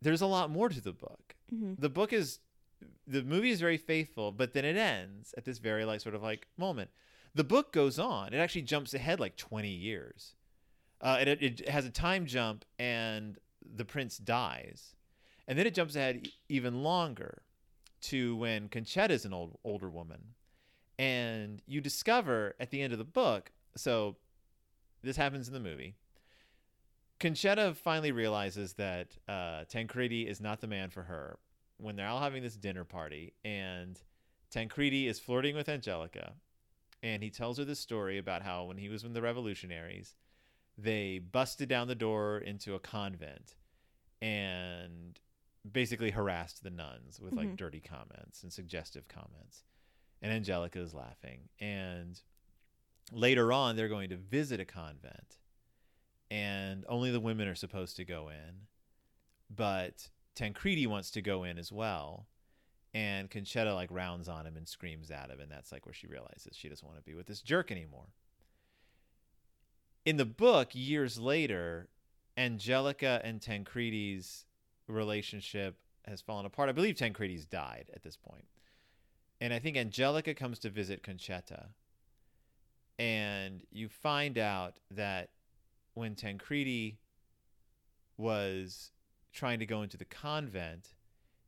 there's 0.02 0.22
a 0.22 0.28
lot 0.28 0.50
more 0.50 0.70
to 0.70 0.82
the 0.82 0.94
book 0.94 1.35
hmm 1.50 1.74
the 1.78 1.90
book 1.90 2.14
is 2.14 2.40
the 3.08 3.24
movie 3.24 3.52
is 3.52 3.60
very 3.60 3.78
faithful 3.78 4.32
but 4.32 4.54
then 4.54 4.66
it 4.66 4.76
ends 4.76 5.34
at 5.38 5.46
this 5.46 5.60
very 5.60 5.86
like 5.86 6.02
sort 6.02 6.16
of 6.16 6.24
like 6.24 6.48
moment. 6.58 6.90
The 7.34 7.44
book 7.44 7.74
goes 7.74 8.00
on. 8.00 8.34
It 8.34 8.38
actually 8.38 8.62
jumps 8.62 8.94
ahead 8.94 9.20
like 9.20 9.36
20 9.36 9.68
years. 9.70 10.36
Uh, 11.02 11.18
it, 11.20 11.28
it 11.44 11.70
has 11.70 11.86
a 11.86 11.90
time 11.90 12.26
jump 12.26 12.64
and 12.80 13.38
the 13.62 13.84
prince 13.84 14.18
dies. 14.18 14.96
And 15.48 15.60
then 15.60 15.68
it 15.68 15.74
jumps 15.74 15.96
ahead 15.96 16.30
even 16.48 16.82
longer 16.82 17.42
to 18.04 18.38
when 18.38 18.70
Concetta 18.70 19.12
is 19.12 19.26
an 19.26 19.34
old 19.34 19.58
older 19.64 19.90
woman. 19.90 20.34
And 20.98 21.62
you 21.68 21.82
discover 21.82 22.56
at 22.60 22.72
the 22.72 22.82
end 22.82 22.94
of 22.94 23.00
the 23.00 23.06
book 23.06 23.52
so 23.76 24.16
this 25.04 25.18
happens 25.18 25.48
in 25.48 25.54
the 25.54 25.60
movie 25.60 25.96
Concetta 27.20 27.76
finally 27.76 28.12
realizes 28.12 28.74
that 28.74 29.18
uh, 29.28 29.64
Tancredi 29.66 30.28
is 30.28 30.42
not 30.42 30.60
the 30.62 30.68
man 30.68 30.90
for 30.90 31.04
her 31.04 31.40
when 31.78 31.96
they're 31.96 32.08
all 32.08 32.20
having 32.20 32.44
this 32.44 32.56
dinner 32.58 32.84
party, 32.84 33.34
and 33.44 34.02
Tancredi 34.52 35.08
is 35.08 35.20
flirting 35.20 35.56
with 35.56 35.70
Angelica, 35.70 36.34
and 37.04 37.22
he 37.24 37.30
tells 37.30 37.58
her 37.58 37.66
this 37.66 37.80
story 37.80 38.18
about 38.18 38.42
how 38.42 38.66
when 38.66 38.78
he 38.78 38.90
was 38.90 39.04
with 39.04 39.14
the 39.14 39.22
revolutionaries, 39.22 40.16
they 40.78 41.20
busted 41.20 41.70
down 41.70 41.88
the 41.88 41.96
door 41.96 42.38
into 42.40 42.76
a 42.76 42.80
convent 42.80 43.56
and 44.22 45.20
basically 45.70 46.12
harassed 46.12 46.64
the 46.64 46.70
nuns 46.70 47.20
with 47.20 47.34
like 47.34 47.48
Mhm. 47.50 47.58
dirty 47.58 47.80
comments 47.82 48.44
and 48.44 48.52
suggestive 48.52 49.08
comments. 49.08 49.64
And 50.22 50.32
Angelica 50.32 50.80
is 50.80 50.94
laughing. 50.94 51.50
And 51.60 52.22
later 53.12 53.52
on, 53.52 53.76
they're 53.76 53.88
going 53.90 54.10
to 54.10 54.18
visit 54.18 54.60
a 54.60 54.66
convent 54.66 55.40
and 56.32 56.86
only 56.88 57.12
the 57.12 57.20
women 57.20 57.48
are 57.48 57.56
supposed 57.56 57.96
to 57.98 58.06
go 58.06 58.30
in. 58.30 58.68
But 59.54 60.10
Tancredi 60.36 60.88
wants 60.88 61.12
to 61.12 61.22
go 61.22 61.44
in 61.44 61.58
as 61.58 61.72
well. 61.72 62.28
And 62.94 63.30
Concetta 63.30 63.76
like 63.76 63.90
rounds 63.92 64.30
on 64.30 64.46
him 64.46 64.56
and 64.56 64.68
screams 64.68 65.12
at 65.12 65.30
him, 65.30 65.42
and 65.42 65.52
that's 65.52 65.72
like 65.72 65.86
where 65.86 65.94
she 65.94 66.08
realizes 66.08 66.56
she 66.56 66.70
doesn't 66.70 66.88
want 66.88 66.98
to 66.98 67.04
be 67.04 67.14
with 67.14 67.28
this 67.28 67.42
jerk 67.42 67.70
anymore. 67.70 68.08
In 70.06 70.16
the 70.16 70.26
book, 70.26 70.70
years 70.74 71.20
later, 71.20 71.90
Angelica 72.38 73.20
and 73.24 73.42
Tancredi's 73.42 74.46
relationship 74.88 75.78
has 76.06 76.22
fallen 76.22 76.46
apart. 76.46 76.70
I 76.70 76.74
believe 76.74 76.96
Tancredi's 76.96 77.46
died 77.46 77.90
at 77.94 78.04
this 78.04 78.16
point. 78.16 78.46
And 79.42 79.54
I 79.54 79.60
think 79.60 79.76
Angelica 79.76 80.34
comes 80.34 80.60
to 80.60 80.70
visit 80.70 81.04
Concetta. 81.04 81.68
And 82.98 83.64
you 83.72 83.90
find 83.90 84.38
out 84.38 84.80
that 84.92 85.30
when 85.96 86.14
Tancredi 86.16 87.00
was 88.18 88.92
trying 89.34 89.60
to 89.60 89.66
go 89.66 89.82
into 89.82 89.98
the 89.98 90.06
convent, 90.06 90.94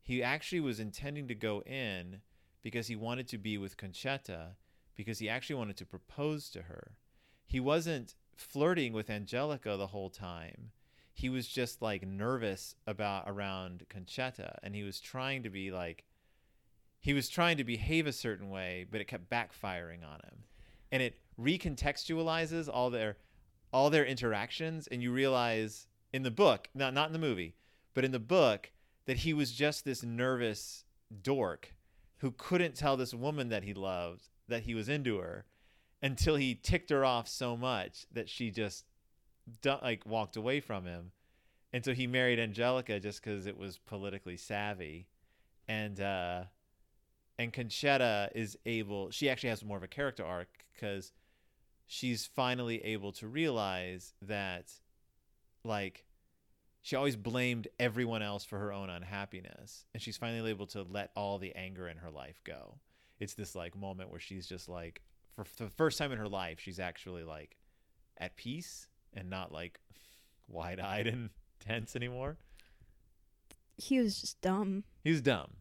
he 0.01 0.23
actually 0.23 0.61
was 0.61 0.79
intending 0.79 1.27
to 1.27 1.35
go 1.35 1.61
in 1.61 2.21
because 2.63 2.87
he 2.87 2.95
wanted 2.95 3.27
to 3.27 3.37
be 3.37 3.57
with 3.57 3.77
Concetta 3.77 4.55
because 4.95 5.19
he 5.19 5.29
actually 5.29 5.55
wanted 5.55 5.77
to 5.77 5.85
propose 5.85 6.49
to 6.49 6.63
her. 6.63 6.93
He 7.45 7.59
wasn't 7.59 8.15
flirting 8.35 8.93
with 8.93 9.09
Angelica 9.09 9.77
the 9.77 9.87
whole 9.87 10.09
time. 10.09 10.71
He 11.13 11.29
was 11.29 11.47
just 11.47 11.81
like 11.81 12.05
nervous 12.05 12.75
about 12.85 13.25
around 13.27 13.85
Concetta 13.89 14.57
and 14.63 14.75
he 14.75 14.83
was 14.83 14.99
trying 14.99 15.43
to 15.43 15.49
be 15.49 15.71
like 15.71 16.05
he 16.99 17.13
was 17.13 17.29
trying 17.29 17.57
to 17.57 17.63
behave 17.63 18.07
a 18.07 18.11
certain 18.11 18.49
way, 18.49 18.85
but 18.89 19.01
it 19.01 19.07
kept 19.07 19.29
backfiring 19.29 20.03
on 20.03 20.19
him. 20.23 20.43
And 20.91 21.01
it 21.01 21.15
recontextualizes 21.39 22.67
all 22.71 22.89
their 22.89 23.17
all 23.71 23.89
their 23.89 24.05
interactions 24.05 24.87
and 24.87 25.01
you 25.01 25.11
realize 25.11 25.87
in 26.13 26.23
the 26.23 26.31
book, 26.31 26.69
not 26.73 26.93
not 26.93 27.07
in 27.07 27.13
the 27.13 27.19
movie, 27.19 27.55
but 27.93 28.05
in 28.05 28.11
the 28.11 28.19
book 28.19 28.71
that 29.05 29.17
he 29.17 29.33
was 29.33 29.51
just 29.51 29.85
this 29.85 30.03
nervous 30.03 30.83
dork 31.21 31.73
who 32.17 32.31
couldn't 32.31 32.75
tell 32.75 32.97
this 32.97 33.13
woman 33.13 33.49
that 33.49 33.63
he 33.63 33.73
loved 33.73 34.29
that 34.47 34.63
he 34.63 34.73
was 34.75 34.89
into 34.89 35.17
her 35.17 35.45
until 36.01 36.35
he 36.35 36.55
ticked 36.55 36.89
her 36.89 37.03
off 37.03 37.27
so 37.27 37.57
much 37.57 38.05
that 38.11 38.29
she 38.29 38.51
just 38.51 38.85
like 39.63 40.05
walked 40.05 40.35
away 40.35 40.59
from 40.59 40.85
him. 40.85 41.11
And 41.73 41.83
so 41.83 41.93
he 41.93 42.07
married 42.07 42.39
angelica 42.39 42.99
just 42.99 43.23
because 43.23 43.45
it 43.45 43.57
was 43.57 43.77
politically 43.77 44.37
savvy. 44.37 45.07
And 45.67 45.99
uh 45.99 46.43
and 47.37 47.53
concetta 47.53 48.29
is 48.33 48.57
able 48.65 49.11
she 49.11 49.29
actually 49.29 49.49
has 49.49 49.63
more 49.63 49.77
of 49.77 49.83
a 49.83 49.87
character 49.87 50.25
arc 50.25 50.49
because 50.73 51.11
she's 51.87 52.25
finally 52.25 52.83
able 52.83 53.13
to 53.13 53.27
realize 53.27 54.13
that 54.21 54.71
like 55.63 56.05
she 56.81 56.95
always 56.95 57.15
blamed 57.15 57.67
everyone 57.79 58.21
else 58.21 58.43
for 58.43 58.59
her 58.59 58.71
own 58.71 58.89
unhappiness 58.89 59.85
and 59.93 60.03
she's 60.03 60.17
finally 60.17 60.49
able 60.49 60.67
to 60.67 60.83
let 60.83 61.11
all 61.15 61.37
the 61.39 61.55
anger 61.55 61.87
in 61.87 61.97
her 61.97 62.11
life 62.11 62.41
go. 62.43 62.77
It's 63.19 63.33
this 63.33 63.55
like 63.55 63.75
moment 63.75 64.11
where 64.11 64.19
she's 64.19 64.47
just 64.47 64.69
like 64.69 65.01
for, 65.35 65.45
for 65.45 65.63
the 65.63 65.69
first 65.69 65.97
time 65.97 66.11
in 66.11 66.17
her 66.19 66.27
life 66.27 66.59
she's 66.59 66.79
actually 66.79 67.23
like 67.23 67.57
at 68.17 68.35
peace 68.35 68.87
and 69.13 69.29
not 69.29 69.51
like 69.51 69.79
wide-eyed 70.47 71.07
and 71.07 71.29
tense 71.65 71.95
anymore. 71.95 72.37
He 73.77 73.99
was 73.99 74.19
just 74.19 74.41
dumb. 74.41 74.83
he 75.03 75.09
was 75.11 75.21
dumb. 75.21 75.53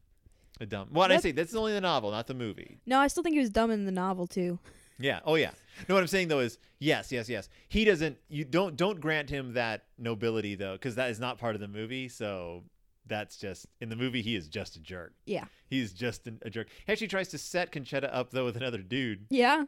A 0.58 0.64
dumb 0.64 0.88
what 0.90 1.12
i 1.12 1.18
say 1.18 1.32
that's 1.32 1.54
only 1.54 1.74
the 1.74 1.82
novel 1.82 2.10
not 2.10 2.26
the 2.26 2.34
movie. 2.34 2.78
No, 2.86 2.98
I 2.98 3.08
still 3.08 3.22
think 3.22 3.34
he 3.34 3.40
was 3.40 3.50
dumb 3.50 3.70
in 3.70 3.84
the 3.84 3.92
novel 3.92 4.26
too. 4.26 4.58
Yeah. 4.98 5.20
Oh 5.24 5.34
yeah. 5.34 5.50
No, 5.88 5.94
what 5.94 6.00
I'm 6.00 6.06
saying 6.06 6.28
though 6.28 6.40
is 6.40 6.58
yes, 6.78 7.12
yes, 7.12 7.28
yes. 7.28 7.48
He 7.68 7.84
doesn't. 7.84 8.16
You 8.28 8.44
don't 8.44 8.76
don't 8.76 9.00
grant 9.00 9.28
him 9.30 9.54
that 9.54 9.84
nobility 9.98 10.54
though, 10.54 10.72
because 10.72 10.94
that 10.96 11.10
is 11.10 11.20
not 11.20 11.38
part 11.38 11.54
of 11.54 11.60
the 11.60 11.68
movie. 11.68 12.08
So 12.08 12.64
that's 13.06 13.36
just 13.36 13.66
in 13.80 13.88
the 13.88 13.96
movie. 13.96 14.22
He 14.22 14.34
is 14.36 14.48
just 14.48 14.76
a 14.76 14.80
jerk. 14.80 15.12
Yeah. 15.26 15.44
He's 15.68 15.92
just 15.92 16.26
an, 16.26 16.40
a 16.42 16.50
jerk. 16.50 16.68
He 16.86 16.92
actually 16.92 17.08
tries 17.08 17.28
to 17.28 17.38
set 17.38 17.72
Concetta 17.72 18.08
up 18.12 18.30
though 18.30 18.44
with 18.44 18.56
another 18.56 18.78
dude. 18.78 19.26
Yeah. 19.30 19.64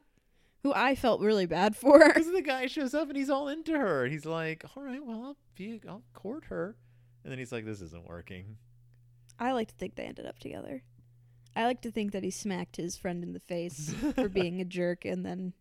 Who 0.64 0.72
I 0.74 0.96
felt 0.96 1.20
really 1.20 1.46
bad 1.46 1.76
for. 1.76 1.98
Because 2.08 2.32
the 2.32 2.42
guy 2.42 2.66
shows 2.66 2.94
up 2.94 3.08
and 3.08 3.16
he's 3.16 3.30
all 3.30 3.48
into 3.48 3.78
her. 3.78 4.06
He's 4.06 4.26
like, 4.26 4.64
"All 4.76 4.82
right, 4.82 5.04
well, 5.04 5.22
I'll 5.22 5.36
be, 5.54 5.80
I'll 5.88 6.02
court 6.14 6.44
her," 6.46 6.74
and 7.22 7.30
then 7.30 7.38
he's 7.38 7.52
like, 7.52 7.64
"This 7.64 7.80
isn't 7.80 8.08
working." 8.08 8.56
I 9.38 9.52
like 9.52 9.68
to 9.68 9.74
think 9.74 9.94
they 9.94 10.02
ended 10.02 10.26
up 10.26 10.40
together. 10.40 10.82
I 11.56 11.64
like 11.64 11.80
to 11.82 11.90
think 11.90 12.12
that 12.12 12.22
he 12.22 12.30
smacked 12.30 12.76
his 12.76 12.96
friend 12.96 13.22
in 13.24 13.32
the 13.32 13.40
face 13.40 13.94
for 14.14 14.28
being 14.28 14.60
a 14.60 14.64
jerk 14.64 15.04
and 15.04 15.24
then 15.24 15.52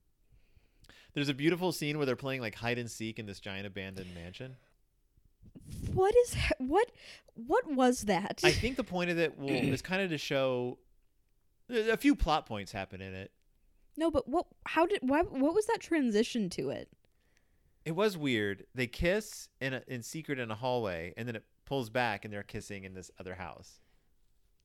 There's 1.14 1.30
a 1.30 1.34
beautiful 1.34 1.72
scene 1.72 1.98
where 1.98 2.06
they're 2.06 2.16
playing 2.16 2.42
like 2.42 2.56
hide 2.56 2.78
and 2.78 2.90
seek 2.90 3.20
in 3.20 3.26
this 3.26 3.40
giant 3.40 3.66
abandoned 3.66 4.14
mansion. 4.14 4.56
what 5.94 6.14
is 6.16 6.36
what 6.60 6.92
what 7.34 7.72
was 7.72 8.02
that? 8.04 8.42
I 8.44 8.52
think 8.52 8.78
the 8.78 8.84
point 8.84 9.10
of 9.10 9.18
it 9.18 9.38
will 9.38 9.50
is 9.52 9.82
kind 9.82 10.02
of 10.02 10.10
to 10.10 10.18
show 10.18 10.78
a 11.70 11.98
few 11.98 12.16
plot 12.16 12.46
points 12.46 12.72
happen 12.72 13.02
in 13.02 13.14
it. 13.14 13.32
no, 13.98 14.10
but 14.12 14.28
what 14.28 14.46
how 14.66 14.86
did 14.86 15.00
why 15.02 15.22
what 15.22 15.54
was 15.54 15.66
that 15.68 15.80
transition 15.80 16.50
to 16.52 16.70
it? 16.70 16.90
It 17.86 17.96
was 17.96 18.18
weird. 18.18 18.66
They 18.76 18.88
kiss 18.88 19.48
in 19.62 19.74
a, 19.74 19.82
in 19.88 20.04
secret 20.04 20.40
in 20.40 20.52
a 20.52 20.56
hallway, 20.56 21.14
and 21.16 21.26
then 21.28 21.38
it 21.38 21.46
pulls 21.66 21.90
back, 21.90 22.26
and 22.26 22.34
they're 22.34 22.44
kissing 22.44 22.84
in 22.84 22.94
this 22.94 23.10
other 23.18 23.36
house. 23.36 23.80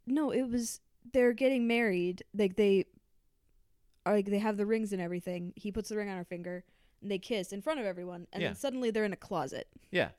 No, 0.06 0.32
it 0.32 0.48
was 0.50 0.80
they're 1.12 1.32
getting 1.32 1.66
married. 1.66 2.22
Like 2.34 2.56
they 2.56 2.86
are 4.06 4.14
like 4.14 4.26
they 4.26 4.38
have 4.38 4.56
the 4.56 4.66
rings 4.66 4.92
and 4.92 5.00
everything. 5.02 5.52
He 5.56 5.72
puts 5.72 5.88
the 5.88 5.96
ring 5.96 6.08
on 6.08 6.16
her 6.16 6.24
finger 6.24 6.64
and 7.00 7.10
they 7.10 7.18
kiss 7.18 7.52
in 7.52 7.62
front 7.62 7.80
of 7.80 7.86
everyone 7.86 8.26
and 8.32 8.42
Yeah. 8.42 8.48
then 8.48 8.56
suddenly 8.56 8.90
they're 8.90 9.04
in 9.04 9.12
a 9.12 9.16
closet. 9.16 9.68
Yeah, 9.90 10.10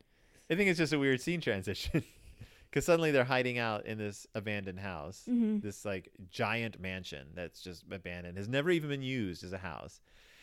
I 0.50 0.56
think 0.56 0.70
it's 0.70 0.78
just 0.80 0.94
a 0.94 1.00
weird 1.00 1.22
scene 1.22 1.42
transition 1.42 2.04
because 2.70 2.86
suddenly 2.86 3.12
they're 3.12 3.24
hiding 3.24 3.58
out 3.58 3.86
in 3.86 3.98
this 3.98 4.26
abandoned 4.36 4.80
house, 4.80 5.24
Mhm. 5.30 5.62
this 5.62 5.86
like 5.86 6.10
giant 6.30 6.80
mansion 6.80 7.28
that's 7.34 7.62
just 7.62 7.84
abandoned, 7.92 8.38
has 8.38 8.48
never 8.50 8.70
even 8.72 8.90
been 8.90 9.02
used 9.04 9.44
as 9.44 9.54
a 9.54 9.58
house. 9.58 10.02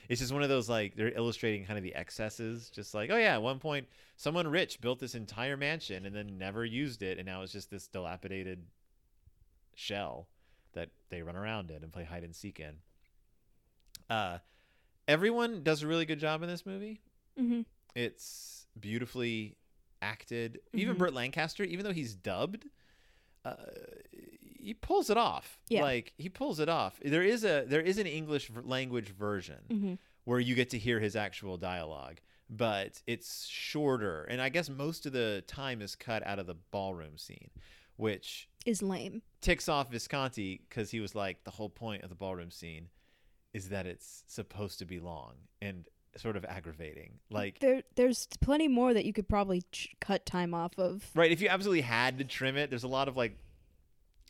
It's 0.09 0.21
just 0.21 0.33
one 0.33 0.43
of 0.43 0.49
those 0.49 0.69
like 0.69 0.97
they're 0.97 1.13
illustrating 1.17 1.65
kind 1.65 1.79
of 1.79 1.85
the 1.85 1.95
excesses. 1.95 2.69
Just 2.71 2.95
like, 2.95 3.11
oh 3.11 3.17
yeah, 3.17 3.35
at 3.35 3.43
one 3.43 3.59
point 3.61 3.87
someone 4.17 4.49
rich 4.49 4.81
built 4.81 4.99
this 4.99 5.15
entire 5.15 5.57
mansion 5.57 6.05
and 6.05 6.15
then 6.15 6.37
never 6.37 6.65
used 6.65 7.03
it, 7.03 7.19
and 7.19 7.27
now 7.27 7.43
it's 7.43 7.53
just 7.53 7.71
this 7.71 7.87
dilapidated 7.87 8.65
shell 9.75 10.27
that 10.75 10.91
they 11.11 11.23
run 11.23 11.37
around 11.37 11.71
in 11.71 11.83
and 11.83 11.93
play 11.93 12.05
hide 12.05 12.25
and 12.25 12.35
seek 12.35 12.61
in. 12.61 12.75
Uh, 14.09 14.39
everyone 15.09 15.63
does 15.63 15.83
a 15.83 15.87
really 15.87 16.05
good 16.05 16.19
job 16.21 16.43
in 16.43 16.49
this 16.49 16.67
movie. 16.67 17.01
Mm-hmm. 17.39 17.63
It's 17.95 18.67
beautifully 18.79 19.57
acted. 20.03 20.61
Even 20.73 20.95
Mhm. 20.97 20.99
Burt 20.99 21.15
Lancaster, 21.15 21.65
even 21.65 21.85
though 21.85 21.93
he's 21.93 22.15
dubbed, 22.15 22.67
uh, 23.45 23.57
he 24.59 24.75
pulls 24.75 25.11
it 25.11 25.17
off. 25.17 25.59
Yeah. 25.69 25.83
Like 25.83 26.13
he 26.19 26.29
pulls 26.29 26.61
it 26.61 26.69
off. 26.69 27.01
There 27.05 27.23
is 27.23 27.45
a 27.45 27.65
there 27.67 27.81
is 27.81 27.99
an 27.99 28.07
English 28.07 28.51
language 28.63 29.09
version 29.09 29.65
Mm-hmm. 29.71 29.95
where 30.25 30.41
you 30.41 30.55
get 30.55 30.71
to 30.71 30.79
hear 30.79 31.01
his 31.01 31.17
actual 31.17 31.57
dialogue, 31.57 32.21
but 32.51 33.01
it's 33.07 33.47
shorter, 33.47 34.25
and 34.25 34.41
I 34.43 34.49
guess 34.51 34.69
most 34.69 35.07
of 35.07 35.13
the 35.13 35.43
time 35.47 35.81
is 35.81 35.95
cut 35.97 36.25
out 36.27 36.39
of 36.39 36.47
the 36.47 36.55
ballroom 36.71 37.17
scene, 37.17 37.51
which 37.97 38.49
Is 38.67 38.83
lame. 38.83 39.23
ticks 39.41 39.69
off 39.69 39.91
Visconti 39.91 40.61
because 40.69 40.91
he 40.91 41.01
was 41.01 41.15
like 41.15 41.45
the 41.45 41.51
whole 41.51 41.71
point 41.71 42.03
of 42.03 42.09
the 42.11 42.15
ballroom 42.15 42.51
scene 42.51 42.89
is 43.55 43.71
that 43.71 43.87
it's 43.87 44.23
supposed 44.27 44.79
to 44.81 44.85
be 44.85 45.01
long 45.01 45.33
and 45.63 45.87
sort 46.17 46.37
of 46.37 46.45
aggravating. 46.45 47.19
Like 47.31 47.59
There, 47.61 47.83
there's 47.95 48.27
plenty 48.41 48.69
more 48.69 48.93
that 48.93 49.05
you 49.05 49.13
could 49.13 49.29
probably 49.29 49.63
ch- 49.73 49.89
cut 50.01 50.27
time 50.27 50.53
off 50.55 50.79
of. 50.79 51.05
right, 51.15 51.31
if 51.33 51.41
you 51.41 51.49
absolutely 51.49 51.81
had 51.83 52.19
to 52.19 52.25
trim 52.25 52.57
it, 52.57 52.69
there's 52.71 52.85
a 52.85 52.89
lot 52.89 53.09
of 53.09 53.17
like 53.17 53.37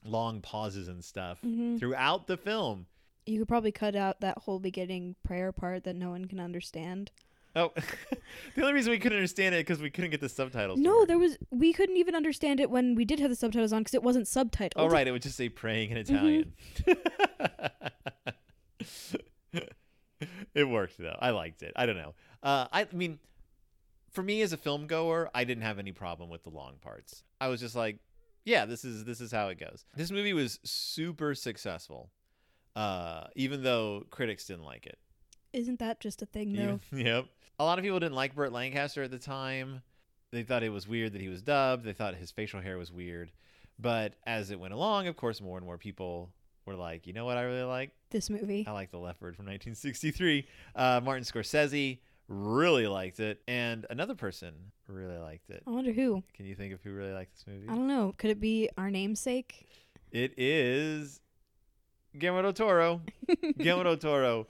long 0.05 0.41
pauses 0.41 0.89
and 0.89 1.05
stuff 1.05 1.41
Mhm. 1.45 1.79
throughout 1.79 2.27
the 2.27 2.37
film. 2.37 2.87
You 3.27 3.39
could 3.41 3.49
probably 3.49 3.73
cut 3.73 3.95
out 3.97 4.21
that 4.21 4.39
whole 4.39 4.59
beginning 4.59 5.17
prayer 5.25 5.53
part 5.53 5.85
that 5.85 5.97
no 5.97 6.11
one 6.11 6.25
can 6.27 6.41
understand. 6.41 7.11
Oh, 7.57 7.73
the 8.55 8.61
only 8.63 8.75
reason 8.75 8.91
we 8.93 8.99
couldn't 8.99 9.19
understand 9.19 9.55
it 9.55 9.59
because 9.67 9.81
we 9.83 9.91
couldn't 9.91 10.11
get 10.11 10.21
the 10.21 10.29
subtitles. 10.29 10.79
No, 10.79 11.05
there 11.05 11.19
was. 11.19 11.37
We 11.51 11.73
couldn't 11.73 11.97
even 11.97 12.15
understand 12.15 12.61
it 12.61 12.71
when 12.71 12.95
we 12.95 13.05
did 13.05 13.19
have 13.21 13.29
the 13.31 13.37
subtitles 13.37 13.73
on 13.73 13.81
because 13.81 13.95
it 13.95 14.03
wasn't 14.03 14.27
subtitled. 14.27 14.73
Oh 14.77 14.89
right, 14.89 15.07
it 15.07 15.11
would 15.13 15.23
just 15.23 15.37
say 15.37 15.49
praying 15.49 15.91
in 15.91 15.99
Mm-hmm. 15.99 16.15
Italian. 16.15 16.53
it 20.55 20.65
worked 20.69 20.99
though. 20.99 21.17
I 21.21 21.31
liked 21.31 21.63
it. 21.63 21.73
I 21.77 21.87
don't 21.87 21.97
know. 21.97 22.15
Uh, 22.43 22.67
I 22.73 22.87
mean, 22.93 23.19
for 24.11 24.23
me 24.23 24.43
as 24.43 24.53
a 24.53 24.57
film 24.57 24.87
goer, 24.87 25.31
I 25.35 25.45
didn't 25.45 25.63
have 25.65 25.79
any 25.79 25.93
problem 25.93 26.31
with 26.31 26.43
the 26.45 26.51
long 26.51 26.75
parts. 26.81 27.23
I 27.41 27.49
was 27.49 27.61
just 27.61 27.75
like, 27.77 27.99
yeah, 28.45 28.65
this 28.67 28.85
is 28.85 29.05
this 29.05 29.21
is 29.21 29.33
how 29.33 29.49
it 29.49 29.59
goes. 29.59 29.85
This 29.97 30.11
movie 30.11 30.33
was 30.33 30.59
super 30.65 31.35
successful, 31.35 32.11
uh, 32.77 33.25
even 33.37 33.63
though 33.63 34.05
critics 34.11 34.47
didn't 34.47 34.65
like 34.65 34.87
it. 34.87 34.99
Isn't 35.53 35.79
that 35.81 36.01
just 36.01 36.23
a 36.23 36.27
thing 36.27 36.53
though? 36.53 36.81
Yep. 36.97 37.27
A 37.59 37.65
lot 37.65 37.79
of 37.79 37.83
people 37.85 38.01
didn't 38.01 38.15
like 38.15 38.35
Burt 38.35 38.53
Lancaster 38.53 39.03
at 39.03 39.11
the 39.11 39.19
time. 39.19 39.83
They 40.33 40.43
thought 40.45 40.63
it 40.63 40.71
was 40.71 40.89
weird 40.89 41.13
that 41.13 41.21
he 41.21 41.29
was 41.29 41.43
dubbed. 41.43 41.85
They 41.85 41.93
thought 41.93 42.15
his 42.15 42.31
facial 42.31 42.61
hair 42.61 42.79
was 42.79 42.91
weird. 42.91 43.33
But 43.79 44.15
as 44.27 44.51
it 44.51 44.59
went 44.61 44.73
along, 44.73 45.09
of 45.09 45.17
course, 45.17 45.41
more 45.41 45.57
and 45.59 45.67
more 45.67 45.77
people 45.77 46.31
were 46.67 46.75
like, 46.75 47.07
you 47.07 47.13
know 47.13 47.25
what 47.25 47.37
I 47.37 47.43
really 47.43 47.63
like? 47.65 47.91
This 48.11 48.31
movie. 48.31 48.65
I 48.67 48.73
like 48.73 48.91
The 48.91 48.99
Leopard 48.99 49.37
from 49.37 49.47
1963. 49.47 50.47
Uh, 50.75 51.01
Martin 51.03 51.25
Scorsese 51.25 51.99
really 52.29 52.87
liked 52.87 53.21
it. 53.21 53.43
And 53.49 53.87
another 53.91 54.15
person 54.15 54.55
really 54.87 55.19
liked 55.19 55.51
it. 55.51 55.63
I 55.67 55.71
wonder 55.71 55.93
who. 55.93 56.23
Can 56.35 56.47
you 56.47 56.55
think 56.55 56.73
of 56.73 56.83
who 56.83 56.93
really 56.93 57.13
liked 57.13 57.33
this 57.35 57.47
movie? 57.47 57.69
I 57.69 57.75
don't 57.75 57.89
know. 57.89 58.15
Could 58.17 58.31
it 58.31 58.41
be 58.41 58.71
our 58.79 58.91
namesake? 58.91 59.67
It 60.13 60.35
is 60.39 61.21
Guillermo 62.19 62.43
del 62.43 62.53
Toro. 62.53 63.01
Guillermo 63.59 63.85
del 63.85 63.97
Toro 63.97 64.47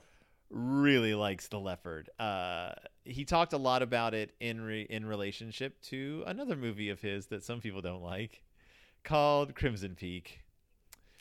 really 0.51 1.15
likes 1.15 1.47
the 1.47 1.59
leopard. 1.59 2.09
Uh, 2.19 2.73
he 3.03 3.25
talked 3.25 3.53
a 3.53 3.57
lot 3.57 3.81
about 3.81 4.13
it 4.13 4.31
in 4.39 4.61
re- 4.61 4.87
in 4.89 5.05
relationship 5.05 5.81
to 5.83 6.23
another 6.27 6.55
movie 6.55 6.89
of 6.89 7.01
his 7.01 7.27
that 7.27 7.43
some 7.43 7.61
people 7.61 7.81
don't 7.81 8.03
like, 8.03 8.43
called 9.03 9.55
Crimson 9.55 9.95
Peak. 9.95 10.41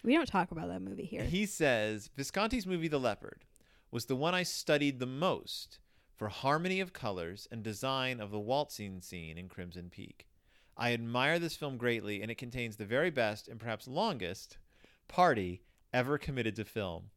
We 0.02 0.14
don't 0.14 0.26
talk 0.26 0.50
about 0.50 0.68
that 0.68 0.82
movie 0.82 1.04
here. 1.04 1.24
He 1.24 1.46
says 1.46 2.10
Visconti's 2.16 2.66
movie 2.66 2.88
The 2.88 2.98
Leopard 2.98 3.44
was 3.90 4.06
the 4.06 4.16
one 4.16 4.34
I 4.34 4.42
studied 4.42 4.98
the 4.98 5.06
most 5.06 5.78
for 6.16 6.28
harmony 6.28 6.80
of 6.80 6.92
colors 6.92 7.48
and 7.50 7.62
design 7.62 8.20
of 8.20 8.30
the 8.30 8.38
waltzing 8.38 9.00
scene 9.00 9.38
in 9.38 9.48
Crimson 9.48 9.90
Peak. 9.90 10.26
I 10.76 10.92
admire 10.92 11.38
this 11.38 11.56
film 11.56 11.76
greatly, 11.76 12.22
and 12.22 12.30
it 12.30 12.38
contains 12.38 12.76
the 12.76 12.84
very 12.84 13.10
best 13.10 13.48
and 13.48 13.60
perhaps 13.60 13.86
longest 13.86 14.58
party 15.08 15.62
ever 15.92 16.18
committed 16.18 16.56
to 16.56 16.64
film. 16.64 17.10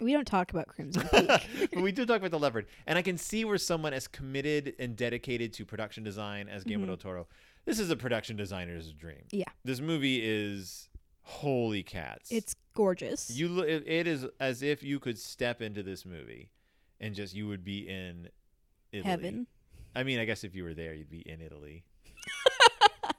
We 0.00 0.12
don't 0.12 0.26
talk 0.26 0.50
about 0.50 0.66
Crimson 0.68 1.02
Peak. 1.12 1.70
but 1.72 1.82
we 1.82 1.92
do 1.92 2.06
talk 2.06 2.18
about 2.18 2.30
the 2.30 2.38
leopard, 2.38 2.66
and 2.86 2.98
I 2.98 3.02
can 3.02 3.18
see 3.18 3.44
where 3.44 3.58
someone 3.58 3.92
as 3.92 4.08
committed 4.08 4.74
and 4.78 4.96
dedicated 4.96 5.52
to 5.54 5.64
production 5.64 6.02
design 6.04 6.48
as 6.48 6.64
Guillermo 6.64 6.84
Mhm. 6.84 6.88
del 6.88 6.96
Toro. 6.96 7.28
This 7.66 7.78
is 7.78 7.90
a 7.90 7.96
production 7.96 8.36
designer's 8.36 8.92
dream. 8.92 9.24
Yeah. 9.30 9.44
this 9.64 9.80
movie 9.80 10.20
is 10.24 10.88
holy 11.22 11.82
cats. 11.82 12.30
it's 12.32 12.56
gorgeous. 12.74 13.30
you. 13.30 13.60
it 13.60 14.06
is 14.06 14.26
as 14.40 14.62
if 14.62 14.82
you 14.82 14.98
could 14.98 15.18
step 15.18 15.60
into 15.62 15.82
this 15.82 16.04
movie, 16.06 16.50
and 16.98 17.14
just 17.14 17.34
you 17.34 17.46
would 17.48 17.62
be 17.64 17.86
in 17.88 18.28
Italy. 18.92 19.10
Heaven. 19.10 19.46
I 19.94 20.02
mean, 20.04 20.18
I 20.18 20.24
guess 20.24 20.44
if 20.44 20.54
you 20.54 20.64
were 20.64 20.74
there, 20.74 20.94
you'd 20.94 21.10
be 21.10 21.20
in 21.28 21.40
Italy. 21.40 21.84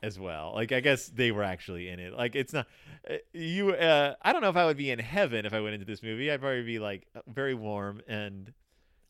as 0.04 0.20
well. 0.20 0.54
Like 0.56 0.72
I 0.72 0.80
guess 0.80 1.08
they 1.08 1.32
were 1.32 1.43
actually 1.43 1.89
in 1.89 1.99
it. 1.99 2.14
Like 2.14 2.36
it's 2.36 2.54
not 2.54 2.68
uh, 3.10 3.16
you. 3.34 3.72
Uh, 3.72 4.16
I 4.22 4.34
don't 4.34 4.41
know 4.41 4.49
if 4.49 4.56
I 4.56 4.66
would 4.66 4.78
be 4.78 4.91
in 4.91 4.99
heaven 4.99 5.45
if 5.45 5.54
I 5.54 5.60
went 5.62 5.74
into 5.76 5.86
this 5.86 6.04
movie. 6.04 6.32
I'd 6.32 6.41
probably 6.41 6.64
be 6.64 6.80
like 6.80 7.08
very 7.28 7.54
warm 7.54 8.02
and 8.08 8.52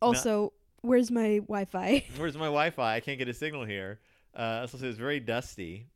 Also, 0.02 0.54
where's 0.82 1.12
my 1.12 1.38
Wi-Fi? 1.40 2.06
where's 2.18 2.36
my 2.36 2.46
Wi-Fi? 2.46 2.96
I 2.96 3.00
can't 3.00 3.18
get 3.18 3.28
a 3.28 3.34
signal 3.34 3.66
here. 3.66 4.00
Uh, 4.36 4.68
so 4.68 4.78
it's 4.82 4.98
very 4.98 5.20
dusty. 5.20 5.88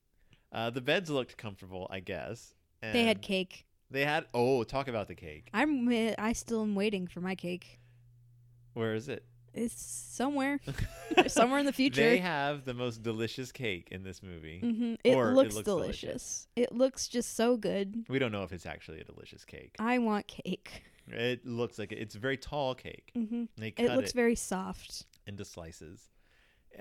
Uh, 0.52 0.70
the 0.70 0.82
beds 0.82 1.10
looked 1.10 1.38
comfortable, 1.38 1.88
I 1.89 2.00
guess. 2.00 2.54
they 2.82 3.04
had 3.04 3.22
cake. 3.22 3.66
They 3.91 4.06
had. 4.06 4.26
Oh, 4.34 4.64
talk 4.64 4.88
about 4.88 5.08
the 5.08 5.16
cake. 5.16 5.50
I'm. 5.54 5.89
I 6.18 6.34
still 6.34 6.62
am 6.62 6.76
waiting 6.76 7.08
for 7.08 7.22
my 7.22 7.36
cake. 7.36 7.80
Where 8.74 8.93
is 8.93 9.08
it? 9.10 9.24
It's 9.56 9.82
somewhere, 9.82 10.60
somewhere 11.28 11.60
in 11.60 11.66
the 11.66 11.72
future. 11.74 12.01
They 12.01 12.18
have 12.18 12.66
the 12.66 12.74
most 12.74 13.01
delicious 13.03 13.51
cake 13.51 13.88
in 13.91 14.03
this 14.03 14.22
movie. 14.22 14.60
hmm 14.60 14.93
It, 15.03 15.16
Or 15.16 15.30
it 15.32 15.34
looks 15.36 15.56
looks 15.56 15.66
delicious. 15.66 16.01
delicious. 16.01 16.47
It 16.56 16.72
looks 16.74 17.08
just 17.08 17.36
so 17.36 17.56
good. 17.58 18.06
We 18.10 18.20
don't 18.20 18.32
know 18.32 18.43
if 18.43 18.51
it's 18.51 18.66
actually 18.66 18.99
a 19.01 19.03
delicious 19.06 19.45
cake. 19.45 19.76
I 19.80 19.97
want 19.99 20.28
cake. 20.28 20.84
It 21.08 21.45
looks 21.45 21.80
like 21.80 21.91
it. 21.91 21.99
it's 21.99 22.16
a 22.16 22.20
very 22.20 22.38
tall 22.38 22.76
cake. 22.76 23.12
hmm 23.14 23.45
cut 23.58 23.74
It 23.78 23.80
it, 23.80 23.95
looks 23.95 24.12
very 24.12 24.36
soft. 24.36 25.06
into 25.28 25.45
slices, 25.45 26.10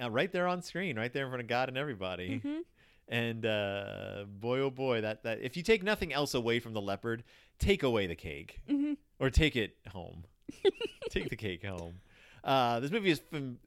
uh, 0.02 0.10
right 0.10 0.32
there 0.32 0.48
on 0.48 0.60
screen, 0.62 0.96
right 0.98 1.12
there 1.12 1.24
in 1.24 1.30
front 1.30 1.42
of 1.42 1.48
God 1.48 1.68
and 1.68 1.78
everybody. 1.78 2.38
hmm 2.38 2.60
And 3.06 3.44
uh, 3.46 4.24
boy, 4.28 4.60
oh 4.60 4.70
boy, 4.70 5.02
that 5.02 5.22
that 5.24 5.40
if 5.42 5.56
you 5.56 5.62
take 5.62 5.82
nothing 5.82 6.12
else 6.12 6.34
away 6.34 6.58
from 6.58 6.72
the 6.72 6.80
leopard, 6.80 7.22
take 7.58 7.82
away 7.82 8.06
the 8.06 8.16
cake 8.16 8.60
hmm 8.68 8.94
or 9.20 9.30
take 9.30 9.54
it 9.56 9.76
home. 9.92 10.24
take 11.10 11.28
the 11.28 11.36
cake 11.36 11.64
home. 11.64 12.00
Uh, 12.44 12.78
this 12.80 12.90
movie 12.90 13.10
is 13.10 13.22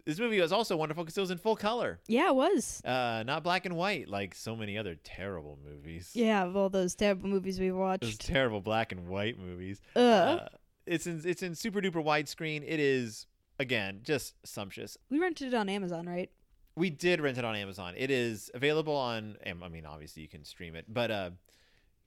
this 0.05 0.19
movie 0.19 0.39
was 0.39 0.51
also 0.51 0.77
wonderful 0.77 1.03
because 1.03 1.17
it 1.17 1.21
was 1.21 1.31
in 1.31 1.39
full 1.39 1.55
color, 1.55 1.99
Yeah, 2.07 2.29
it 2.29 2.35
was. 2.35 2.79
uh, 2.85 3.23
not 3.25 3.41
black 3.43 3.65
and 3.65 3.75
white 3.75 4.07
like 4.07 4.35
so 4.35 4.55
many 4.55 4.77
other 4.77 4.95
terrible 5.03 5.57
movies. 5.67 6.11
Yeah, 6.13 6.43
of 6.45 6.55
all 6.55 6.69
those 6.69 6.93
terrible 6.93 7.27
movies 7.27 7.59
we 7.59 7.71
watched. 7.71 8.01
those 8.03 8.17
terrible 8.19 8.61
black 8.61 8.91
and 8.91 9.07
white 9.07 9.39
movies. 9.39 9.81
Ugh. 9.95 10.39
Uh, 10.39 10.47
it's 10.85 11.07
in 11.07 11.21
it's 11.25 11.41
in 11.41 11.55
super 11.55 11.81
duper 11.81 12.03
widescreen. 12.05 12.63
It 12.65 12.79
is 12.79 13.25
again 13.57 14.01
just 14.03 14.35
sumptuous. 14.45 14.95
we 15.09 15.17
rented 15.17 15.47
it 15.47 15.53
on 15.55 15.69
Amazon, 15.69 16.07
right? 16.07 16.29
We 16.75 16.91
did 16.91 17.19
rent 17.19 17.39
it 17.39 17.43
on 17.45 17.55
Amazon. 17.55 17.95
It 17.97 18.11
is 18.11 18.51
available 18.53 18.95
on. 18.95 19.37
I 19.43 19.53
mean, 19.69 19.87
obviously 19.87 20.21
you 20.21 20.29
can 20.29 20.43
stream 20.45 20.75
it, 20.75 20.85
but 20.87 21.09
uh, 21.09 21.29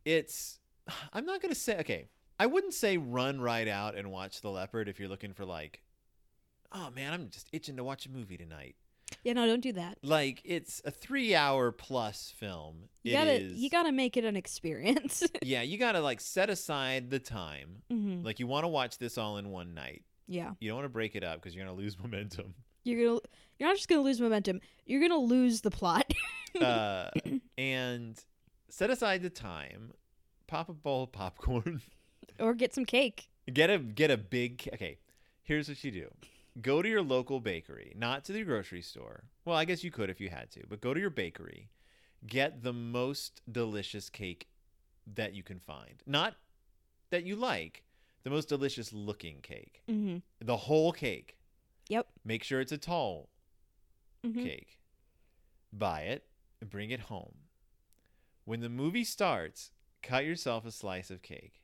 it's. 0.05 0.61
I'm 1.13 1.27
not 1.27 1.43
gonna 1.43 1.55
say 1.57 1.79
okay. 1.81 2.09
I 2.39 2.47
wouldn't 2.47 2.75
say 2.75 2.97
run 2.97 3.41
right 3.41 3.67
out 3.69 3.97
and 3.97 4.11
watch 4.13 4.41
The 4.41 4.51
Leopard 4.51 4.89
if 4.89 4.99
you're 4.99 5.09
looking 5.11 5.35
for 5.35 5.45
like, 5.45 5.83
oh 6.73 6.91
man, 6.95 7.13
I'm 7.13 7.29
just 7.31 7.49
itching 7.53 7.77
to 7.77 7.85
watch 7.85 8.07
a 8.07 8.11
movie 8.11 8.37
tonight. 8.37 8.77
Yeah, 9.25 9.33
no, 9.33 9.45
don't 9.47 9.61
do 9.61 9.73
that. 9.73 9.99
Like 10.03 10.41
it's 10.45 10.81
a 10.85 10.91
three 10.91 11.35
hour 11.35 11.73
plus 11.73 12.33
film. 12.37 12.85
You 13.03 13.13
gotta, 13.13 13.41
is- 13.41 13.59
you 13.59 13.69
gotta 13.69 13.91
make 13.93 14.17
it 14.17 14.25
an 14.25 14.37
experience. 14.37 15.25
yeah, 15.43 15.63
you 15.63 15.79
gotta 15.79 16.01
like 16.01 16.21
set 16.21 16.49
aside 16.51 17.11
the 17.11 17.19
time. 17.19 17.83
hmm 17.91 18.23
Like 18.23 18.39
you 18.39 18.47
want 18.47 18.65
to 18.65 18.69
watch 18.69 18.99
this 18.99 19.19
all 19.19 19.37
in 19.39 19.51
one 19.51 19.75
night. 19.75 20.03
Yeah, 20.29 20.53
You 20.61 20.69
don't 20.71 20.77
want 20.77 20.85
to 20.85 20.91
break 20.91 21.17
it 21.17 21.25
up 21.25 21.41
because 21.43 21.57
you're 21.57 21.65
gonna 21.65 21.77
lose 21.77 21.99
momentum. 22.03 22.55
you're 22.85 23.05
gonna, 23.05 23.21
you're 23.59 23.69
not 23.69 23.77
just 23.77 23.89
gonna 23.89 24.03
lose 24.03 24.21
momentum. 24.21 24.61
You're 24.87 25.01
gonna 25.01 25.17
lose 25.21 25.61
the 25.63 25.73
plot. 25.73 26.13
uh, 26.61 27.11
and 27.59 28.17
set 28.69 28.91
aside 28.91 29.23
the 29.23 29.31
time. 29.31 29.93
Pop 30.47 30.69
a 30.69 30.73
bowl 30.73 31.03
of 31.05 31.13
popcorn. 31.13 31.81
or 32.39 32.55
get 32.55 32.73
some 32.75 32.85
cake. 32.85 33.29
get 33.53 33.71
a 33.71 33.79
get 33.79 34.13
a 34.13 34.17
big. 34.17 34.69
Okay, 34.75 34.99
here's 35.43 35.69
what 35.69 35.83
you 35.83 35.91
do. 35.91 36.07
Go 36.61 36.83
to 36.83 36.89
your 36.89 37.03
local 37.03 37.41
bakery, 37.41 37.93
not 37.97 38.25
to 38.25 38.33
the 38.33 38.43
grocery 38.43 38.83
store. 38.83 39.25
Well, 39.45 39.57
I 39.57 39.65
guess 39.65 39.85
you 39.85 39.91
could 39.91 40.11
if 40.11 40.21
you 40.21 40.31
had 40.31 40.51
to, 40.53 40.63
but 40.69 40.81
go 40.81 40.93
to 40.95 41.01
your 41.01 41.11
bakery. 41.11 41.71
Get 42.27 42.63
the 42.63 42.73
most 42.73 43.41
delicious 43.51 44.09
cake 44.11 44.49
that 45.15 45.33
you 45.35 45.43
can 45.43 45.59
find. 45.61 46.03
Not 46.07 46.35
that 47.11 47.25
you 47.25 47.37
like, 47.37 47.85
the 48.25 48.31
most 48.31 48.49
delicious 48.49 48.93
looking 48.93 49.41
cake. 49.43 49.83
Mm-hmm. 49.89 50.19
The 50.45 50.57
whole 50.57 50.93
cake. 50.93 51.37
Yep. 51.89 52.07
Make 52.25 52.45
sure 52.45 52.61
it's 52.61 52.73
a 52.73 52.79
tall 52.79 53.29
Mm-hmm. 54.27 54.43
cake. 54.45 54.79
Buy 55.73 56.01
it 56.03 56.27
and 56.61 56.69
bring 56.69 56.91
it 56.91 57.01
home. 57.01 57.37
When 58.45 58.61
the 58.61 58.69
movie 58.69 59.05
starts, 59.05 59.71
cut 60.03 60.27
yourself 60.27 60.67
a 60.67 60.71
slice 60.73 61.11
of 61.11 61.23
cake. 61.23 61.63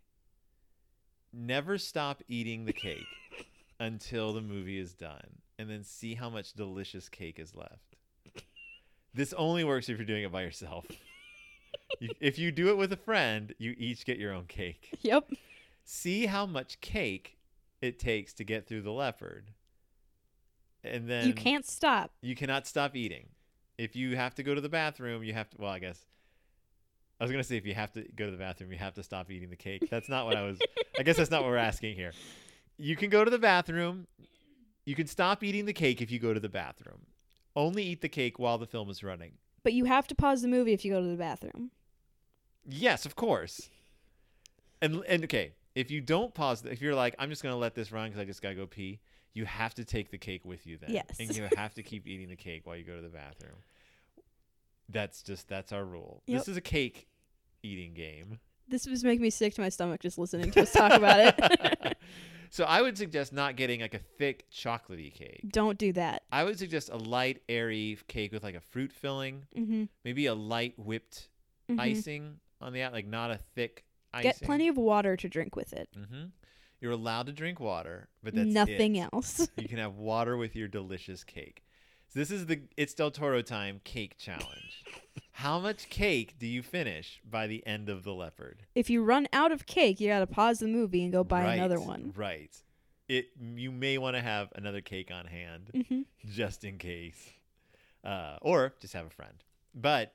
Never 1.34 1.76
stop 1.76 2.22
eating 2.28 2.64
the 2.64 2.72
cake 2.72 3.05
until 3.79 4.33
the 4.33 4.41
movie 4.41 4.79
is 4.79 4.95
done, 4.95 5.41
and 5.59 5.68
then 5.70 5.85
see 5.85 6.14
how 6.14 6.31
much 6.31 6.53
delicious 6.55 7.09
cake 7.09 7.39
is 7.39 7.55
left. 7.55 7.97
This 9.14 9.33
only 9.33 9.64
works 9.64 9.89
if 9.89 9.97
you're 9.97 10.07
doing 10.07 10.24
it 10.24 10.33
by 10.33 10.43
yourself. 10.43 10.85
If 12.20 12.39
you 12.39 12.53
do 12.53 12.68
it 12.68 12.77
with 12.77 12.93
a 12.93 12.97
friend, 12.97 13.55
you 13.59 13.74
each 13.79 14.05
get 14.05 14.18
your 14.18 14.33
own 14.33 14.45
cake. 14.45 14.91
Yep. 15.01 15.31
See 15.85 16.27
how 16.27 16.47
much 16.47 16.81
cake 16.81 17.39
it 17.81 17.99
takes 17.99 18.33
to 18.35 18.45
get 18.45 18.66
through 18.66 18.83
the 18.83 18.91
leopard. 18.91 19.53
And 20.85 21.09
then 21.09 21.27
you 21.27 21.33
can't 21.33 21.64
stop. 21.64 22.11
you 22.20 22.35
cannot 22.35 22.66
stop 22.66 22.97
eating. 22.97 23.29
If 23.79 23.97
you 23.97 24.16
have 24.16 24.35
to 24.37 24.43
go 24.43 24.55
to 24.55 24.61
the 24.61 24.68
bathroom, 24.68 25.22
you 25.24 25.33
have 25.33 25.49
to. 25.51 25.57
Well, 25.59 25.70
I 25.70 25.79
guess 25.79 26.05
I 27.20 27.24
was 27.24 27.31
gonna 27.31 27.45
say 27.45 27.57
if 27.57 27.66
you 27.66 27.74
have 27.74 27.93
to 27.93 28.03
go 28.03 28.27
to 28.27 28.31
the 28.31 28.37
bathroom, 28.37 28.72
you 28.72 28.79
have 28.79 28.95
to 28.95 29.03
stop 29.03 29.31
eating 29.31 29.51
the 29.51 29.57
cake. 29.57 29.89
That's 29.91 30.09
not 30.09 30.27
what 30.27 30.37
I 30.37 30.43
was. 30.43 30.59
I 30.99 31.03
guess 31.03 31.16
that's 31.16 31.31
not 31.31 31.43
what 31.43 31.51
we're 31.51 31.57
asking 31.57 31.95
here. 31.97 32.12
You 32.79 32.97
can 32.97 33.11
go 33.11 33.24
to 33.24 33.31
the 33.31 33.39
bathroom. 33.39 34.07
You 34.85 34.95
can 34.95 35.07
stop 35.07 35.43
eating 35.43 35.66
the 35.66 35.72
cake 35.72 36.01
if 36.01 36.11
you 36.11 36.18
go 36.18 36.35
to 36.35 36.41
the 36.41 36.49
bathroom. 36.49 37.07
Only 37.55 37.83
eat 37.85 38.03
the 38.03 38.09
cake 38.09 38.39
while 38.39 38.59
the 38.59 38.66
film 38.66 38.91
is 38.91 39.03
running. 39.03 39.33
But 39.62 39.72
you 39.72 39.87
have 39.87 40.07
to 40.09 40.14
pause 40.14 40.43
the 40.43 40.49
movie 40.49 40.72
if 40.72 40.85
you 40.85 40.93
go 40.93 41.01
to 41.01 41.09
the 41.09 41.16
bathroom. 41.16 41.70
Yes, 42.68 43.07
of 43.07 43.16
course. 43.16 43.68
And 44.83 45.03
and 45.09 45.24
okay, 45.24 45.55
if 45.74 45.91
you 45.91 46.01
don't 46.01 46.35
pause, 46.35 46.64
if 46.64 46.81
you're 46.81 46.95
like, 46.95 47.14
I'm 47.18 47.31
just 47.31 47.43
gonna 47.43 47.57
let 47.57 47.74
this 47.74 47.91
run 47.91 48.09
because 48.09 48.20
I 48.20 48.24
just 48.24 48.43
gotta 48.43 48.55
go 48.55 48.66
pee. 48.66 49.01
You 49.35 49.45
have 49.45 49.74
to 49.74 49.85
take 49.85 50.11
the 50.11 50.18
cake 50.18 50.45
with 50.45 50.66
you 50.66 50.79
then. 50.79 50.91
Yes. 50.91 51.16
And 51.18 51.35
you 51.35 51.49
have 51.57 51.74
to 51.74 51.83
keep 51.83 52.07
eating 52.07 52.29
the 52.29 52.37
cake 52.37 52.66
while 52.66 52.77
you 52.77 52.85
go 52.85 52.97
to 52.97 53.03
the 53.03 53.09
bathroom. 53.09 53.57
That's 54.89 55.22
just 55.22 55.49
that's 55.49 55.72
our 55.72 55.85
rule. 55.85 56.22
Yep. 56.27 56.39
This 56.39 56.49
is 56.49 56.57
a 56.57 56.61
cake 56.61 57.09
eating 57.62 57.95
game. 57.95 58.39
This 58.68 58.87
was 58.87 59.05
making 59.05 59.22
me 59.22 59.31
sick 59.31 59.55
to 59.55 59.61
my 59.61 59.68
stomach 59.68 60.01
just 60.01 60.18
listening 60.18 60.51
to 60.53 60.62
us 60.62 60.72
talk 60.72 60.93
about 60.93 61.20
it. 61.20 61.97
so 62.51 62.64
I 62.64 62.82
would 62.82 62.97
suggest 62.99 63.32
not 63.32 63.57
getting 63.57 63.80
like 63.80 63.94
a 63.94 63.99
thick 64.18 64.47
chocolatey 64.51 65.12
cake. 65.12 65.42
Don't 65.51 65.78
do 65.78 65.92
that. 65.94 66.22
I 66.32 66.44
would 66.44 66.59
suggest 66.59 66.88
a 66.90 66.97
light, 66.97 67.42
airy 67.49 67.99
cake 68.09 68.32
with 68.32 68.42
like 68.42 68.55
a 68.55 68.61
fruit 68.61 68.92
filling, 68.92 69.44
Mm-hmm. 69.57 69.84
maybe 70.05 70.26
a 70.26 70.34
light 70.34 70.74
whipped 70.78 71.28
icing 71.78 72.36
on 72.61 72.72
the 72.72 72.82
out, 72.82 72.92
like 72.92 73.07
not 73.07 73.30
a 73.30 73.38
thick 73.55 73.84
icing. 74.14 74.30
Get 74.30 74.42
plenty 74.42 74.68
of 74.68 74.76
water 74.76 75.16
to 75.16 75.28
drink 75.28 75.57
with 75.57 75.72
it. 75.72 75.88
Mm-hmm. 75.99 76.26
You're 76.80 76.92
allowed 76.92 77.26
to 77.26 77.32
drink 77.32 77.59
water, 77.59 78.09
but 78.22 78.34
that's 78.34 78.49
Nothing 78.49 78.97
it. 78.97 79.09
else. 79.12 79.49
You 79.57 79.68
can 79.68 79.78
have 79.78 79.94
water 79.97 80.36
with 80.36 80.55
your 80.55 80.68
delicious 80.68 81.24
cake. 81.24 81.62
So 82.09 82.18
this 82.20 82.30
is 82.30 82.47
the 82.47 82.61
It's 82.76 82.94
Del 82.94 83.11
Toro 83.11 83.42
time 83.42 83.80
cake 83.84 84.16
challenge. 84.18 84.84
How 85.41 85.59
much 85.61 85.91
cake 85.91 86.39
do 86.39 86.47
you 86.47 86.62
finish 86.62 87.20
by 87.28 87.47
the 87.47 87.64
end 87.66 87.91
of 87.91 88.05
the 88.05 88.12
leopard? 88.14 88.62
if 88.74 88.89
you 88.89 89.03
run 89.03 89.28
out 89.34 89.53
of 89.53 89.66
cake, 89.66 90.01
you 90.01 90.09
gotta 90.09 90.26
pause 90.26 90.61
the 90.61 90.66
movie 90.66 91.03
and 91.03 91.12
go 91.12 91.22
buy 91.24 91.45
Right, 91.45 91.55
another 91.59 91.78
one. 91.78 92.12
Right. 92.16 92.57
It 93.09 93.26
you 93.55 93.70
may 93.70 93.99
want 93.99 94.16
to 94.16 94.22
have 94.22 94.49
another 94.57 94.80
cake 94.80 95.11
on 95.12 95.26
hand 95.26 95.70
Mm-hmm. 95.74 96.01
just 96.32 96.64
in 96.64 96.78
case, 96.78 97.30
uh, 98.03 98.39
or 98.41 98.72
just 98.80 98.95
have 98.95 99.07
a 99.07 99.11
friend. 99.11 99.34
But 99.74 100.14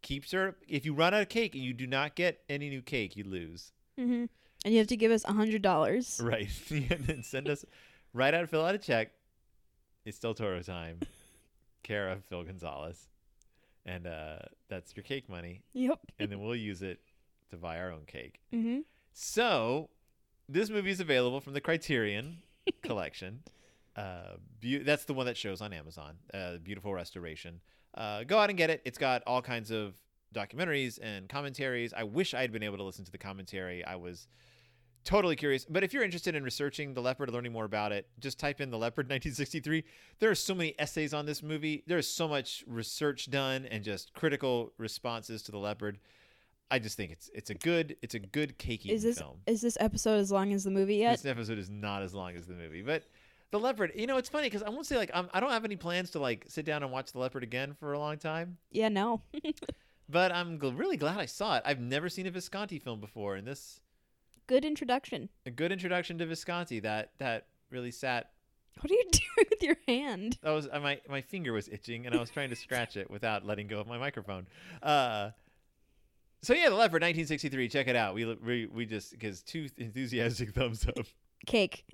keep 0.00 0.26
syrup. 0.26 0.56
If 0.66 0.86
you 0.86 0.94
run 0.94 1.12
out 1.14 1.20
of 1.22 1.28
cake 1.28 1.54
and 1.54 1.62
you 1.62 1.74
do 1.74 1.86
not 1.86 2.14
get 2.14 2.40
any 2.48 2.70
new 2.70 2.80
cake, 2.82 3.16
you 3.16 3.24
lose. 3.24 3.70
Mm-hmm. 4.00 4.24
And 4.64 4.72
you 4.72 4.78
have 4.78 4.86
to 4.88 4.96
give 4.96 5.12
us 5.12 5.24
a 5.26 5.32
hundred 5.34 5.60
dollars. 5.60 6.20
Right. 6.24 6.48
and 6.70 7.04
then 7.06 7.22
send 7.22 7.50
us 7.50 7.66
right 8.14 8.32
out, 8.32 8.48
fill 8.48 8.64
out 8.64 8.74
a 8.74 8.78
check. 8.78 9.10
It's 10.06 10.16
still 10.16 10.32
Toro 10.34 10.62
time. 10.62 11.00
Care 11.82 12.08
of 12.08 12.24
Phil 12.24 12.42
Gonzalez. 12.44 13.08
And 13.86 14.06
uh, 14.06 14.38
that's 14.68 14.96
your 14.96 15.02
cake 15.04 15.28
money. 15.28 15.62
Yep. 15.74 15.98
And 16.18 16.30
then 16.30 16.40
we'll 16.40 16.56
use 16.56 16.82
it 16.82 17.00
to 17.50 17.56
buy 17.56 17.78
our 17.78 17.92
own 17.92 18.04
cake. 18.06 18.40
Mm-hmm. 18.52 18.80
So, 19.12 19.90
this 20.48 20.70
movie 20.70 20.90
is 20.90 21.00
available 21.00 21.40
from 21.40 21.52
the 21.52 21.60
Criterion 21.60 22.38
collection. 22.82 23.42
Uh, 23.96 24.36
beau- 24.60 24.82
that's 24.84 25.04
the 25.04 25.14
one 25.14 25.26
that 25.26 25.36
shows 25.36 25.60
on 25.60 25.72
Amazon. 25.72 26.16
Uh, 26.32 26.56
beautiful 26.62 26.92
restoration. 26.92 27.60
Uh, 27.94 28.24
go 28.24 28.38
out 28.38 28.50
and 28.50 28.56
get 28.56 28.70
it. 28.70 28.82
It's 28.84 28.98
got 28.98 29.22
all 29.26 29.40
kinds 29.40 29.70
of 29.70 29.94
documentaries 30.34 30.98
and 31.00 31.28
commentaries. 31.28 31.92
I 31.94 32.02
wish 32.02 32.34
I 32.34 32.40
had 32.40 32.52
been 32.52 32.62
able 32.62 32.78
to 32.78 32.82
listen 32.82 33.04
to 33.04 33.12
the 33.12 33.18
commentary. 33.18 33.84
I 33.84 33.96
was 33.96 34.26
totally 35.04 35.36
curious. 35.36 35.64
But 35.64 35.84
if 35.84 35.92
you're 35.92 36.02
interested 36.02 36.34
in 36.34 36.42
researching 36.42 36.94
the 36.94 37.00
leopard, 37.02 37.30
learning 37.30 37.52
more 37.52 37.64
about 37.64 37.92
it, 37.92 38.08
just 38.20 38.38
type 38.38 38.60
in 38.60 38.70
the 38.70 38.78
leopard 38.78 39.06
1963. 39.10 39.84
There 40.18 40.30
are 40.30 40.34
so 40.34 40.54
many 40.54 40.74
essays 40.78 41.12
on 41.14 41.26
this 41.26 41.42
movie. 41.42 41.84
There's 41.86 42.08
so 42.08 42.26
much 42.28 42.64
research 42.66 43.30
done 43.30 43.66
and 43.66 43.84
just 43.84 44.12
critical 44.14 44.72
responses 44.78 45.42
to 45.44 45.52
the 45.52 45.58
leopard. 45.58 45.98
I 46.70 46.78
just 46.78 46.96
think 46.96 47.12
it's 47.12 47.30
it's 47.34 47.50
a 47.50 47.54
good 47.54 47.96
it's 48.02 48.14
a 48.14 48.18
good 48.18 48.58
cakey 48.58 48.86
Is 48.90 49.02
this 49.02 49.18
film. 49.18 49.36
is 49.46 49.60
this 49.60 49.76
episode 49.80 50.18
as 50.18 50.32
long 50.32 50.52
as 50.52 50.64
the 50.64 50.70
movie 50.70 50.96
yet? 50.96 51.12
This 51.22 51.26
episode 51.30 51.58
is 51.58 51.68
not 51.70 52.02
as 52.02 52.14
long 52.14 52.34
as 52.36 52.46
the 52.46 52.54
movie, 52.54 52.82
but 52.82 53.04
the 53.50 53.60
leopard. 53.60 53.92
You 53.94 54.06
know, 54.06 54.16
it's 54.16 54.30
funny 54.30 54.46
because 54.48 54.62
I 54.62 54.70
won't 54.70 54.86
say 54.86 54.96
like 54.96 55.10
I'm, 55.14 55.28
I 55.32 55.40
don't 55.40 55.50
have 55.50 55.64
any 55.66 55.76
plans 55.76 56.10
to 56.12 56.18
like 56.18 56.46
sit 56.48 56.64
down 56.64 56.82
and 56.82 56.90
watch 56.90 57.12
the 57.12 57.18
leopard 57.18 57.42
again 57.44 57.74
for 57.78 57.92
a 57.92 57.98
long 57.98 58.16
time. 58.16 58.56
yeah, 58.70 58.88
no. 58.88 59.20
But 60.06 60.32
I'm 60.32 60.58
gl- 60.58 60.78
really 60.78 60.98
glad 60.98 61.16
I 61.16 61.24
saw 61.24 61.56
it. 61.56 61.62
I've 61.64 61.80
never 61.80 62.10
seen 62.10 62.26
a 62.26 62.30
Visconti 62.30 62.78
film 62.78 63.00
before, 63.00 63.36
and 63.36 63.46
this 63.46 63.80
Good 64.46 64.64
introduction. 64.64 65.28
a 65.46 65.50
good 65.50 65.72
introduction 65.72 66.18
to 66.18 66.26
Visconti 66.26 66.80
that 66.80 67.12
that 67.18 67.46
really 67.70 67.90
sat. 67.90 68.30
What 68.80 68.90
are 68.90 68.94
you 68.94 69.04
doing 69.10 69.46
with 69.50 69.62
your 69.62 69.76
hand? 69.88 70.38
That 70.42 70.50
was 70.50 70.68
uh, 70.70 70.80
my 70.80 71.00
my 71.08 71.20
finger 71.22 71.52
was 71.52 71.68
itching, 71.68 72.06
and 72.06 72.14
I 72.14 72.18
was 72.20 72.30
trying 72.30 72.50
to 72.50 72.56
scratch 72.56 72.96
it 72.96 73.10
without 73.10 73.46
letting 73.46 73.66
go 73.68 73.80
of 73.80 73.86
my 73.86 73.98
microphone. 73.98 74.46
Uh, 74.82 75.30
so 76.42 76.52
yeah, 76.52 76.68
the 76.68 76.74
leopard, 76.74 77.00
1963. 77.02 77.68
Check 77.68 77.88
it 77.88 77.96
out. 77.96 78.14
We 78.14 78.26
we 78.34 78.66
we 78.66 78.84
just 78.86 79.12
because 79.12 79.42
two 79.42 79.68
enthusiastic 79.78 80.50
thumbs 80.54 80.86
up. 80.86 81.06
Cake. 81.46 81.84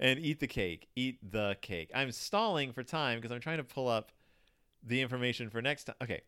and 0.00 0.18
eat 0.18 0.40
the 0.40 0.48
cake. 0.48 0.88
Eat 0.96 1.18
the 1.30 1.56
cake. 1.60 1.90
I'm 1.94 2.10
stalling 2.10 2.72
for 2.72 2.82
time 2.82 3.18
because 3.18 3.30
I'm 3.32 3.40
trying 3.40 3.58
to 3.58 3.64
pull 3.64 3.86
up 3.88 4.10
the 4.82 5.00
information 5.00 5.48
for 5.48 5.62
next 5.62 5.84
time. 5.84 5.96
Okay. 6.02 6.22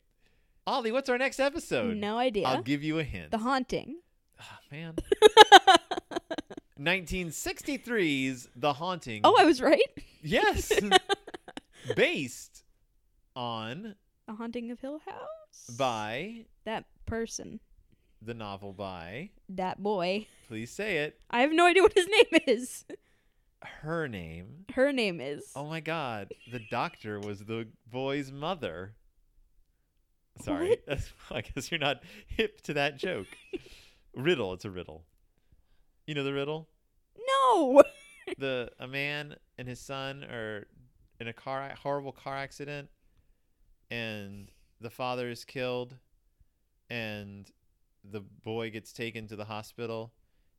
Ollie, 0.67 0.93
what's 0.93 1.09
our 1.09 1.19
next 1.19 1.41
episode? 1.41 1.97
No 1.97 2.19
idea. 2.19 2.47
I'll 2.47 2.63
give 2.63 2.83
you 2.85 2.99
a 2.99 3.03
hint. 3.03 3.31
the 3.33 3.39
haunting. 3.39 3.97
Ah, 4.41 4.59
man. 4.71 4.95
1963's 6.79 8.49
The 8.57 8.73
Haunting. 8.73 9.23
Oh, 9.25 9.37
I 9.39 9.45
was 9.45 9.61
right. 9.61 9.83
yes. 10.23 10.73
Based 11.97 12.63
on 13.35 13.95
The 14.27 14.35
haunting 14.35 14.71
of 14.71 14.81
Hill 14.81 15.01
House. 15.05 15.77
by 15.77 16.45
that 16.65 16.85
person. 17.07 17.61
the 18.23 18.35
novel 18.35 18.73
by 18.73 19.31
That 19.49 19.83
boy. 19.83 20.27
please 20.49 20.71
say 20.71 20.99
it. 20.99 21.19
I 21.31 21.41
have 21.41 21.53
no 21.53 21.67
idea 21.67 21.83
what 21.83 21.95
his 21.95 22.07
name 22.09 22.41
is. 22.47 22.85
Her 23.63 24.07
name. 24.07 24.67
Her 24.75 24.93
name 24.93 25.21
is. 25.21 25.51
Oh 25.57 25.67
my 25.67 25.81
god. 25.81 26.33
The 26.53 26.61
doctor 26.71 27.19
was 27.19 27.41
the 27.41 27.69
boy's 27.91 28.31
mother. 28.31 28.95
Sorry. 30.43 30.77
I 31.31 31.41
guess 31.41 31.71
you're 31.71 31.81
not 31.81 32.03
hip 32.29 32.61
to 32.63 32.75
that 32.75 32.99
joke. 32.99 33.27
Riddle. 34.15 34.53
It's 34.53 34.65
a 34.65 34.71
riddle. 34.71 35.05
You 36.07 36.15
know 36.15 36.25
the 36.25 36.33
riddle? 36.33 36.69
No. 37.17 37.83
The 38.37 38.71
a 38.79 38.87
man 38.87 39.37
and 39.57 39.67
his 39.67 39.81
son 39.81 40.23
are 40.23 40.67
in 41.19 41.29
a 41.29 41.33
car 41.33 41.73
horrible 41.83 42.13
car 42.13 42.37
accident 42.37 42.91
and 43.91 44.51
the 44.83 44.91
father 44.91 45.31
is 45.31 45.47
killed 45.47 45.97
and 46.91 47.51
the 48.05 48.21
boy 48.21 48.69
gets 48.71 48.93
taken 48.93 49.27
to 49.29 49.35
the 49.37 49.47
hospital 49.47 50.13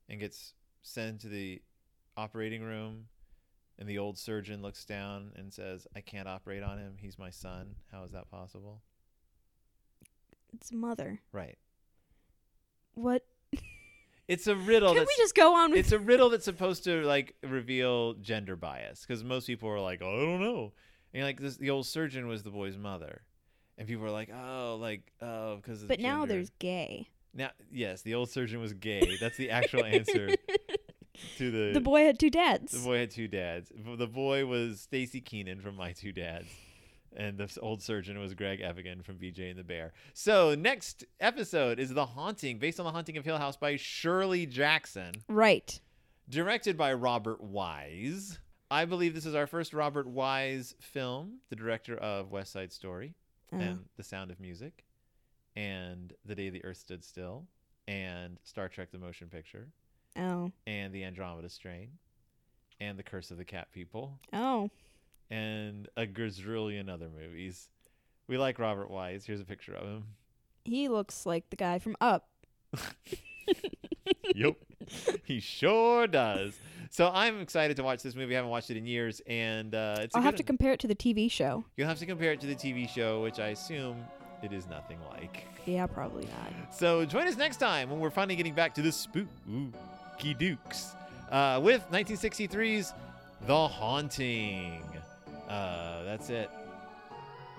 and 0.10 0.20
gets 0.20 0.56
sent 0.82 1.22
to 1.22 1.28
the 1.30 1.62
operating 2.18 2.64
room 2.64 3.06
and 3.78 3.88
the 3.88 4.00
old 4.00 4.18
surgeon 4.18 4.64
looks 4.64 4.84
down 4.84 5.32
and 5.36 5.54
says 5.54 5.86
i 5.96 6.02
can't 6.02 6.28
operate 6.28 6.64
on 6.64 6.80
him 6.80 6.94
he's 6.98 7.20
my 7.20 7.30
son 7.30 7.76
how 7.92 8.04
is 8.04 8.10
that 8.12 8.32
possible 8.32 8.82
It's 10.54 10.72
mother. 10.72 11.22
right 11.32 11.60
What? 12.96 13.24
It's 14.30 14.46
a 14.46 14.56
riddle 14.56 14.94
Can 14.94 15.02
we 15.02 15.16
just 15.18 15.34
go 15.34 15.56
on 15.56 15.72
with 15.72 15.80
it's 15.80 15.92
a 15.92 15.98
riddle 15.98 16.30
that's 16.30 16.46
supposed 16.46 16.84
to 16.84 17.02
like 17.02 17.36
reveal 17.42 18.14
gender 18.14 18.56
bias 18.56 19.04
because 19.06 19.24
most 19.24 19.48
people 19.48 19.68
are 19.70 19.80
like, 19.80 20.04
oh, 20.04 20.08
I 20.08 20.24
don't 20.24 20.40
know. 20.40 20.74
And 21.16 21.24
like 21.24 21.40
this, 21.40 21.58
the 21.58 21.72
old 21.72 21.88
surgeon 21.88 22.28
was 22.28 22.44
the 22.44 22.52
boy's 22.52 22.78
mother, 22.78 23.24
and 23.80 23.88
people 23.88 24.06
are 24.06 24.12
like, 24.12 24.30
oh, 24.32 24.78
like 24.80 25.12
oh, 25.20 25.56
because. 25.56 25.84
But 25.84 26.00
now 26.00 26.28
there's 26.28 26.52
gay. 26.60 27.10
now 27.34 27.50
yes, 27.72 28.04
the 28.04 28.14
old 28.14 28.30
surgeon 28.30 28.62
was 28.62 28.74
gay. 28.74 29.18
That's 29.20 29.36
the 29.36 29.50
actual 29.50 29.84
answer 29.84 30.36
to 31.38 31.52
the. 31.52 31.72
The 31.74 31.82
boy 31.82 32.06
had 32.06 32.20
two 32.20 32.30
dads. 32.30 32.72
The 32.72 32.88
boy 32.88 33.00
had 33.00 33.10
two 33.10 33.28
dads. 33.28 33.72
The 33.76 34.08
boy 34.08 34.46
was 34.46 34.88
Staci 34.92 35.24
Keanan 35.24 35.60
from 35.60 35.76
My 35.76 35.94
Two 35.94 36.12
Dads. 36.12 36.50
And 37.16 37.38
the 37.38 37.58
old 37.62 37.82
surgeon 37.82 38.20
was 38.20 38.34
Greg 38.34 38.62
Evigan 38.62 39.02
from 39.04 39.16
BJ 39.18 39.50
and 39.50 39.60
the 39.60 39.64
Bear. 39.64 39.94
So 40.14 40.56
next 40.56 41.06
episode 41.20 41.80
is 41.80 41.94
The 41.94 42.06
Haunting, 42.06 42.60
based 42.60 42.80
on 42.80 42.86
The 42.86 42.92
Haunting 42.92 43.18
of 43.18 43.26
Hill 43.26 43.38
House 43.38 43.58
by 43.58 43.76
Shirley 43.78 44.46
Jackson. 44.46 45.14
Right. 45.28 45.80
directed 46.30 46.78
by 46.78 46.94
Robert 46.94 47.42
Wise. 47.42 48.40
I 48.72 48.86
believe 48.86 49.16
this 49.16 49.26
is 49.26 49.34
our 49.34 49.48
first 49.48 49.74
Robert 49.74 50.06
Wise 50.08 50.76
film, 50.80 51.40
the 51.50 51.56
director 51.56 51.98
of 51.98 52.32
West 52.32 52.52
Side 52.52 52.72
Story 52.72 53.16
Oh. 53.52 53.58
and 53.58 53.86
The 53.98 54.04
Sound 54.04 54.30
of 54.30 54.40
Music 54.40 54.86
and 55.56 56.14
The 56.26 56.36
Day 56.36 56.52
the 56.52 56.64
Earth 56.64 56.78
Stood 56.78 57.04
Still 57.04 57.48
and 57.88 58.38
Star 58.44 58.70
Trek 58.70 58.92
the 58.92 59.00
Motion 59.00 59.28
Picture 59.28 59.70
oh. 60.18 60.52
and 60.68 60.94
The 60.94 61.04
Andromeda 61.04 61.50
Strain 61.50 61.90
and 62.80 62.98
The 63.00 63.04
Curse 63.04 63.32
of 63.32 63.38
the 63.38 63.46
Cat 63.46 63.70
People 63.72 64.20
Oh. 64.32 64.70
And 65.30 65.88
a 65.98 66.06
gazillion 66.06 66.90
other 66.90 67.10
movies. 67.10 67.70
We 68.28 68.38
like 68.38 68.60
Robert 68.60 68.90
Wise. 68.90 69.26
Here's 69.26 69.42
a 69.42 69.46
picture 69.46 69.74
of 69.74 69.84
him. 69.84 70.04
He 70.66 70.88
looks 70.88 71.26
like 71.26 71.50
the 71.50 71.56
guy 71.56 71.80
from 71.80 71.96
Up. 72.00 72.30
yep. 74.36 74.56
he 75.24 75.40
sure 75.40 76.08
does. 76.08 76.58
So 76.92 77.12
I'm 77.14 77.40
excited 77.40 77.78
to 77.78 77.84
watch 77.84 78.02
this 78.02 78.16
movie. 78.16 78.36
I 78.36 78.38
haven't 78.38 78.52
watched 78.52 78.72
it 78.72 78.78
in 78.78 78.86
years, 78.86 79.22
and 79.28 79.74
uh, 79.76 79.98
it's. 80.00 80.16
I'll 80.16 80.22
have 80.22 80.36
to 80.36 80.42
one. 80.42 80.48
compare 80.48 80.74
it 80.74 80.80
to 80.82 80.88
the 80.88 80.96
TV 80.96 81.30
show. 81.30 81.64
You'll 81.78 81.88
have 81.88 82.00
to 82.00 82.06
compare 82.06 82.32
it 82.32 82.42
to 82.42 82.48
the 82.48 82.56
TV 82.56 82.90
show, 82.90 83.22
which 83.22 83.40
I 83.40 83.50
assume 83.50 84.04
it 84.44 84.52
is 84.54 84.68
nothing 84.68 85.00
like. 85.12 85.46
Yeah, 85.66 85.86
probably 85.86 86.26
not. 86.26 86.74
So 86.74 87.06
join 87.06 87.28
us 87.28 87.38
next 87.38 87.58
time 87.58 87.90
when 87.90 88.00
we're 88.00 88.10
finally 88.10 88.36
getting 88.36 88.54
back 88.56 88.74
to 88.76 88.82
the 88.82 88.92
spooky 88.92 90.34
dukes 90.38 90.96
uh, 91.32 91.60
with 91.64 91.84
1963's 91.92 92.94
The 93.46 93.68
Haunting. 93.68 94.82
Uh, 95.50 96.04
that's 96.04 96.30
it. 96.30 96.50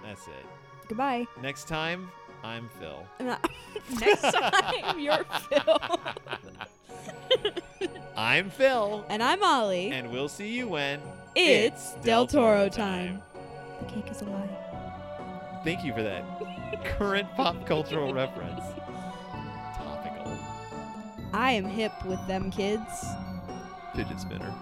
That's 0.04 0.26
it. 0.28 0.46
Goodbye. 0.88 1.26
Next 1.42 1.68
time, 1.68 2.10
I'm 2.42 2.68
Phil. 2.78 3.06
Next 4.00 4.22
time, 4.22 4.98
you're 4.98 5.24
Phil. 5.48 5.80
I'm 8.16 8.50
Phil, 8.50 9.04
and 9.08 9.22
I'm 9.22 9.42
Ollie. 9.42 9.90
and 9.90 10.10
we'll 10.10 10.28
see 10.28 10.48
you 10.48 10.68
when 10.68 11.00
it's 11.34 11.94
Del 11.96 12.26
Toro 12.26 12.68
time. 12.68 13.22
The 13.80 13.86
cake 13.86 14.10
is 14.10 14.20
a 14.22 14.24
lie. 14.26 14.48
Thank 15.64 15.84
you 15.84 15.92
for 15.94 16.02
that 16.02 16.24
current 16.84 17.28
pop 17.36 17.66
cultural 17.66 18.12
reference. 18.12 18.60
Topical. 19.76 20.38
I 21.32 21.52
am 21.52 21.64
hip 21.64 21.92
with 22.04 22.24
them 22.26 22.50
kids. 22.50 22.82
Fidget 23.94 24.20
spinner. 24.20 24.52